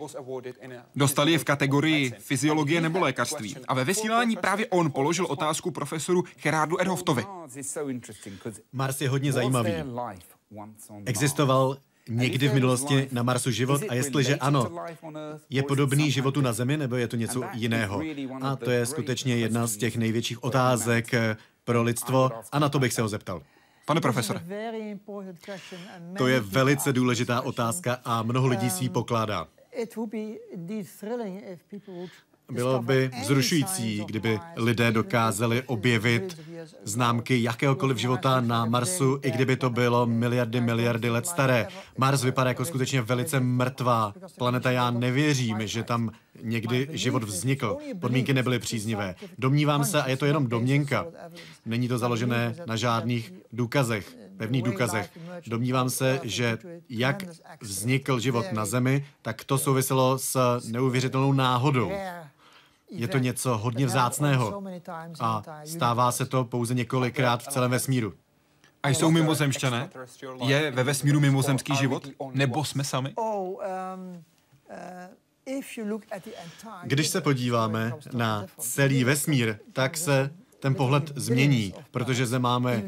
Dostali 0.95 1.31
je 1.31 1.37
v 1.37 1.43
kategorii 1.43 2.13
fyziologie 2.19 2.81
nebo 2.81 2.99
lékařství. 2.99 3.55
A 3.67 3.73
ve 3.73 3.83
vysílání 3.83 4.35
právě 4.35 4.67
on 4.67 4.91
položil 4.91 5.25
otázku 5.25 5.71
profesoru 5.71 6.23
Gerardu 6.43 6.81
Edhoftovi. 6.81 7.25
Mars 8.73 9.01
je 9.01 9.09
hodně 9.09 9.31
zajímavý. 9.31 9.71
Existoval 11.05 11.77
někdy 12.09 12.47
v 12.47 12.53
minulosti 12.53 13.07
na 13.11 13.23
Marsu 13.23 13.51
život 13.51 13.81
a 13.89 13.93
jestliže 13.93 14.35
ano, 14.35 14.71
je 15.49 15.63
podobný 15.63 16.11
životu 16.11 16.41
na 16.41 16.53
Zemi 16.53 16.77
nebo 16.77 16.95
je 16.95 17.07
to 17.07 17.15
něco 17.15 17.43
jiného? 17.53 18.01
A 18.41 18.55
to 18.55 18.71
je 18.71 18.85
skutečně 18.85 19.35
jedna 19.35 19.67
z 19.67 19.77
těch 19.77 19.97
největších 19.97 20.43
otázek 20.43 21.11
pro 21.63 21.83
lidstvo 21.83 22.31
a 22.51 22.59
na 22.59 22.69
to 22.69 22.79
bych 22.79 22.93
se 22.93 23.01
ho 23.01 23.07
zeptal. 23.07 23.41
Pane 23.85 24.01
profesore. 24.01 24.43
To 26.17 26.27
je 26.27 26.39
velice 26.39 26.93
důležitá 26.93 27.41
otázka 27.41 27.99
a 28.05 28.23
mnoho 28.23 28.47
lidí 28.47 28.69
si 28.69 28.83
ji 28.83 28.89
pokládá. 28.89 29.47
Bylo 32.51 32.81
by 32.81 33.11
vzrušující, 33.21 34.03
kdyby 34.05 34.39
lidé 34.55 34.91
dokázali 34.91 35.63
objevit 35.65 36.39
známky 36.83 37.43
jakéhokoliv 37.43 37.97
života 37.97 38.41
na 38.41 38.65
Marsu, 38.65 39.19
i 39.23 39.31
kdyby 39.31 39.55
to 39.55 39.69
bylo 39.69 40.05
miliardy, 40.05 40.61
miliardy 40.61 41.09
let 41.09 41.27
staré. 41.27 41.67
Mars 41.97 42.23
vypadá 42.23 42.49
jako 42.49 42.65
skutečně 42.65 43.01
velice 43.01 43.39
mrtvá 43.39 44.13
planeta. 44.37 44.71
Já 44.71 44.91
nevěřím, 44.91 45.67
že 45.67 45.83
tam 45.83 46.11
někdy 46.43 46.87
život 46.91 47.23
vznikl. 47.23 47.77
Podmínky 47.99 48.33
nebyly 48.33 48.59
příznivé. 48.59 49.15
Domnívám 49.37 49.85
se, 49.85 50.01
a 50.03 50.09
je 50.09 50.17
to 50.17 50.25
jenom 50.25 50.47
domněnka, 50.47 51.05
není 51.65 51.87
to 51.87 51.97
založené 51.97 52.55
na 52.65 52.75
žádných 52.75 53.33
důkazech, 53.53 54.17
pevných 54.37 54.63
důkazech. 54.63 55.09
Domnívám 55.47 55.89
se, 55.89 56.19
že 56.23 56.57
jak 56.89 57.23
vznikl 57.61 58.19
život 58.19 58.45
na 58.51 58.65
Zemi, 58.65 59.05
tak 59.21 59.43
to 59.43 59.57
souviselo 59.57 60.17
s 60.17 60.59
neuvěřitelnou 60.71 61.33
náhodou. 61.33 61.91
Je 62.91 63.07
to 63.07 63.17
něco 63.17 63.57
hodně 63.57 63.85
vzácného 63.85 64.63
a 65.19 65.43
stává 65.65 66.11
se 66.11 66.25
to 66.25 66.45
pouze 66.45 66.73
několikrát 66.73 67.43
v 67.43 67.47
celém 67.47 67.71
vesmíru. 67.71 68.13
A 68.83 68.89
jsou 68.89 69.11
mimozemšťané? 69.11 69.89
Je 70.45 70.71
ve 70.71 70.83
vesmíru 70.83 71.19
mimozemský 71.19 71.75
život? 71.75 72.07
Nebo 72.31 72.65
jsme 72.65 72.83
sami? 72.83 73.13
Když 76.83 77.07
se 77.07 77.21
podíváme 77.21 77.93
na 78.13 78.45
celý 78.57 79.03
vesmír, 79.03 79.59
tak 79.73 79.97
se 79.97 80.33
ten 80.61 80.75
pohled 80.75 81.11
změní, 81.15 81.73
protože 81.91 82.25
zde 82.25 82.39
máme 82.39 82.83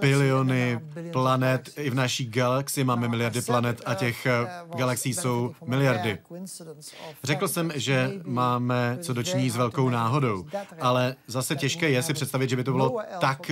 biliony 0.00 0.80
planet, 1.12 1.70
i 1.76 1.90
v 1.90 1.94
naší 1.94 2.26
galaxii 2.26 2.84
máme 2.84 3.08
miliardy 3.08 3.42
planet 3.42 3.82
a 3.86 3.94
těch 3.94 4.26
eh, 4.26 4.46
galaxií 4.76 5.14
jsou 5.14 5.54
miliardy. 5.66 6.18
Řekl 7.24 7.48
jsem, 7.48 7.72
že 7.74 8.10
máme 8.24 8.98
co 9.00 9.12
dočiní 9.12 9.50
s 9.50 9.56
velkou 9.56 9.88
náhodou, 9.88 10.46
ale 10.80 11.16
zase 11.26 11.56
těžké 11.56 11.90
je 11.90 12.02
si 12.02 12.14
představit, 12.14 12.50
že 12.50 12.56
by 12.56 12.64
to 12.64 12.72
bylo 12.72 12.96
tak 13.20 13.50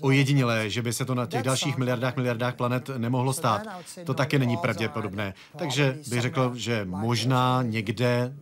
ojedinělé, 0.00 0.70
že 0.70 0.82
by 0.82 0.92
se 0.92 1.04
to 1.04 1.14
na 1.14 1.26
těch 1.26 1.42
dalších 1.42 1.76
miliardách, 1.76 2.16
miliardách 2.16 2.54
planet 2.54 2.90
nemohlo 2.98 3.32
stát. 3.32 3.62
To 4.04 4.14
taky 4.14 4.38
není 4.38 4.56
pravděpodobné. 4.56 5.34
Takže 5.56 5.98
bych 6.08 6.20
řekl, 6.20 6.52
že 6.54 6.84
možná 6.84 7.62
někde 7.62 8.32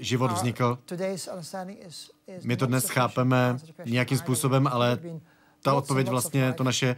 život 0.00 0.32
vznikl. 0.32 0.78
My 2.44 2.56
to 2.56 2.66
dnes 2.66 2.88
chápeme 2.88 3.58
nějakým 3.84 4.18
způsobem, 4.18 4.66
ale 4.66 4.98
ta 5.62 5.74
odpověď 5.74 6.08
vlastně, 6.08 6.52
to 6.52 6.64
naše 6.64 6.96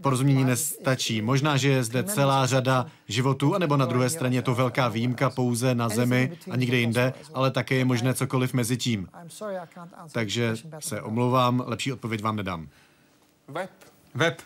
porozumění 0.00 0.44
nestačí. 0.44 1.22
Možná, 1.22 1.56
že 1.56 1.68
je 1.68 1.84
zde 1.84 2.04
celá 2.04 2.46
řada 2.46 2.86
životů, 3.08 3.54
anebo 3.54 3.76
na 3.76 3.86
druhé 3.86 4.10
straně 4.10 4.38
je 4.38 4.42
to 4.42 4.54
velká 4.54 4.88
výjimka 4.88 5.30
pouze 5.30 5.74
na 5.74 5.88
Zemi 5.88 6.32
a 6.50 6.56
nikde 6.56 6.76
jinde, 6.76 7.12
ale 7.34 7.50
také 7.50 7.74
je 7.74 7.84
možné 7.84 8.14
cokoliv 8.14 8.54
mezi 8.54 8.76
tím. 8.76 9.08
Takže 10.12 10.54
se 10.78 11.02
omlouvám, 11.02 11.64
lepší 11.66 11.92
odpověď 11.92 12.22
vám 12.22 12.36
nedám. 12.36 12.68
Web. 13.48 13.70
Web. 14.14 14.42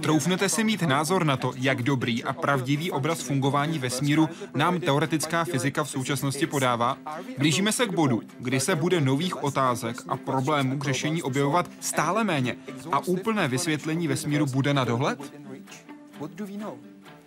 Troufnete 0.00 0.48
si 0.48 0.64
mít 0.64 0.82
názor 0.82 1.24
na 1.24 1.36
to, 1.36 1.52
jak 1.56 1.82
dobrý 1.82 2.24
a 2.24 2.32
pravdivý 2.32 2.90
obraz 2.90 3.20
fungování 3.20 3.78
vesmíru 3.78 4.28
nám 4.54 4.80
teoretická 4.80 5.44
fyzika 5.44 5.84
v 5.84 5.90
současnosti 5.90 6.46
podává? 6.46 6.98
Blížíme 7.38 7.72
se 7.72 7.86
k 7.86 7.92
bodu, 7.92 8.22
kdy 8.40 8.60
se 8.60 8.76
bude 8.76 9.00
nových 9.00 9.44
otázek 9.44 9.96
a 10.08 10.16
problémů 10.16 10.78
k 10.78 10.84
řešení 10.84 11.22
objevovat 11.22 11.70
stále 11.80 12.24
méně 12.24 12.56
a 12.92 12.98
úplné 12.98 13.48
vysvětlení 13.48 14.08
vesmíru 14.08 14.46
bude 14.46 14.74
na 14.74 14.84
dohled? 14.84 15.32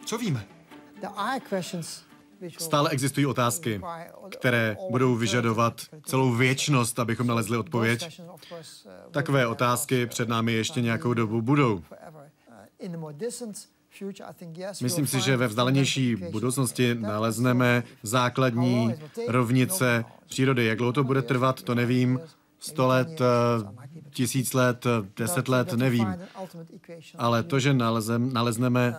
Co 0.05 0.17
víme? 0.17 0.45
Stále 2.57 2.89
existují 2.89 3.25
otázky, 3.25 3.81
které 4.29 4.77
budou 4.91 5.15
vyžadovat 5.15 5.81
celou 6.05 6.31
věčnost, 6.31 6.99
abychom 6.99 7.27
nalezli 7.27 7.57
odpověď. 7.57 8.21
Takové 9.11 9.47
otázky 9.47 10.05
před 10.05 10.29
námi 10.29 10.53
ještě 10.53 10.81
nějakou 10.81 11.13
dobu 11.13 11.41
budou. 11.41 11.83
Myslím 14.81 15.07
si, 15.07 15.21
že 15.21 15.37
ve 15.37 15.47
vzdálenější 15.47 16.15
budoucnosti 16.15 16.95
nalezneme 16.95 17.83
základní 18.03 18.95
rovnice 19.27 20.05
přírody. 20.27 20.65
Jak 20.65 20.77
dlouho 20.77 20.93
to 20.93 21.03
bude 21.03 21.21
trvat, 21.21 21.61
to 21.61 21.75
nevím. 21.75 22.19
Sto 22.59 22.87
let, 22.87 23.21
tisíc 24.09 24.53
let, 24.53 24.85
deset 25.17 25.47
let, 25.47 25.73
nevím. 25.73 26.15
Ale 27.17 27.43
to, 27.43 27.59
že 27.59 27.73
nalezneme 28.17 28.95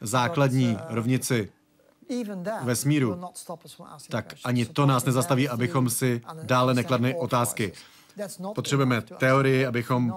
základní 0.00 0.76
rovnici 0.88 1.52
vesmíru, 2.62 3.20
tak 4.08 4.34
ani 4.44 4.66
to 4.66 4.86
nás 4.86 5.04
nezastaví, 5.04 5.48
abychom 5.48 5.90
si 5.90 6.20
dále 6.42 6.74
nekladli 6.74 7.14
otázky. 7.14 7.72
Potřebujeme 8.54 9.02
teorii, 9.02 9.66
abychom 9.66 10.14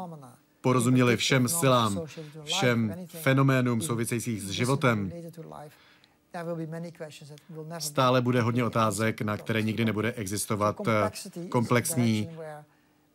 porozuměli 0.61 1.17
všem 1.17 1.47
silám, 1.47 2.01
všem 2.43 2.95
fenoménům 3.07 3.81
souvisejících 3.81 4.41
s 4.41 4.49
životem. 4.49 5.11
Stále 7.79 8.21
bude 8.21 8.41
hodně 8.41 8.63
otázek, 8.65 9.21
na 9.21 9.37
které 9.37 9.61
nikdy 9.61 9.85
nebude 9.85 10.11
existovat 10.11 10.75
eh, 10.87 11.11
komplexní, 11.49 12.29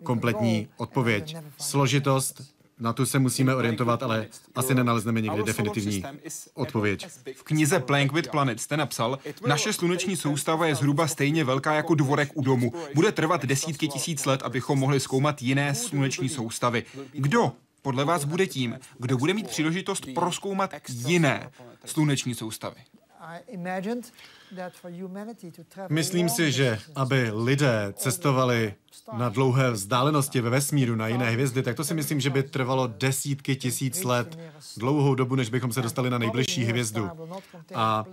kompletní 0.03 0.69
odpověď. 0.77 1.37
Složitost 1.59 2.43
na 2.83 2.93
tu 2.93 3.07
se 3.07 3.19
musíme 3.19 3.55
orientovat, 3.55 4.03
ale 4.03 4.27
asi 4.55 4.75
nenalezneme 4.75 5.21
někdy 5.21 5.43
definitivní 5.43 6.05
odpověď. 6.55 7.07
V 7.37 7.43
knize 7.43 7.81
Playing 7.81 8.13
with 8.13 8.29
Planet 8.29 8.61
jste 8.61 8.77
napsal, 8.77 9.19
naše 9.47 9.73
sluneční 9.73 10.17
soustava 10.17 10.67
je 10.67 10.75
zhruba 10.75 11.09
stejně 11.09 11.45
velká 11.45 11.75
jako 11.75 11.95
dvorek 11.95 12.31
u 12.35 12.43
domu. 12.43 12.73
Bude 12.95 13.13
trvat 13.13 13.45
desítky 13.45 13.89
tisíc 13.89 14.27
let, 14.27 14.43
abychom 14.43 14.79
mohli 14.79 15.01
zkoumat 15.01 15.43
jiné 15.43 15.75
sluneční 15.75 16.29
soustavy. 16.29 16.85
Kdo 17.13 17.53
podle 17.83 18.05
vás 18.05 18.25
bude 18.25 18.47
tím, 18.47 18.79
kdo 18.99 19.19
bude 19.19 19.35
mít 19.35 19.49
příležitost 19.49 20.07
proskoumat 20.15 20.75
jiné 20.89 21.51
sluneční 21.85 22.35
soustavy? 22.35 22.77
Myslím 25.89 26.29
si, 26.29 26.53
že 26.53 26.79
aby 26.95 27.31
lidé 27.35 27.93
cestovali 27.97 28.75
na 29.13 29.29
dlouhé 29.29 29.71
vzdálenosti 29.71 30.41
ve 30.41 30.51
vesmíru 30.51 30.97
na 30.97 31.09
jiné 31.09 31.31
hvězdy, 31.31 31.63
tak 31.63 31.77
to 31.77 31.85
si 31.85 31.95
myslím, 31.95 32.21
že 32.21 32.31
by 32.31 32.43
trvalo 32.43 32.87
desítky 32.87 33.57
tisíc 33.57 34.05
let, 34.05 34.39
dlouhou 34.77 35.15
dobu, 35.15 35.35
než 35.35 35.51
bychom 35.51 35.73
se 35.73 35.83
dostali 35.83 36.11
na 36.11 36.19
nejbližší 36.19 36.65
hvězdu. 36.65 37.11
A 37.75 38.05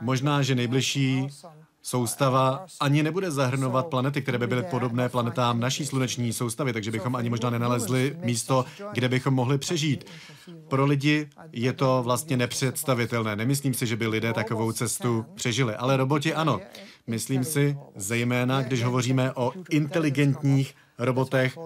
možná, 0.00 0.42
že 0.42 0.54
nejbližší 0.54 1.28
soustava 1.82 2.66
ani 2.80 3.02
nebude 3.02 3.30
zahrnovat 3.30 3.86
planety, 3.86 4.22
které 4.22 4.38
by 4.38 4.46
byly 4.46 4.62
podobné 4.62 5.08
planetám 5.08 5.60
naší 5.60 5.86
sluneční 5.86 6.32
soustavy, 6.32 6.72
takže 6.72 6.90
bychom 6.90 7.16
ani 7.16 7.30
možná 7.30 7.50
nenalezli 7.50 8.16
místo, 8.22 8.64
kde 8.92 9.08
bychom 9.08 9.34
mohli 9.34 9.58
přežít. 9.58 10.04
Pro 10.68 10.86
lidi 10.86 11.28
je 11.52 11.72
to 11.72 12.02
vlastně 12.04 12.36
nepředstavitelné. 12.36 13.36
Nemyslím 13.36 13.74
si, 13.74 13.86
že 13.86 13.96
by 13.96 14.06
lidé 14.06 14.32
takovou 14.32 14.72
cestu 14.72 15.24
přežili, 15.34 15.74
ale 15.74 15.96
roboti 15.96 16.34
ano. 16.34 16.60
Myslím 17.06 17.44
si, 17.44 17.76
zejména 17.96 18.62
když 18.62 18.84
hovoříme 18.84 19.32
o 19.32 19.52
inteligentních 19.70 20.74
robotech. 20.98 21.58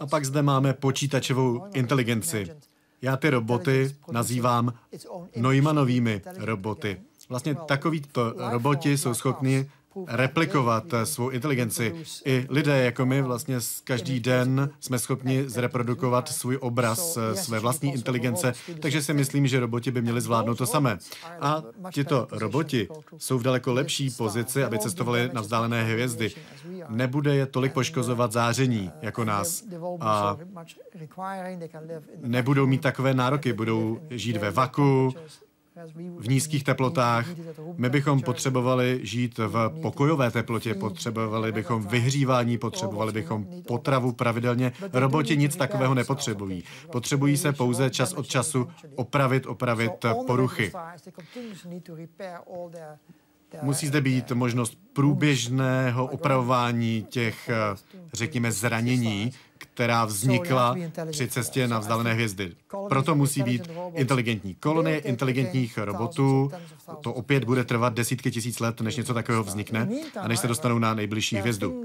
A 0.00 0.06
pak 0.06 0.24
zde 0.24 0.42
máme 0.42 0.72
počítačovou 0.72 1.64
inteligenci. 1.74 2.46
Já 3.02 3.16
ty 3.16 3.30
roboty 3.30 3.96
nazývám 4.12 4.72
Neumannovými 5.36 6.22
roboty. 6.38 7.00
Vlastně 7.30 7.54
takový 7.54 8.02
roboti 8.50 8.98
jsou 8.98 9.14
schopni 9.14 9.70
replikovat 10.06 10.84
svou 11.04 11.28
inteligenci. 11.28 11.94
I 12.24 12.46
lidé 12.48 12.84
jako 12.84 13.06
my 13.06 13.22
vlastně 13.22 13.58
každý 13.84 14.20
den 14.20 14.70
jsme 14.80 14.98
schopni 14.98 15.48
zreprodukovat 15.48 16.28
svůj 16.28 16.58
obraz 16.60 17.18
své 17.34 17.60
vlastní 17.60 17.92
inteligence, 17.92 18.52
takže 18.80 19.02
si 19.02 19.14
myslím, 19.14 19.46
že 19.46 19.60
roboti 19.60 19.90
by 19.90 20.02
měli 20.02 20.20
zvládnout 20.20 20.58
to 20.58 20.66
samé. 20.66 20.98
A 21.40 21.62
tito 21.92 22.28
roboti 22.30 22.88
jsou 23.18 23.38
v 23.38 23.42
daleko 23.42 23.72
lepší 23.72 24.10
pozici, 24.10 24.64
aby 24.64 24.78
cestovali 24.78 25.30
na 25.32 25.40
vzdálené 25.40 25.84
hvězdy. 25.84 26.30
Nebude 26.88 27.34
je 27.34 27.46
tolik 27.46 27.72
poškozovat 27.72 28.32
záření 28.32 28.90
jako 29.02 29.24
nás. 29.24 29.64
A 30.00 30.36
nebudou 32.20 32.66
mít 32.66 32.80
takové 32.80 33.14
nároky, 33.14 33.52
budou 33.52 34.00
žít 34.10 34.36
ve 34.36 34.50
vaku, 34.50 35.14
v 36.18 36.28
nízkých 36.28 36.64
teplotách. 36.64 37.26
My 37.76 37.90
bychom 37.90 38.20
potřebovali 38.20 39.00
žít 39.02 39.38
v 39.38 39.68
pokojové 39.82 40.30
teplotě, 40.30 40.74
potřebovali 40.74 41.52
bychom 41.52 41.86
vyhřívání, 41.86 42.58
potřebovali 42.58 43.12
bychom 43.12 43.46
potravu 43.68 44.12
pravidelně. 44.12 44.72
Roboti 44.92 45.36
nic 45.36 45.56
takového 45.56 45.94
nepotřebují. 45.94 46.64
Potřebují 46.92 47.36
se 47.36 47.52
pouze 47.52 47.90
čas 47.90 48.12
od 48.12 48.26
času 48.26 48.68
opravit, 48.94 49.46
opravit 49.46 49.92
poruchy. 50.26 50.72
Musí 53.62 53.86
zde 53.86 54.00
být 54.00 54.32
možnost 54.32 54.78
průběžného 54.92 56.06
opravování 56.06 57.06
těch, 57.08 57.50
řekněme, 58.12 58.52
zranění, 58.52 59.32
která 59.80 60.04
vznikla 60.04 60.76
při 61.10 61.28
cestě 61.28 61.68
na 61.68 61.78
vzdálené 61.78 62.14
hvězdy. 62.14 62.52
Proto 62.88 63.14
musí 63.14 63.42
být 63.42 63.70
inteligentní 63.94 64.54
kolonie 64.54 64.98
inteligentních 64.98 65.78
robotů. 65.78 66.50
To 67.00 67.12
opět 67.12 67.44
bude 67.44 67.64
trvat 67.64 67.94
desítky 67.94 68.30
tisíc 68.30 68.60
let, 68.60 68.80
než 68.80 68.96
něco 68.96 69.14
takového 69.14 69.44
vznikne 69.44 69.88
a 70.20 70.28
než 70.28 70.40
se 70.40 70.48
dostanou 70.48 70.78
na 70.78 70.94
nejbližší 70.94 71.36
hvězdu. 71.36 71.84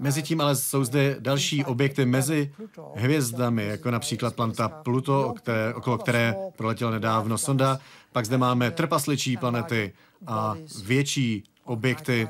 Mezitím 0.00 0.40
ale 0.40 0.56
jsou 0.56 0.84
zde 0.84 1.16
další 1.20 1.64
objekty 1.64 2.06
mezi 2.06 2.52
hvězdami, 2.94 3.66
jako 3.66 3.90
například 3.90 4.34
planeta 4.34 4.68
Pluto, 4.68 5.34
které, 5.36 5.74
okolo 5.74 5.98
které 5.98 6.34
proletěla 6.56 6.90
nedávno 6.90 7.38
sonda. 7.38 7.78
Pak 8.12 8.26
zde 8.26 8.38
máme 8.38 8.70
trpasličí 8.70 9.36
planety 9.36 9.92
a 10.26 10.56
větší 10.84 11.44
objekty 11.64 12.28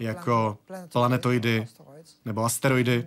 jako 0.00 0.58
planetoidy 0.92 1.66
nebo 2.24 2.44
asteroidy. 2.44 3.06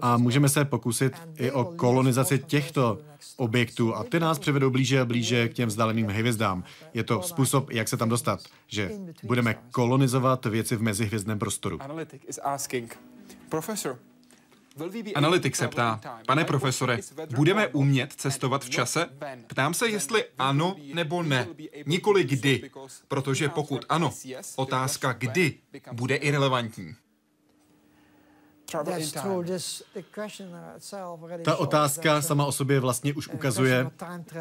A 0.00 0.16
můžeme 0.16 0.48
se 0.48 0.64
pokusit 0.64 1.12
i 1.36 1.50
o 1.50 1.64
kolonizaci 1.64 2.38
těchto 2.38 2.98
objektů. 3.36 3.94
A 3.94 4.04
ty 4.04 4.20
nás 4.20 4.38
přivedou 4.38 4.70
blíže 4.70 5.00
a 5.00 5.04
blíže 5.04 5.48
k 5.48 5.54
těm 5.54 5.68
vzdáleným 5.68 6.06
hvězdám. 6.06 6.64
Je 6.94 7.04
to 7.04 7.22
způsob, 7.22 7.70
jak 7.70 7.88
se 7.88 7.96
tam 7.96 8.08
dostat, 8.08 8.40
že 8.66 8.90
budeme 9.22 9.54
kolonizovat 9.72 10.46
věci 10.46 10.76
v 10.76 10.82
mezihvězdném 10.82 11.38
prostoru. 11.38 11.78
Analytik 15.14 15.56
se 15.56 15.68
ptá, 15.68 16.00
pane 16.26 16.44
profesore, 16.44 16.98
budeme 17.36 17.68
umět 17.68 18.12
cestovat 18.12 18.64
v 18.64 18.70
čase? 18.70 19.06
Ptám 19.46 19.74
se, 19.74 19.88
jestli 19.88 20.24
ano 20.38 20.76
nebo 20.94 21.22
ne, 21.22 21.48
nikoli 21.86 22.24
kdy, 22.24 22.70
protože 23.08 23.48
pokud 23.48 23.84
ano, 23.88 24.12
otázka 24.56 25.12
kdy 25.12 25.54
bude 25.92 26.16
irrelevantní. 26.16 26.94
Ta 31.44 31.56
otázka 31.56 32.22
sama 32.22 32.46
o 32.46 32.52
sobě 32.52 32.80
vlastně 32.80 33.14
už 33.14 33.28
ukazuje, 33.28 33.90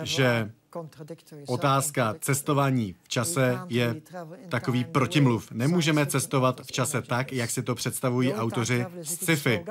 že 0.04 0.52
Otázka 1.47 2.15
cestování 2.20 2.95
v 3.03 3.09
čase 3.09 3.59
je 3.68 4.01
takový 4.49 4.84
protimluv. 4.84 5.51
Nemůžeme 5.51 6.05
cestovat 6.05 6.61
v 6.61 6.72
čase 6.72 7.01
tak, 7.01 7.34
jak 7.34 7.49
si 7.49 7.63
to 7.63 7.76
představují 7.76 8.34
autoři 8.34 8.86
z 9.01 9.13
sci-fi. 9.13 9.65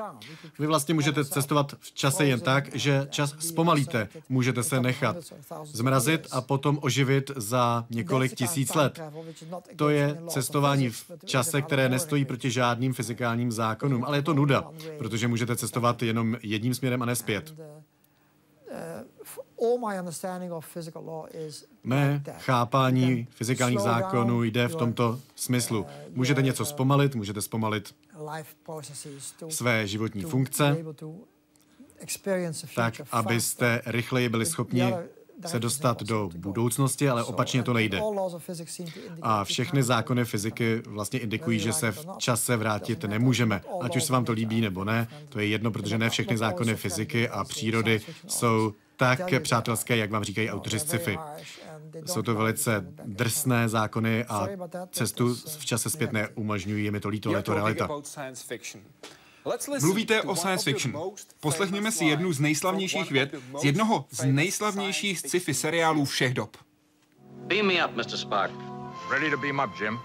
Vy 0.59 0.67
vlastně 0.67 0.93
můžete 0.93 1.25
cestovat 1.25 1.75
v 1.79 1.91
čase 1.91 2.25
jen 2.25 2.39
tak, 2.39 2.75
že 2.75 3.07
čas 3.09 3.35
zpomalíte. 3.39 4.09
Můžete 4.29 4.63
se 4.63 4.81
nechat 4.81 5.17
zmrazit 5.63 6.27
a 6.31 6.41
potom 6.41 6.79
oživit 6.81 7.31
za 7.35 7.85
několik 7.89 8.35
tisíc 8.35 8.73
let. 8.73 8.99
To 9.75 9.89
je 9.89 10.17
cestování 10.27 10.89
v 10.89 11.11
čase, 11.25 11.61
které 11.61 11.89
nestojí 11.89 12.25
proti 12.25 12.51
žádným 12.51 12.93
fyzikálním 12.93 13.51
zákonům, 13.51 14.05
ale 14.05 14.17
je 14.17 14.21
to 14.21 14.33
nuda, 14.33 14.63
protože 14.97 15.27
můžete 15.27 15.55
cestovat 15.55 16.03
jenom 16.03 16.37
jedním 16.43 16.73
směrem 16.73 17.01
a 17.01 17.05
nespět. 17.05 17.53
Mé 21.83 22.23
chápání 22.39 23.27
fyzikálních 23.31 23.79
zákonů 23.79 24.43
jde 24.43 24.67
v 24.67 24.75
tomto 24.75 25.19
smyslu. 25.35 25.85
Můžete 26.09 26.41
něco 26.41 26.65
zpomalit, 26.65 27.15
můžete 27.15 27.41
zpomalit 27.41 27.95
své 29.49 29.87
životní 29.87 30.21
funkce, 30.21 30.77
tak, 32.75 32.93
abyste 33.11 33.81
rychleji 33.85 34.29
byli 34.29 34.45
schopni 34.45 34.93
se 35.45 35.59
dostat 35.59 36.03
do 36.03 36.29
budoucnosti, 36.37 37.09
ale 37.09 37.23
opačně 37.23 37.63
to 37.63 37.73
nejde. 37.73 38.01
A 39.21 39.43
všechny 39.43 39.83
zákony 39.83 40.25
fyziky 40.25 40.81
vlastně 40.87 41.19
indikují, 41.19 41.59
že 41.59 41.73
se 41.73 41.91
v 41.91 42.05
čase 42.17 42.57
vrátit 42.57 43.03
nemůžeme. 43.03 43.61
Ať 43.81 43.95
už 43.95 44.03
se 44.03 44.13
vám 44.13 44.25
to 44.25 44.31
líbí 44.31 44.61
nebo 44.61 44.83
ne, 44.83 45.07
to 45.29 45.39
je 45.39 45.47
jedno, 45.47 45.71
protože 45.71 45.97
ne 45.97 46.09
všechny 46.09 46.37
zákony 46.37 46.75
fyziky 46.75 47.29
a 47.29 47.43
přírody 47.43 48.01
jsou 48.27 48.73
tak 48.97 49.41
přátelské, 49.41 49.97
jak 49.97 50.11
vám 50.11 50.23
říkají 50.23 50.49
autoři 50.49 50.79
z 50.79 50.83
sci-fi. 50.83 51.17
Jsou 52.05 52.21
to 52.21 52.35
velice 52.35 52.85
drsné 53.05 53.69
zákony 53.69 54.25
a 54.25 54.47
cestu 54.91 55.35
v 55.35 55.65
čase 55.65 55.89
zpět 55.89 56.11
neumožňují, 56.11 56.85
je 56.85 56.91
mi 56.91 56.99
to 56.99 57.09
líto, 57.09 57.29
ale 57.29 57.39
je 57.39 57.43
to 57.43 57.53
realita. 57.53 57.89
Mluvíte 59.81 60.21
o 60.21 60.35
science 60.35 60.63
fiction. 60.63 61.13
Poslechněme 61.39 61.91
si 61.91 62.05
jednu 62.05 62.33
z 62.33 62.39
nejslavnějších 62.39 63.11
věd 63.11 63.35
z 63.59 63.63
jednoho 63.63 64.05
z 64.09 64.25
nejslavnějších 64.25 65.19
sci-fi 65.19 65.53
seriálů 65.53 66.05
všech 66.05 66.33
dob. 66.33 66.57
Beam 67.47 67.67
me 67.67 67.85
up, 67.85 67.95
Mr. 67.95 68.17
Spock. 68.17 68.51
Ready 69.11 69.31
to 69.31 69.37
beam 69.37 69.61
up, 69.65 69.81
Jim. 69.81 69.99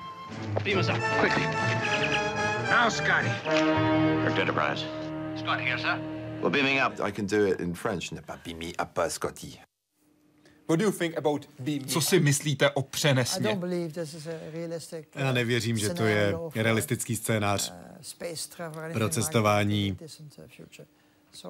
Beam 0.64 0.78
us 0.78 0.88
up, 0.88 1.20
quickly. 1.20 1.42
Now, 2.70 2.90
Scotty. 2.90 3.28
Earth 4.24 4.38
Enterprise. 4.38 4.86
Scott 5.36 5.60
here, 5.60 5.78
sir. 5.78 5.98
Well, 6.40 6.50
beaming 6.50 6.80
up, 6.80 7.00
I 7.00 7.12
can 7.12 7.26
do 7.26 7.46
it 7.46 7.60
in 7.60 7.74
French. 7.74 8.12
Ne 8.12 8.20
pas 8.22 8.38
beam 8.44 8.58
me 8.58 8.72
up, 8.78 8.98
uh, 10.80 10.92
Scotty. 10.92 11.80
Co 11.86 12.00
si 12.00 12.20
myslíte 12.20 12.70
o 12.70 12.82
přenesně? 12.82 13.58
Já 15.14 15.32
nevěřím, 15.32 15.78
že 15.78 15.88
to 15.88 16.02
je 16.02 16.34
realistický 16.54 17.16
scénář 17.16 17.74
pro 18.92 19.08
cestování, 19.08 19.96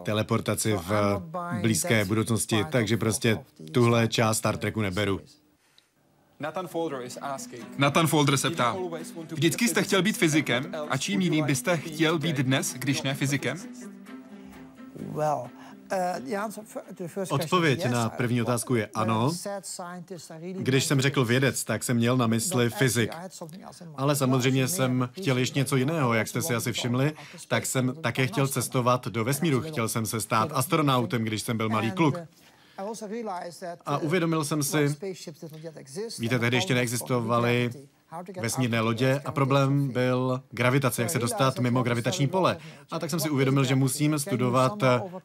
teleportaci 0.02 0.72
v 0.72 1.22
blízké 1.60 2.04
budoucnosti, 2.04 2.64
takže 2.72 2.96
prostě 2.96 3.38
tuhle 3.72 4.08
část 4.08 4.38
Star 4.38 4.56
Treku 4.56 4.80
neberu. 4.80 5.20
Nathan 7.78 8.06
Folder 8.06 8.36
se 8.36 8.50
ptá, 8.50 8.76
vždycky 9.28 9.68
jste 9.68 9.82
chtěl 9.82 10.02
být 10.02 10.16
fyzikem 10.16 10.74
a 10.88 10.96
čím 10.96 11.20
jiným 11.20 11.44
byste 11.44 11.76
chtěl 11.76 12.18
být 12.18 12.36
dnes, 12.36 12.74
když 12.74 13.02
ne 13.02 13.14
fyzikem? 13.14 13.58
Odpověď 17.30 17.86
na 17.86 18.08
první 18.08 18.42
otázku 18.42 18.74
je 18.74 18.88
ano. 18.94 19.32
Když 20.40 20.84
jsem 20.84 21.00
řekl 21.00 21.24
vědec, 21.24 21.64
tak 21.64 21.84
jsem 21.84 21.96
měl 21.96 22.16
na 22.16 22.26
mysli 22.26 22.70
fyzik. 22.70 23.12
Ale 23.96 24.16
samozřejmě 24.16 24.68
jsem 24.68 25.08
chtěl 25.12 25.38
ještě 25.38 25.58
něco 25.58 25.76
jiného, 25.76 26.14
jak 26.14 26.28
jste 26.28 26.42
si 26.42 26.54
asi 26.54 26.72
všimli, 26.72 27.12
tak 27.48 27.66
jsem 27.66 27.94
také 28.00 28.26
chtěl 28.26 28.48
cestovat 28.48 29.08
do 29.08 29.24
vesmíru. 29.24 29.60
Chtěl 29.60 29.88
jsem 29.88 30.06
se 30.06 30.20
stát 30.20 30.50
astronautem, 30.52 31.24
když 31.24 31.42
jsem 31.42 31.56
byl 31.56 31.68
malý 31.68 31.90
kluk. 31.90 32.18
A 33.86 33.98
uvědomil 33.98 34.44
jsem 34.44 34.62
si, 34.62 34.96
víte, 36.18 36.38
tehdy 36.38 36.56
ještě 36.56 36.74
neexistovaly 36.74 37.70
vesmírné 38.40 38.80
lodě 38.80 39.20
a 39.24 39.32
problém 39.32 39.88
byl 39.88 40.42
gravitace, 40.50 41.02
jak 41.02 41.10
se 41.10 41.18
dostat 41.18 41.58
mimo 41.58 41.82
gravitační 41.82 42.26
pole. 42.26 42.56
A 42.90 42.98
tak 42.98 43.10
jsem 43.10 43.20
si 43.20 43.30
uvědomil, 43.30 43.64
že 43.64 43.74
musím 43.74 44.18
studovat 44.18 44.82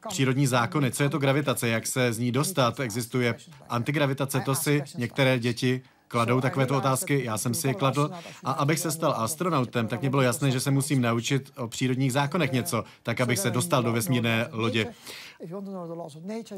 přírodní 0.08 0.48
zákony. 0.48 0.92
Co 0.92 1.04
je 1.04 1.10
to 1.10 1.20
gravitace, 1.20 1.68
jak 1.68 1.88
se 1.88 2.14
z 2.14 2.20
ní 2.20 2.32
dostat? 2.32 2.80
Existuje 2.80 3.36
antigravitace, 3.70 4.40
to 4.40 4.56
si 4.56 4.84
některé 4.98 5.40
děti 5.40 5.82
kladou 6.08 6.42
takovéto 6.42 6.78
otázky, 6.78 7.24
já 7.24 7.38
jsem 7.38 7.54
si 7.54 7.68
je 7.68 7.74
kladl. 7.74 8.12
A 8.44 8.52
abych 8.52 8.80
se 8.80 8.92
stal 8.92 9.14
astronautem, 9.18 9.88
tak 9.88 10.02
mě 10.02 10.10
bylo 10.10 10.22
jasné, 10.22 10.52
že 10.52 10.60
se 10.60 10.72
musím 10.72 11.02
naučit 11.02 11.52
o 11.58 11.68
přírodních 11.68 12.14
zákonech 12.14 12.52
něco, 12.52 12.84
tak 13.04 13.22
abych 13.22 13.40
se 13.40 13.52
dostal 13.52 13.84
do 13.84 13.92
vesmírné 13.92 14.48
lodě. 14.52 14.88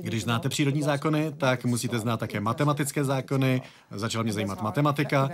Když 0.01 0.23
znáte 0.23 0.49
přírodní 0.49 0.81
zákony, 0.81 1.31
tak 1.37 1.65
musíte 1.65 1.99
znát 1.99 2.17
také 2.17 2.39
matematické 2.39 3.03
zákony, 3.03 3.61
začala 3.91 4.23
mě 4.23 4.33
zajímat 4.33 4.61
matematika 4.61 5.29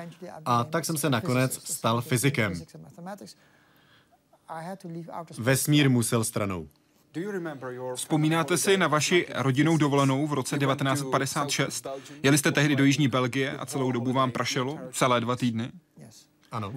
a 0.46 0.64
tak 0.64 0.86
jsem 0.86 0.98
se 0.98 1.10
nakonec 1.10 1.68
stal 1.74 2.02
fyzikem. 2.02 2.54
Vesmír 5.38 5.90
musel 5.90 6.24
stranou. 6.24 6.68
Vzpomínáte 7.96 8.58
si 8.58 8.78
na 8.78 8.88
vaši 8.88 9.26
rodinnou 9.36 9.78
dovolenou 9.78 10.28
v 10.28 10.34
roce 10.34 10.58
1956? 10.58 11.88
Jeli 12.24 12.38
jste 12.38 12.52
tehdy 12.52 12.76
do 12.76 12.84
Jižní 12.84 13.08
Belgie 13.08 13.58
a 13.58 13.66
celou 13.66 13.92
dobu 13.92 14.14
vám 14.14 14.32
prašelo? 14.32 14.80
Celé 14.92 15.22
dva 15.22 15.36
týdny? 15.36 15.72
Ano. 16.56 16.72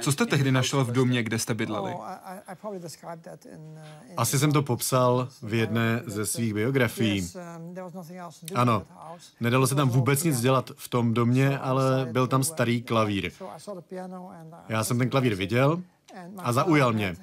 Co 0.00 0.12
jste 0.12 0.26
tehdy 0.26 0.52
našel 0.52 0.84
v 0.84 0.92
domě, 0.92 1.22
kde 1.22 1.38
jste 1.38 1.54
bydleli? 1.54 1.94
Asi 4.16 4.38
jsem 4.38 4.52
to 4.52 4.62
popsal 4.62 5.28
v 5.42 5.54
jedné 5.54 6.02
ze 6.06 6.26
svých 6.26 6.54
biografií. 6.54 7.28
Ano, 8.54 8.82
nedalo 9.40 9.66
se 9.66 9.74
tam 9.74 9.88
vůbec 9.88 10.24
nic 10.24 10.40
dělat 10.40 10.70
v 10.76 10.88
tom 10.88 11.14
domě, 11.14 11.58
ale 11.58 12.08
byl 12.12 12.26
tam 12.26 12.44
starý 12.44 12.82
klavír. 12.82 13.32
Já 14.68 14.84
jsem 14.84 14.98
ten 14.98 15.10
klavír 15.10 15.34
viděl 15.34 15.82
a 16.38 16.52
zaujal 16.52 16.92
mě. 16.92 17.16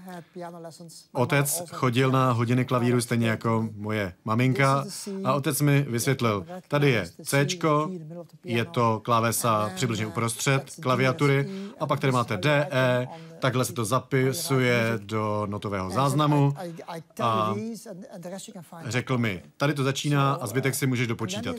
Otec 1.12 1.64
chodil 1.74 2.12
na 2.12 2.32
hodiny 2.32 2.66
klavíru 2.66 3.02
stejně 3.02 3.30
jako 3.30 3.70
moje 3.76 4.14
maminka 4.26 4.86
a 5.24 5.34
otec 5.34 5.62
mi 5.62 5.82
vysvětlil, 5.82 6.46
tady 6.68 6.90
je 6.92 7.10
C, 7.24 7.48
je 8.44 8.66
to 8.66 9.02
klávesa 9.06 9.72
přibližně 9.76 10.06
uprostřed 10.06 10.72
klaviatury 10.82 11.50
a 11.80 11.88
pak 11.88 12.00
tady 12.00 12.14
máte 12.14 12.38
D, 12.38 12.68
E, 12.72 13.08
takhle 13.40 13.66
se 13.66 13.74
to 13.74 13.86
zapisuje 13.86 14.94
do 14.98 15.46
notového 15.50 15.90
záznamu 15.90 16.54
a 17.20 17.56
řekl 18.86 19.18
mi, 19.18 19.44
tady 19.58 19.74
to 19.74 19.84
začíná 19.84 20.34
a 20.34 20.48
zbytek 20.48 20.76
si 20.76 20.88
můžeš 20.88 21.08
dopočítat. 21.08 21.56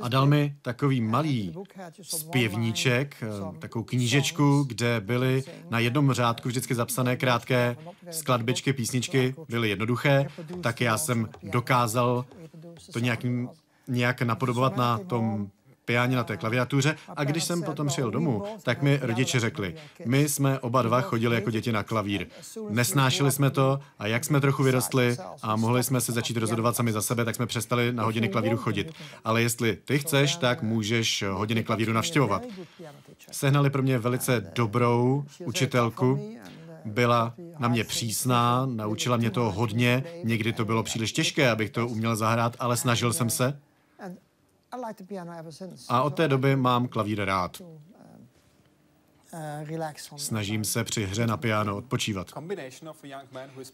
A 0.00 0.08
dal 0.08 0.26
mi 0.26 0.56
takový 0.62 1.00
malý 1.00 1.54
zpěvníček, 2.02 3.16
eh, 3.22 3.58
takovou 3.58 3.84
knížečku, 3.84 4.64
kde 4.68 5.00
byly 5.00 5.44
na 5.70 5.78
jednom 5.78 6.12
řádku 6.12 6.48
vždycky 6.48 6.74
zapsané 6.74 7.16
krátké 7.16 7.76
skladbičky, 8.10 8.72
písničky, 8.72 9.34
byly 9.48 9.68
jednoduché, 9.68 10.28
tak 10.60 10.80
já 10.80 10.98
jsem 10.98 11.28
dokázal 11.42 12.24
to 12.92 12.98
nějakým, 12.98 13.48
nějak 13.88 14.22
napodobovat 14.22 14.76
na 14.76 14.98
tom 14.98 15.50
piáně 15.84 16.16
na 16.16 16.24
té 16.24 16.36
klaviatuře 16.36 16.96
a 17.16 17.24
když 17.24 17.44
jsem 17.44 17.62
potom 17.62 17.86
přijel 17.86 18.10
domů, 18.10 18.44
tak 18.62 18.82
mi 18.82 18.98
rodiče 19.02 19.40
řekli, 19.40 19.74
my 20.04 20.28
jsme 20.28 20.58
oba 20.58 20.82
dva 20.82 21.00
chodili 21.00 21.34
jako 21.34 21.50
děti 21.50 21.72
na 21.72 21.82
klavír. 21.82 22.26
Nesnášeli 22.68 23.32
jsme 23.32 23.50
to 23.50 23.80
a 23.98 24.06
jak 24.06 24.24
jsme 24.24 24.40
trochu 24.40 24.62
vyrostli 24.62 25.16
a 25.42 25.56
mohli 25.56 25.82
jsme 25.82 26.00
se 26.00 26.12
začít 26.12 26.36
rozhodovat 26.36 26.76
sami 26.76 26.92
za 26.92 27.02
sebe, 27.02 27.24
tak 27.24 27.34
jsme 27.34 27.46
přestali 27.46 27.92
na 27.92 28.04
hodiny 28.04 28.28
klavíru 28.28 28.56
chodit. 28.56 28.92
Ale 29.24 29.42
jestli 29.42 29.78
ty 29.84 29.98
chceš, 29.98 30.36
tak 30.36 30.62
můžeš 30.62 31.24
hodiny 31.32 31.64
klavíru 31.64 31.92
navštěvovat. 31.92 32.42
Sehnali 33.32 33.70
pro 33.70 33.82
mě 33.82 33.98
velice 33.98 34.50
dobrou 34.54 35.24
učitelku, 35.44 36.36
byla 36.84 37.34
na 37.58 37.68
mě 37.68 37.84
přísná, 37.84 38.66
naučila 38.66 39.16
mě 39.16 39.30
to 39.30 39.52
hodně, 39.52 40.04
někdy 40.24 40.52
to 40.52 40.64
bylo 40.64 40.82
příliš 40.82 41.12
těžké, 41.12 41.50
abych 41.50 41.70
to 41.70 41.88
uměl 41.88 42.16
zahrát, 42.16 42.56
ale 42.58 42.76
snažil 42.76 43.12
jsem 43.12 43.30
se. 43.30 43.58
A 45.88 46.02
od 46.02 46.14
té 46.14 46.28
doby 46.28 46.56
mám 46.56 46.88
klavír 46.88 47.24
rád. 47.24 47.60
Um, 47.60 47.82
uh, 50.10 50.16
Snažím 50.16 50.64
se 50.64 50.84
při 50.84 51.06
hře 51.06 51.26
na 51.26 51.36
piano 51.36 51.76
odpočívat. 51.76 52.26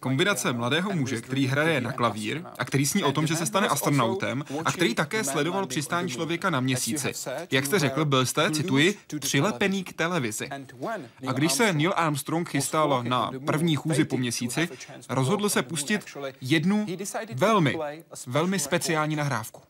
Kombinace 0.00 0.52
mladého 0.52 0.96
muže, 0.96 1.20
který 1.20 1.46
hraje 1.46 1.80
na 1.80 1.92
klavír 1.92 2.44
a 2.58 2.64
který 2.64 2.86
sní 2.86 3.04
o 3.04 3.12
tom, 3.12 3.26
že 3.26 3.36
se 3.36 3.46
stane 3.46 3.68
astronautem 3.68 4.44
a 4.64 4.72
který 4.72 4.94
také 4.94 5.24
sledoval 5.24 5.66
přistání 5.66 6.08
člověka 6.08 6.50
na 6.50 6.60
měsíci. 6.60 7.12
Jak 7.50 7.66
jste 7.66 7.78
řekl, 7.78 8.04
byl 8.04 8.26
jste, 8.26 8.50
cituji, 8.50 8.98
přilepený 9.20 9.84
k 9.84 9.92
televizi. 9.92 10.48
A 11.26 11.32
když 11.32 11.52
se 11.52 11.72
Neil 11.72 11.92
Armstrong 11.96 12.48
chystal 12.48 13.02
na 13.02 13.30
první 13.46 13.76
chůzi 13.76 14.04
po 14.04 14.16
měsíci, 14.16 14.68
rozhodl 15.08 15.48
se 15.48 15.62
pustit 15.62 16.04
jednu 16.40 16.86
velmi, 17.34 17.78
velmi 18.26 18.58
speciální 18.58 19.16
nahrávku. 19.16 19.62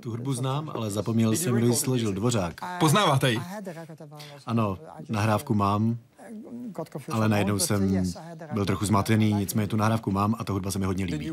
Tu 0.00 0.10
hudbu 0.10 0.32
znám, 0.32 0.70
ale 0.74 0.90
zapomněl 0.90 1.32
jsem, 1.32 1.54
kdo 1.54 1.66
ji 1.66 1.74
složil 1.74 2.12
Dvořák. 2.12 2.60
Poznáváte 2.80 3.30
ji? 3.30 3.40
Ano, 4.46 4.78
nahrávku 5.08 5.54
mám, 5.54 5.96
ale 7.12 7.28
najednou 7.28 7.58
jsem 7.58 8.04
byl 8.52 8.66
trochu 8.66 8.86
zmatený, 8.86 9.32
nicméně 9.32 9.66
tu 9.66 9.76
nahrávku 9.76 10.10
mám 10.10 10.34
a 10.38 10.44
ta 10.44 10.52
hudba 10.52 10.70
se 10.70 10.78
mi 10.78 10.86
hodně 10.86 11.04
líbí. 11.04 11.32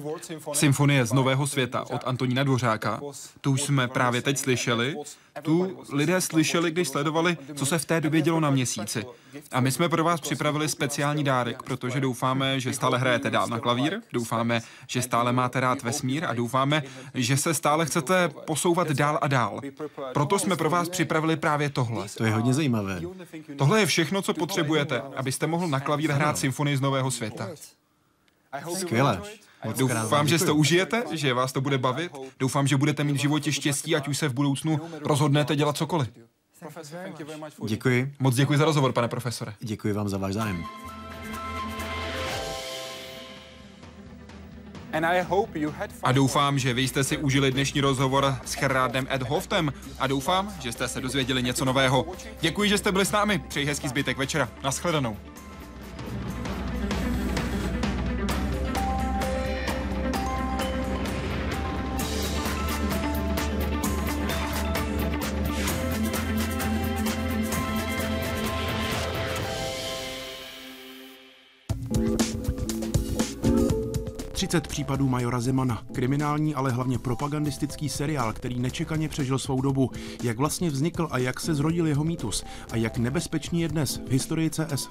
Symfonie 0.54 1.06
z 1.06 1.14
Nového 1.14 1.48
světa 1.48 1.86
od 1.90 2.02
Antonína 2.06 2.44
Dvořáka, 2.44 3.02
tu 3.42 3.52
už 3.52 3.62
jsme 3.62 3.88
právě 3.88 4.22
teď 4.22 4.38
slyšeli, 4.38 4.96
tu 5.42 5.78
lidé 5.92 6.22
slyšeli, 6.22 6.72
když 6.72 6.88
sledovali, 6.88 7.38
co 7.56 7.66
se 7.66 7.78
v 7.78 7.86
té 7.86 8.02
době 8.02 8.22
dělo 8.22 8.40
na 8.40 8.50
měsíci. 8.50 9.06
A 9.52 9.60
my 9.60 9.72
jsme 9.72 9.90
pro 9.90 10.04
vás 10.04 10.22
připravili 10.22 10.70
speciální 10.70 11.24
dárek, 11.24 11.64
protože 11.64 12.02
doufáme, 12.02 12.60
že 12.60 12.74
stále 12.74 12.98
hrajete 12.98 13.30
dál 13.30 13.48
na 13.48 13.60
klavír, 13.60 14.02
doufáme, 14.14 14.62
že 14.88 15.02
stále 15.02 15.34
máte 15.34 15.60
rád 15.60 15.84
vesmír 15.84 16.26
a 16.26 16.34
doufáme, 16.34 16.84
že 17.14 17.38
se 17.38 17.54
stále 17.54 17.86
chcete 17.86 18.30
posouvat 18.30 18.92
dál 18.92 19.20
a 19.22 19.28
dál. 19.28 19.62
Proto 20.14 20.40
jsme 20.40 20.56
pro 20.56 20.70
vás 20.70 20.90
připravili 20.90 21.36
právě 21.36 21.70
tohle. 21.70 22.08
To 22.18 22.26
je 22.26 22.32
hodně 22.32 22.54
zajímavé. 22.54 23.02
Tohle 23.58 23.80
je 23.80 23.86
všechno, 23.86 24.22
co 24.22 24.34
potřebujete, 24.34 25.02
abyste 25.16 25.48
mohl 25.48 25.68
na 25.68 25.80
klavír 25.80 26.12
hrát 26.12 26.38
symfonii 26.38 26.78
z 26.78 26.82
Nového 26.82 27.12
světa. 27.12 27.50
Skvěle. 28.78 29.22
Doufám, 29.78 30.28
že 30.28 30.40
si 30.40 30.46
to 30.46 30.56
užijete, 30.56 31.04
že 31.12 31.34
vás 31.34 31.52
to 31.52 31.62
bude 31.62 31.78
bavit. 31.78 32.12
Doufám, 32.40 32.68
že 32.68 32.78
budete 32.78 33.04
mít 33.04 33.14
v 33.14 33.22
životě 33.22 33.52
štěstí, 33.52 33.96
ať 33.96 34.08
už 34.08 34.18
se 34.18 34.28
v 34.28 34.34
budoucnu 34.34 34.80
rozhodnete 35.02 35.56
dělat 35.56 35.78
cokoliv. 35.78 36.10
Děkuji. 37.68 38.14
Moc 38.20 38.36
děkuji 38.36 38.58
za 38.58 38.66
rozhovor, 38.66 38.94
pane 38.94 39.08
profesore. 39.08 39.54
Děkuji 39.60 39.94
vám 39.94 40.10
za 40.10 40.18
váš 40.18 40.34
zájem. 40.34 40.64
A 46.04 46.12
doufám, 46.12 46.60
že 46.60 46.74
vy 46.74 46.82
jste 46.82 47.04
si 47.04 47.18
užili 47.18 47.52
dnešní 47.52 47.82
rozhovor 47.82 48.36
s 48.46 48.56
Gerardem 48.56 49.08
Ed 49.12 49.22
Hoftem 49.22 49.74
a 50.00 50.08
doufám, 50.08 50.54
že 50.60 50.72
jste 50.72 50.88
se 50.88 51.02
dozvěděli 51.02 51.44
něco 51.44 51.66
nového. 51.66 52.06
Děkuji, 52.42 52.70
že 52.70 52.78
jste 52.78 52.92
byli 52.92 53.06
s 53.06 53.12
námi. 53.12 53.40
Přeji 53.48 53.66
hezký 53.66 53.88
zbytek 53.88 54.18
večera. 54.18 54.50
Naschledanou. 54.64 55.18
Deset 74.46 74.68
případů 74.68 75.10
Majora 75.10 75.40
Zemana. 75.40 75.84
Kriminální, 75.92 76.56
ale 76.56 76.72
hlavně 76.72 77.00
propagandistický 77.00 77.90
seriál, 77.90 78.34
který 78.34 78.60
nečekaně 78.60 79.10
přežil 79.10 79.40
svou 79.40 79.62
dobu. 79.62 79.92
Jak 80.24 80.38
vlastně 80.38 80.70
vznikl 80.70 81.08
a 81.12 81.18
jak 81.18 81.40
se 81.40 81.56
zrodil 81.56 81.88
jeho 81.88 82.04
mýtus. 82.04 82.44
A 82.72 82.76
jak 82.78 82.98
nebezpečný 82.98 83.62
je 83.62 83.68
dnes 83.68 84.02
v 84.08 84.12
historii 84.12 84.50
CS 84.50 84.84